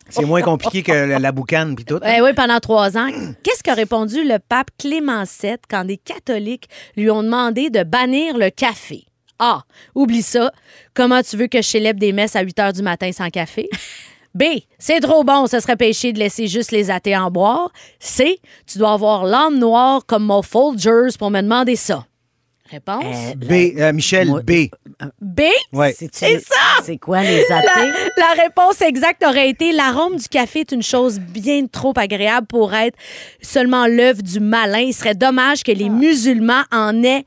C'est 0.10 0.26
moins 0.26 0.42
compliqué 0.44 0.84
que 0.84 0.92
la, 0.92 1.18
la 1.18 1.32
boucane 1.32 1.76
puis 1.76 1.84
tout. 1.86 2.00
Eh 2.06 2.22
oui, 2.22 2.34
pendant 2.34 2.60
trois 2.60 2.96
ans. 2.98 3.08
Qu'est-ce 3.44 3.64
qu'a 3.64 3.74
répondu 3.74 4.24
le 4.24 4.38
pape 4.38 4.70
Clément 4.78 5.24
VII 5.42 5.56
quand 5.70 5.86
des 5.86 5.98
catholiques 5.98 6.70
lui 6.96 7.10
ont 7.10 7.24
demandé 7.24 7.70
de 7.72 7.82
bannir 7.84 8.38
le 8.38 8.50
café? 8.52 9.06
A. 9.42 9.64
Oublie 9.96 10.22
ça. 10.22 10.52
Comment 10.94 11.22
tu 11.24 11.36
veux 11.36 11.48
que 11.48 11.62
je 11.62 11.68
célèbre 11.68 12.00
des 12.00 12.14
messes 12.14 12.36
à 12.36 12.42
8 12.42 12.60
heures 12.60 12.74
du 12.74 12.82
matin 12.84 13.12
sans 13.12 13.30
café? 13.30 13.68
B. 14.34 14.44
C'est 14.80 15.02
trop 15.02 15.26
bon, 15.26 15.46
ce 15.48 15.60
serait 15.60 15.76
péché 15.76 16.14
de 16.14 16.20
laisser 16.20 16.48
juste 16.48 16.72
les 16.72 16.89
athées 16.89 17.18
en 17.18 17.30
boire. 17.30 17.70
C. 18.00 18.39
Tu 18.66 18.78
dois 18.78 18.94
avoir 18.94 19.26
l'âme 19.26 19.58
noire 19.60 20.06
comme 20.06 20.24
mon 20.24 20.42
Folgers 20.42 21.18
pour 21.20 21.32
me 21.32 21.42
demander 21.42 21.76
ça. 21.76 22.06
Réponse? 22.70 23.04
Euh, 23.04 23.36
B, 23.36 23.78
euh, 23.82 23.92
Michel, 23.92 24.30
Moi- 24.30 24.42
B. 24.44 24.52
B? 25.20 25.42
Ouais. 25.74 25.94
C'est 25.98 26.39
ça! 26.39 26.82
C'est 26.86 26.98
quoi 26.98 27.22
les 27.24 27.44
La, 27.50 27.58
athées? 27.58 27.92
la 28.16 28.44
réponse 28.44 28.80
exacte 28.82 29.26
aurait 29.28 29.50
été 29.50 29.74
l'arôme 29.74 30.16
du 30.16 30.30
café 30.30 30.62
est 30.62 30.72
une 30.72 30.82
chose 30.82 31.20
bien 31.20 31.66
trop 31.68 31.92
agréable 31.98 32.48
pour 32.48 32.74
être 32.74 32.98
seulement 33.42 33.88
l'œuvre 33.88 34.22
du 34.22 34.39
malin. 34.39 34.80
Il 34.80 34.94
serait 34.94 35.16
dommage 35.16 35.64
que 35.64 35.74
les 35.74 35.89
musulmans 35.89 36.64
en 36.72 37.04
aient 37.04 37.26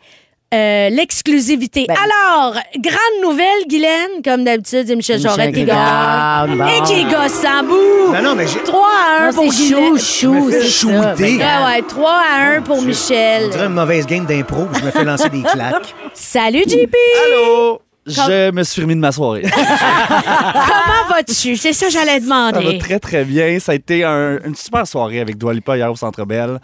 euh, 0.54 0.88
l'exclusivité. 0.90 1.86
Ben- 1.88 1.94
Alors, 1.96 2.54
grande 2.78 3.22
nouvelle, 3.22 3.66
Guylaine, 3.68 4.22
comme 4.24 4.44
d'habitude, 4.44 4.84
c'est 4.86 4.94
Michel 4.96 5.16
Michel 5.16 5.20
Jorette 5.20 5.54
qui 5.54 5.64
gagne. 5.64 6.56
bon. 6.56 6.66
Et 6.66 6.80
qui 6.86 7.04
gosse 7.04 7.44
en 7.44 7.64
bout. 7.64 8.12
Non, 8.14 8.22
non, 8.22 8.34
mais 8.36 8.46
j'ai- 8.46 8.62
3 8.62 8.88
à 8.88 9.22
1 9.24 9.26
Non, 9.30 9.32
pour 9.34 9.52
Guylaine. 9.52 9.98
chou, 9.98 9.98
chou, 9.98 10.50
shooter. 10.62 11.38
Ben, 11.38 11.38
Ouais, 11.38 11.66
ouais, 11.76 11.82
3 11.86 12.22
à 12.32 12.56
1 12.56 12.62
pour 12.62 12.80
Michel. 12.82 13.44
On 13.46 13.48
dirait 13.50 13.66
une 13.66 13.72
mauvaise 13.74 14.06
game 14.06 14.24
d'impro, 14.26 14.66
je 14.78 14.84
me 14.84 14.90
fais 14.90 15.04
lancer 15.04 15.28
des 15.28 15.42
claques. 15.52 15.94
Salut, 16.14 16.62
JP. 16.66 16.94
Allô? 17.26 17.80
Je 18.06 18.50
me 18.50 18.62
suis 18.64 18.82
remis 18.82 18.96
de 18.96 19.00
ma 19.00 19.12
soirée. 19.12 19.44
Comment 19.48 21.08
vas-tu? 21.16 21.56
C'est 21.56 21.72
ça 21.72 21.86
que 21.86 21.92
j'allais 21.92 22.20
Ça 22.20 22.26
va 22.28 22.52
demander. 22.52 22.78
très, 22.78 22.98
très 22.98 23.24
bien. 23.24 23.58
Ça 23.58 23.72
a 23.72 23.74
été 23.74 24.04
un- 24.04 24.38
une 24.44 24.54
super 24.54 24.86
soirée 24.86 25.20
avec 25.20 25.38
Dua 25.38 25.54
Lipa 25.54 25.76
hier 25.76 25.90
au 25.90 25.96
Centre 25.96 26.24
Bell. 26.26 26.58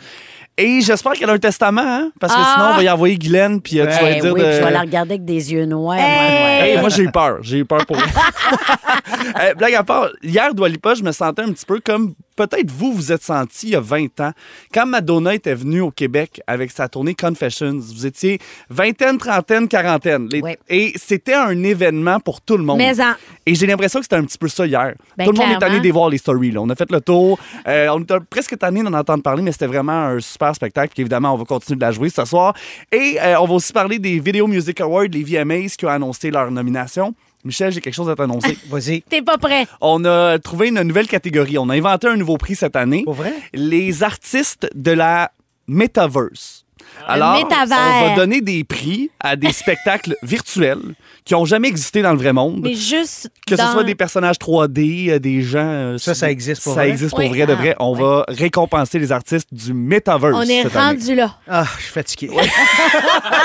Et 0.59 0.81
j'espère 0.83 1.13
qu'elle 1.13 1.31
a 1.31 1.33
un 1.33 1.39
testament, 1.39 1.81
hein? 1.85 2.11
Parce 2.21 2.35
que 2.35 2.39
Ah. 2.43 2.53
sinon, 2.55 2.67
on 2.73 2.77
va 2.77 2.83
y 2.83 2.91
envoyer 2.91 3.17
Guylaine, 3.17 3.61
puis 3.63 3.81
euh, 3.81 3.87
tu 3.87 3.93
vas 3.93 4.01
Ben 4.03 4.15
lui 4.15 4.21
dire 4.21 4.33
oui, 4.35 4.41
de... 4.41 4.47
puis 4.47 4.57
je 4.57 4.63
vais 4.63 4.71
la 4.71 4.81
regarder 4.81 5.13
avec 5.15 5.25
des 5.25 5.53
yeux 5.53 5.65
noirs. 5.65 5.99
Hey! 5.99 6.73
Hey, 6.75 6.79
moi, 6.81 6.91
j'ai 6.91 7.05
eu 7.05 7.11
peur. 7.11 7.39
J'ai 7.41 7.59
eu 7.59 7.65
peur 7.65 7.87
pour 7.87 7.97
Euh, 9.41 9.55
Blague 9.55 9.75
à 9.75 9.83
part, 9.85 10.09
hier, 10.23 10.53
Dua 10.55 10.69
Lipa, 10.69 10.95
je 10.95 11.03
me 11.03 11.13
sentais 11.13 11.43
un 11.43 11.53
petit 11.53 11.65
peu 11.67 11.81
comme 11.81 12.15
peut-être 12.47 12.71
vous 12.71 12.93
vous 12.93 13.13
êtes 13.13 13.23
senti 13.23 13.69
il 13.69 13.73
y 13.73 13.77
a 13.77 13.81
20 13.81 14.21
ans. 14.21 14.33
Quand 14.73 14.87
Madonna 14.87 15.35
était 15.35 15.55
venue 15.55 15.81
au 15.81 15.91
Québec 15.91 16.41
avec 16.47 16.71
sa 16.71 16.89
tournée 16.89 17.15
Confessions, 17.15 17.77
vous 17.79 18.07
étiez 18.07 18.39
vingtaine, 18.69 19.19
trentaine, 19.19 19.69
quarantaine. 19.69 20.29
Les- 20.31 20.41
Ouais. 20.41 20.59
Et 20.69 20.93
c'était 20.97 21.35
un 21.35 21.63
événement 21.63 22.19
pour 22.21 22.41
tout 22.41 22.57
le 22.57 22.65
monde. 22.65 22.79
Mais 22.79 22.99
en- 23.01 23.15
Et 23.47 23.55
j'ai 23.55 23.67
l'impression 23.67 23.99
que 24.01 24.05
c'était 24.07 24.17
un 24.17 24.25
petit 24.25 24.39
peu 24.39 24.49
ça 24.49 24.67
hier. 24.67 24.95
Ben, 25.17 25.27
tout 25.27 25.33
le 25.33 25.39
monde 25.39 25.49
est 25.61 25.65
allé 25.65 25.81
des 25.81 25.91
voir 25.91 26.09
les 26.09 26.19
stories. 26.19 26.51
là. 26.53 26.61
On 26.63 26.69
a 26.71 26.75
fait 26.75 26.91
le 26.91 27.01
tour. 27.01 27.39
Euh, 27.69 27.89
on 27.93 28.01
était 28.01 28.15
presque 28.29 28.57
tanné 28.59 28.83
d'en 28.83 28.93
entendre 28.95 29.23
parler, 29.23 29.43
mais 29.43 29.53
c'était 29.53 29.67
vraiment 29.67 29.93
un 29.93 30.21
super 30.21 30.55
spectacle. 30.55 30.93
Puis 30.95 31.03
évidemment, 31.03 31.35
on 31.35 31.37
va 31.37 31.45
continuer 31.45 31.77
de 31.77 31.81
la 31.85 31.93
jouer 31.93 32.09
ce 32.09 32.25
soir. 32.25 32.55
Et 32.91 33.19
euh, 33.21 33.39
on 33.41 33.47
va 33.47 33.55
aussi 33.55 33.73
parler 33.73 33.99
des 33.99 34.19
Video 34.19 34.47
Music 34.47 34.81
Awards, 34.81 35.05
les 35.13 35.23
VMAs, 35.23 35.75
qui 35.77 35.85
ont 35.85 35.91
annoncé 35.91 36.31
leur 36.31 36.51
nomination. 36.51 37.15
Michel, 37.45 37.73
j'ai 37.73 37.81
quelque 37.81 37.95
chose 37.95 38.11
à 38.11 38.15
t'annoncer. 38.15 38.59
Vas-y. 38.69 39.03
T'es 39.03 39.23
pas 39.23 39.39
prêt. 39.39 39.67
On 39.81 40.05
a 40.05 40.39
trouvé 40.39 40.69
une 40.69 40.83
nouvelle 40.83 41.09
catégorie. 41.09 41.59
On 41.59 41.69
a 41.69 41.75
inventé 41.75 42.09
un 42.09 42.17
nouveau 42.17 42.37
prix 42.37 42.55
cette 42.55 42.77
année. 42.77 43.05
Pour 43.05 43.15
vrai? 43.15 43.33
Les 43.55 44.03
artistes 44.03 44.69
de 44.75 44.91
la 44.91 45.33
Metaverse. 45.67 46.65
Alors, 47.07 47.39
on 47.43 48.07
va 48.07 48.15
donner 48.17 48.41
des 48.41 48.65
prix 48.65 49.11
à 49.21 49.37
des 49.37 49.53
spectacles 49.53 50.17
virtuels 50.23 50.95
qui 51.25 51.35
n'ont 51.35 51.45
jamais 51.45 51.69
existé 51.69 52.03
dans 52.03 52.13
le 52.13 52.19
vrai 52.19 52.33
monde. 52.33 52.61
Mais 52.63 52.75
juste. 52.75 53.31
Que 53.47 53.57
ce 53.57 53.63
soit 53.67 53.85
des 53.85 53.95
personnages 53.95 54.37
3D, 54.39 55.11
euh, 55.11 55.19
des 55.19 55.43
gens. 55.43 55.59
euh, 55.65 55.99
Ça, 55.99 56.15
ça 56.15 56.31
existe 56.31 56.63
pour 56.63 56.75
Ça 56.75 56.81
vrai? 56.81 56.91
existe 56.91 57.11
pour 57.11 57.19
Oui. 57.21 57.29
vrai 57.29 57.47
de 57.47 57.53
vrai. 57.55 57.75
On 57.79 57.93
va 57.95 58.25
récompenser 58.29 58.99
les 58.99 59.13
artistes 59.13 59.49
du 59.53 59.73
Metaverse. 59.75 60.35
On 60.37 60.43
est 60.43 60.63
cette 60.63 60.77
année. 60.77 60.99
rendu 60.99 61.15
là. 61.15 61.37
Ah, 61.49 61.65
je 61.79 61.83
suis 61.85 61.93
fatigué. 61.93 62.31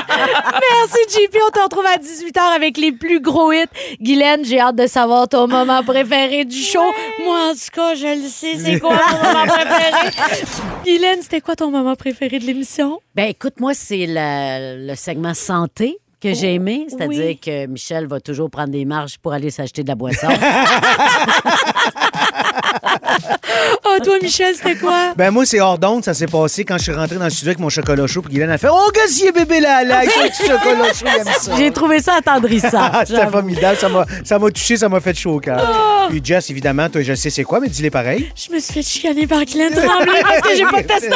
Merci, 0.09 0.97
JP. 1.09 1.37
On 1.47 1.51
te 1.51 1.59
retrouve 1.59 1.85
à 1.85 1.97
18h 1.97 2.39
avec 2.55 2.77
les 2.77 2.91
plus 2.91 3.19
gros 3.19 3.51
hits. 3.51 3.65
Guylaine, 4.01 4.43
j'ai 4.45 4.59
hâte 4.59 4.75
de 4.75 4.87
savoir 4.87 5.27
ton 5.27 5.47
moment 5.47 5.83
préféré 5.83 6.45
du 6.45 6.57
show. 6.57 6.83
Moi, 7.23 7.49
en 7.51 7.53
tout 7.53 7.59
cas, 7.73 7.95
je 7.95 8.21
le 8.23 8.27
sais. 8.29 8.57
C'est 8.57 8.79
quoi 8.79 8.91
mon 9.11 9.23
moment 9.33 9.45
préféré? 9.47 10.11
Guylaine, 10.83 11.19
c'était 11.21 11.41
quoi 11.41 11.55
ton 11.55 11.71
moment 11.71 11.95
préféré 11.95 12.39
de 12.39 12.45
l'émission? 12.45 12.99
Ben 13.15 13.29
écoute, 13.29 13.59
moi, 13.59 13.73
c'est 13.73 14.05
le, 14.07 14.87
le 14.87 14.95
segment 14.95 15.33
santé 15.33 15.97
que 16.25 16.33
j'ai 16.33 16.55
aimé, 16.55 16.87
c'est-à-dire 16.89 17.25
oui. 17.27 17.37
que 17.37 17.67
Michel 17.67 18.07
va 18.07 18.19
toujours 18.19 18.49
prendre 18.49 18.69
des 18.69 18.83
marges 18.83 19.19
pour 19.19 19.31
aller 19.31 19.51
s'acheter 19.51 19.83
de 19.83 19.89
la 19.89 19.95
boisson. 19.95 20.27
Oh, 23.85 23.97
toi, 24.03 24.15
Michel, 24.21 24.55
c'était 24.55 24.75
quoi? 24.75 25.13
Ben 25.15 25.31
moi, 25.31 25.45
c'est 25.45 25.59
hors 25.59 25.77
d'onde, 25.77 26.03
ça 26.03 26.13
s'est 26.13 26.25
passé 26.27 26.63
quand 26.65 26.77
je 26.77 26.83
suis 26.83 26.91
rentré 26.93 27.17
dans 27.17 27.23
le 27.25 27.29
studio 27.29 27.49
avec 27.49 27.59
mon 27.59 27.69
chocolat 27.69 28.07
chaud, 28.07 28.21
puis 28.21 28.31
Guylaine 28.33 28.49
a 28.51 28.57
fait 28.57 28.67
«Oh, 28.71 28.89
gazier 28.93 29.31
bébé 29.31 29.59
là, 29.59 29.83
là, 29.83 29.97
avec 29.99 30.11
son 30.11 30.43
chocolat 30.47 30.93
chaud, 30.93 31.05
il 31.05 31.19
aime 31.21 31.33
ça.» 31.39 31.51
j'ai 31.57 31.71
trouvé 31.71 31.99
ça 31.99 32.15
attendrissant. 32.17 32.69
Ah, 32.73 33.03
c'était 33.07 33.27
formidable, 33.27 33.77
ça 33.77 33.89
m'a, 33.89 34.05
ça 34.23 34.39
m'a 34.39 34.49
touché, 34.51 34.77
ça 34.77 34.89
m'a 34.89 34.99
fait 34.99 35.15
chaud 35.17 35.35
au 35.35 35.39
cœur. 35.39 36.07
Puis 36.09 36.21
Jess, 36.23 36.49
évidemment, 36.49 36.89
toi, 36.89 37.01
je 37.01 37.13
sais 37.13 37.29
c'est 37.29 37.43
quoi, 37.43 37.59
mais 37.59 37.67
dis-les 37.69 37.89
pareil. 37.89 38.29
Je 38.35 38.53
me 38.53 38.59
suis 38.59 38.73
fait 38.73 38.81
chicaner 38.83 39.25
par 39.27 39.43
Guylaine 39.45 39.73
Tremblay 39.73 40.21
parce 40.21 40.41
que 40.41 40.55
j'ai 40.55 40.63
pas 40.65 40.81
de 40.81 40.87
testament. 40.87 41.15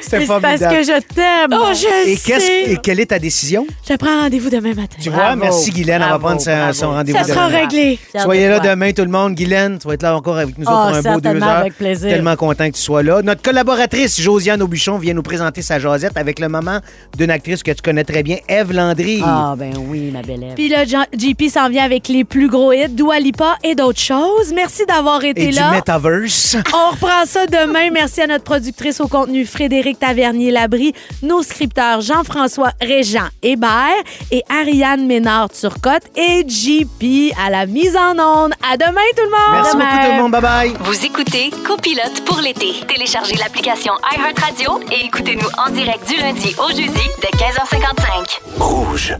C'était 0.00 0.20
c'est 0.20 0.26
parce 0.26 0.40
formidable. 0.42 0.76
que 0.76 0.82
je 0.82 1.14
t'aime. 1.14 1.50
Oh, 1.60 1.72
je 1.74 2.08
Et, 2.10 2.16
qu'est-ce, 2.16 2.46
sais. 2.46 2.62
et 2.72 2.76
quelle 2.78 3.00
est 3.00 3.06
ta 3.06 3.18
décision? 3.18 3.66
Je 3.88 3.94
prends 3.96 4.20
rendez-vous 4.22 4.50
demain 4.50 4.74
matin. 4.74 4.96
Tu 5.02 5.10
vois, 5.10 5.18
Bravo. 5.34 5.40
merci 5.40 5.70
Guylaine, 5.70 6.02
on 6.02 6.10
va 6.10 6.18
prendre 6.18 6.40
son 6.40 6.90
rendez-vous 6.92 7.18
Ça 7.18 7.24
sera 7.24 7.48
demain. 7.48 7.58
réglé. 7.58 7.98
Soyez 8.22 8.48
là 8.48 8.60
demain, 8.60 8.92
tout 8.92 9.02
le 9.02 9.10
monde. 9.10 9.34
Guylaine, 9.34 9.78
tu 9.78 9.86
vas 9.88 9.94
être 9.94 10.02
là 10.02 10.16
encore 10.16 10.38
avec 10.38 10.56
nous 10.58 10.64
Ah, 10.68 10.90
autres 10.92 11.02
pour 11.02 11.10
un 11.10 11.14
beau 11.14 11.20
deux 11.20 11.42
heures. 11.42 11.64
Avec 11.72 11.76
plaisir. 11.76 12.10
Tellement 12.10 12.36
content 12.36 12.68
que 12.68 12.76
tu 12.76 12.82
sois 12.82 13.02
là. 13.02 13.22
Notre 13.22 13.42
collaboratrice, 13.42 14.20
Josiane 14.20 14.62
Aubuchon, 14.62 14.98
vient 14.98 15.14
nous 15.14 15.22
présenter 15.22 15.62
sa 15.62 15.78
jasette 15.78 16.16
avec 16.16 16.38
le 16.38 16.48
moment 16.48 16.78
d'une 17.16 17.30
actrice 17.30 17.62
que 17.62 17.70
tu 17.70 17.82
connais 17.82 18.04
très 18.04 18.22
bien, 18.22 18.38
Eve 18.48 18.72
Landry. 18.72 19.22
Ah, 19.24 19.54
ben 19.56 19.72
oui, 19.88 20.10
ma 20.12 20.22
belle 20.22 20.42
Ève. 20.44 20.54
Puis 20.54 20.68
là, 20.68 20.84
JP 20.84 21.42
s'en 21.50 21.68
vient 21.68 21.84
avec 21.84 22.08
les 22.08 22.24
plus 22.24 22.48
gros 22.48 22.72
hits, 22.72 22.88
Dua 22.88 23.18
Lipa 23.18 23.56
et 23.62 23.74
d'autres 23.74 24.00
choses. 24.00 24.52
Merci 24.54 24.84
d'avoir 24.86 25.24
été 25.24 25.44
et 25.44 25.48
du 25.48 25.56
là. 25.56 25.72
Metaverse. 25.72 26.56
On 26.74 26.90
reprend 26.92 27.24
ça 27.26 27.46
demain. 27.46 27.90
Merci 27.92 28.22
à 28.22 28.26
notre 28.26 28.44
productrice 28.44 29.00
au 29.00 29.08
contenu 29.08 29.46
Frédéric 29.46 29.98
Tavernier-Labry, 29.98 30.94
nos 31.22 31.42
scripteurs 31.42 32.00
Jean-François 32.00 32.72
Régent 32.80 33.28
Hébert 33.42 34.02
et 34.30 34.42
Ariane 34.48 35.06
Ménard-Turcotte 35.06 36.04
et 36.16 36.44
JP 36.46 37.34
à 37.44 37.50
la 37.50 37.66
mise 37.66 37.96
en 37.96 38.12
onde. 38.18 38.52
À 38.62 38.76
demain, 38.76 39.00
tout 39.16 39.24
le 39.24 39.30
monde! 39.30 39.52
Merci 39.52 39.72
Demain. 39.76 39.84
beaucoup 39.84 40.04
tout 40.06 40.12
le 40.16 40.22
monde. 40.22 40.32
Bye 40.32 40.40
bye. 40.42 40.72
Vous 40.80 41.04
écoutez 41.04 41.50
Copilote 41.64 42.24
pour 42.24 42.40
l'été. 42.40 42.72
Téléchargez 42.88 43.36
l'application 43.36 43.92
iHeartRadio 44.16 44.80
et 44.90 45.06
écoutez-nous 45.06 45.48
en 45.58 45.70
direct 45.70 46.08
du 46.08 46.16
lundi 46.16 46.54
au 46.58 46.68
jeudi 46.68 47.08
dès 47.20 47.28
15h55. 47.28 48.40
Rouge. 48.58 49.16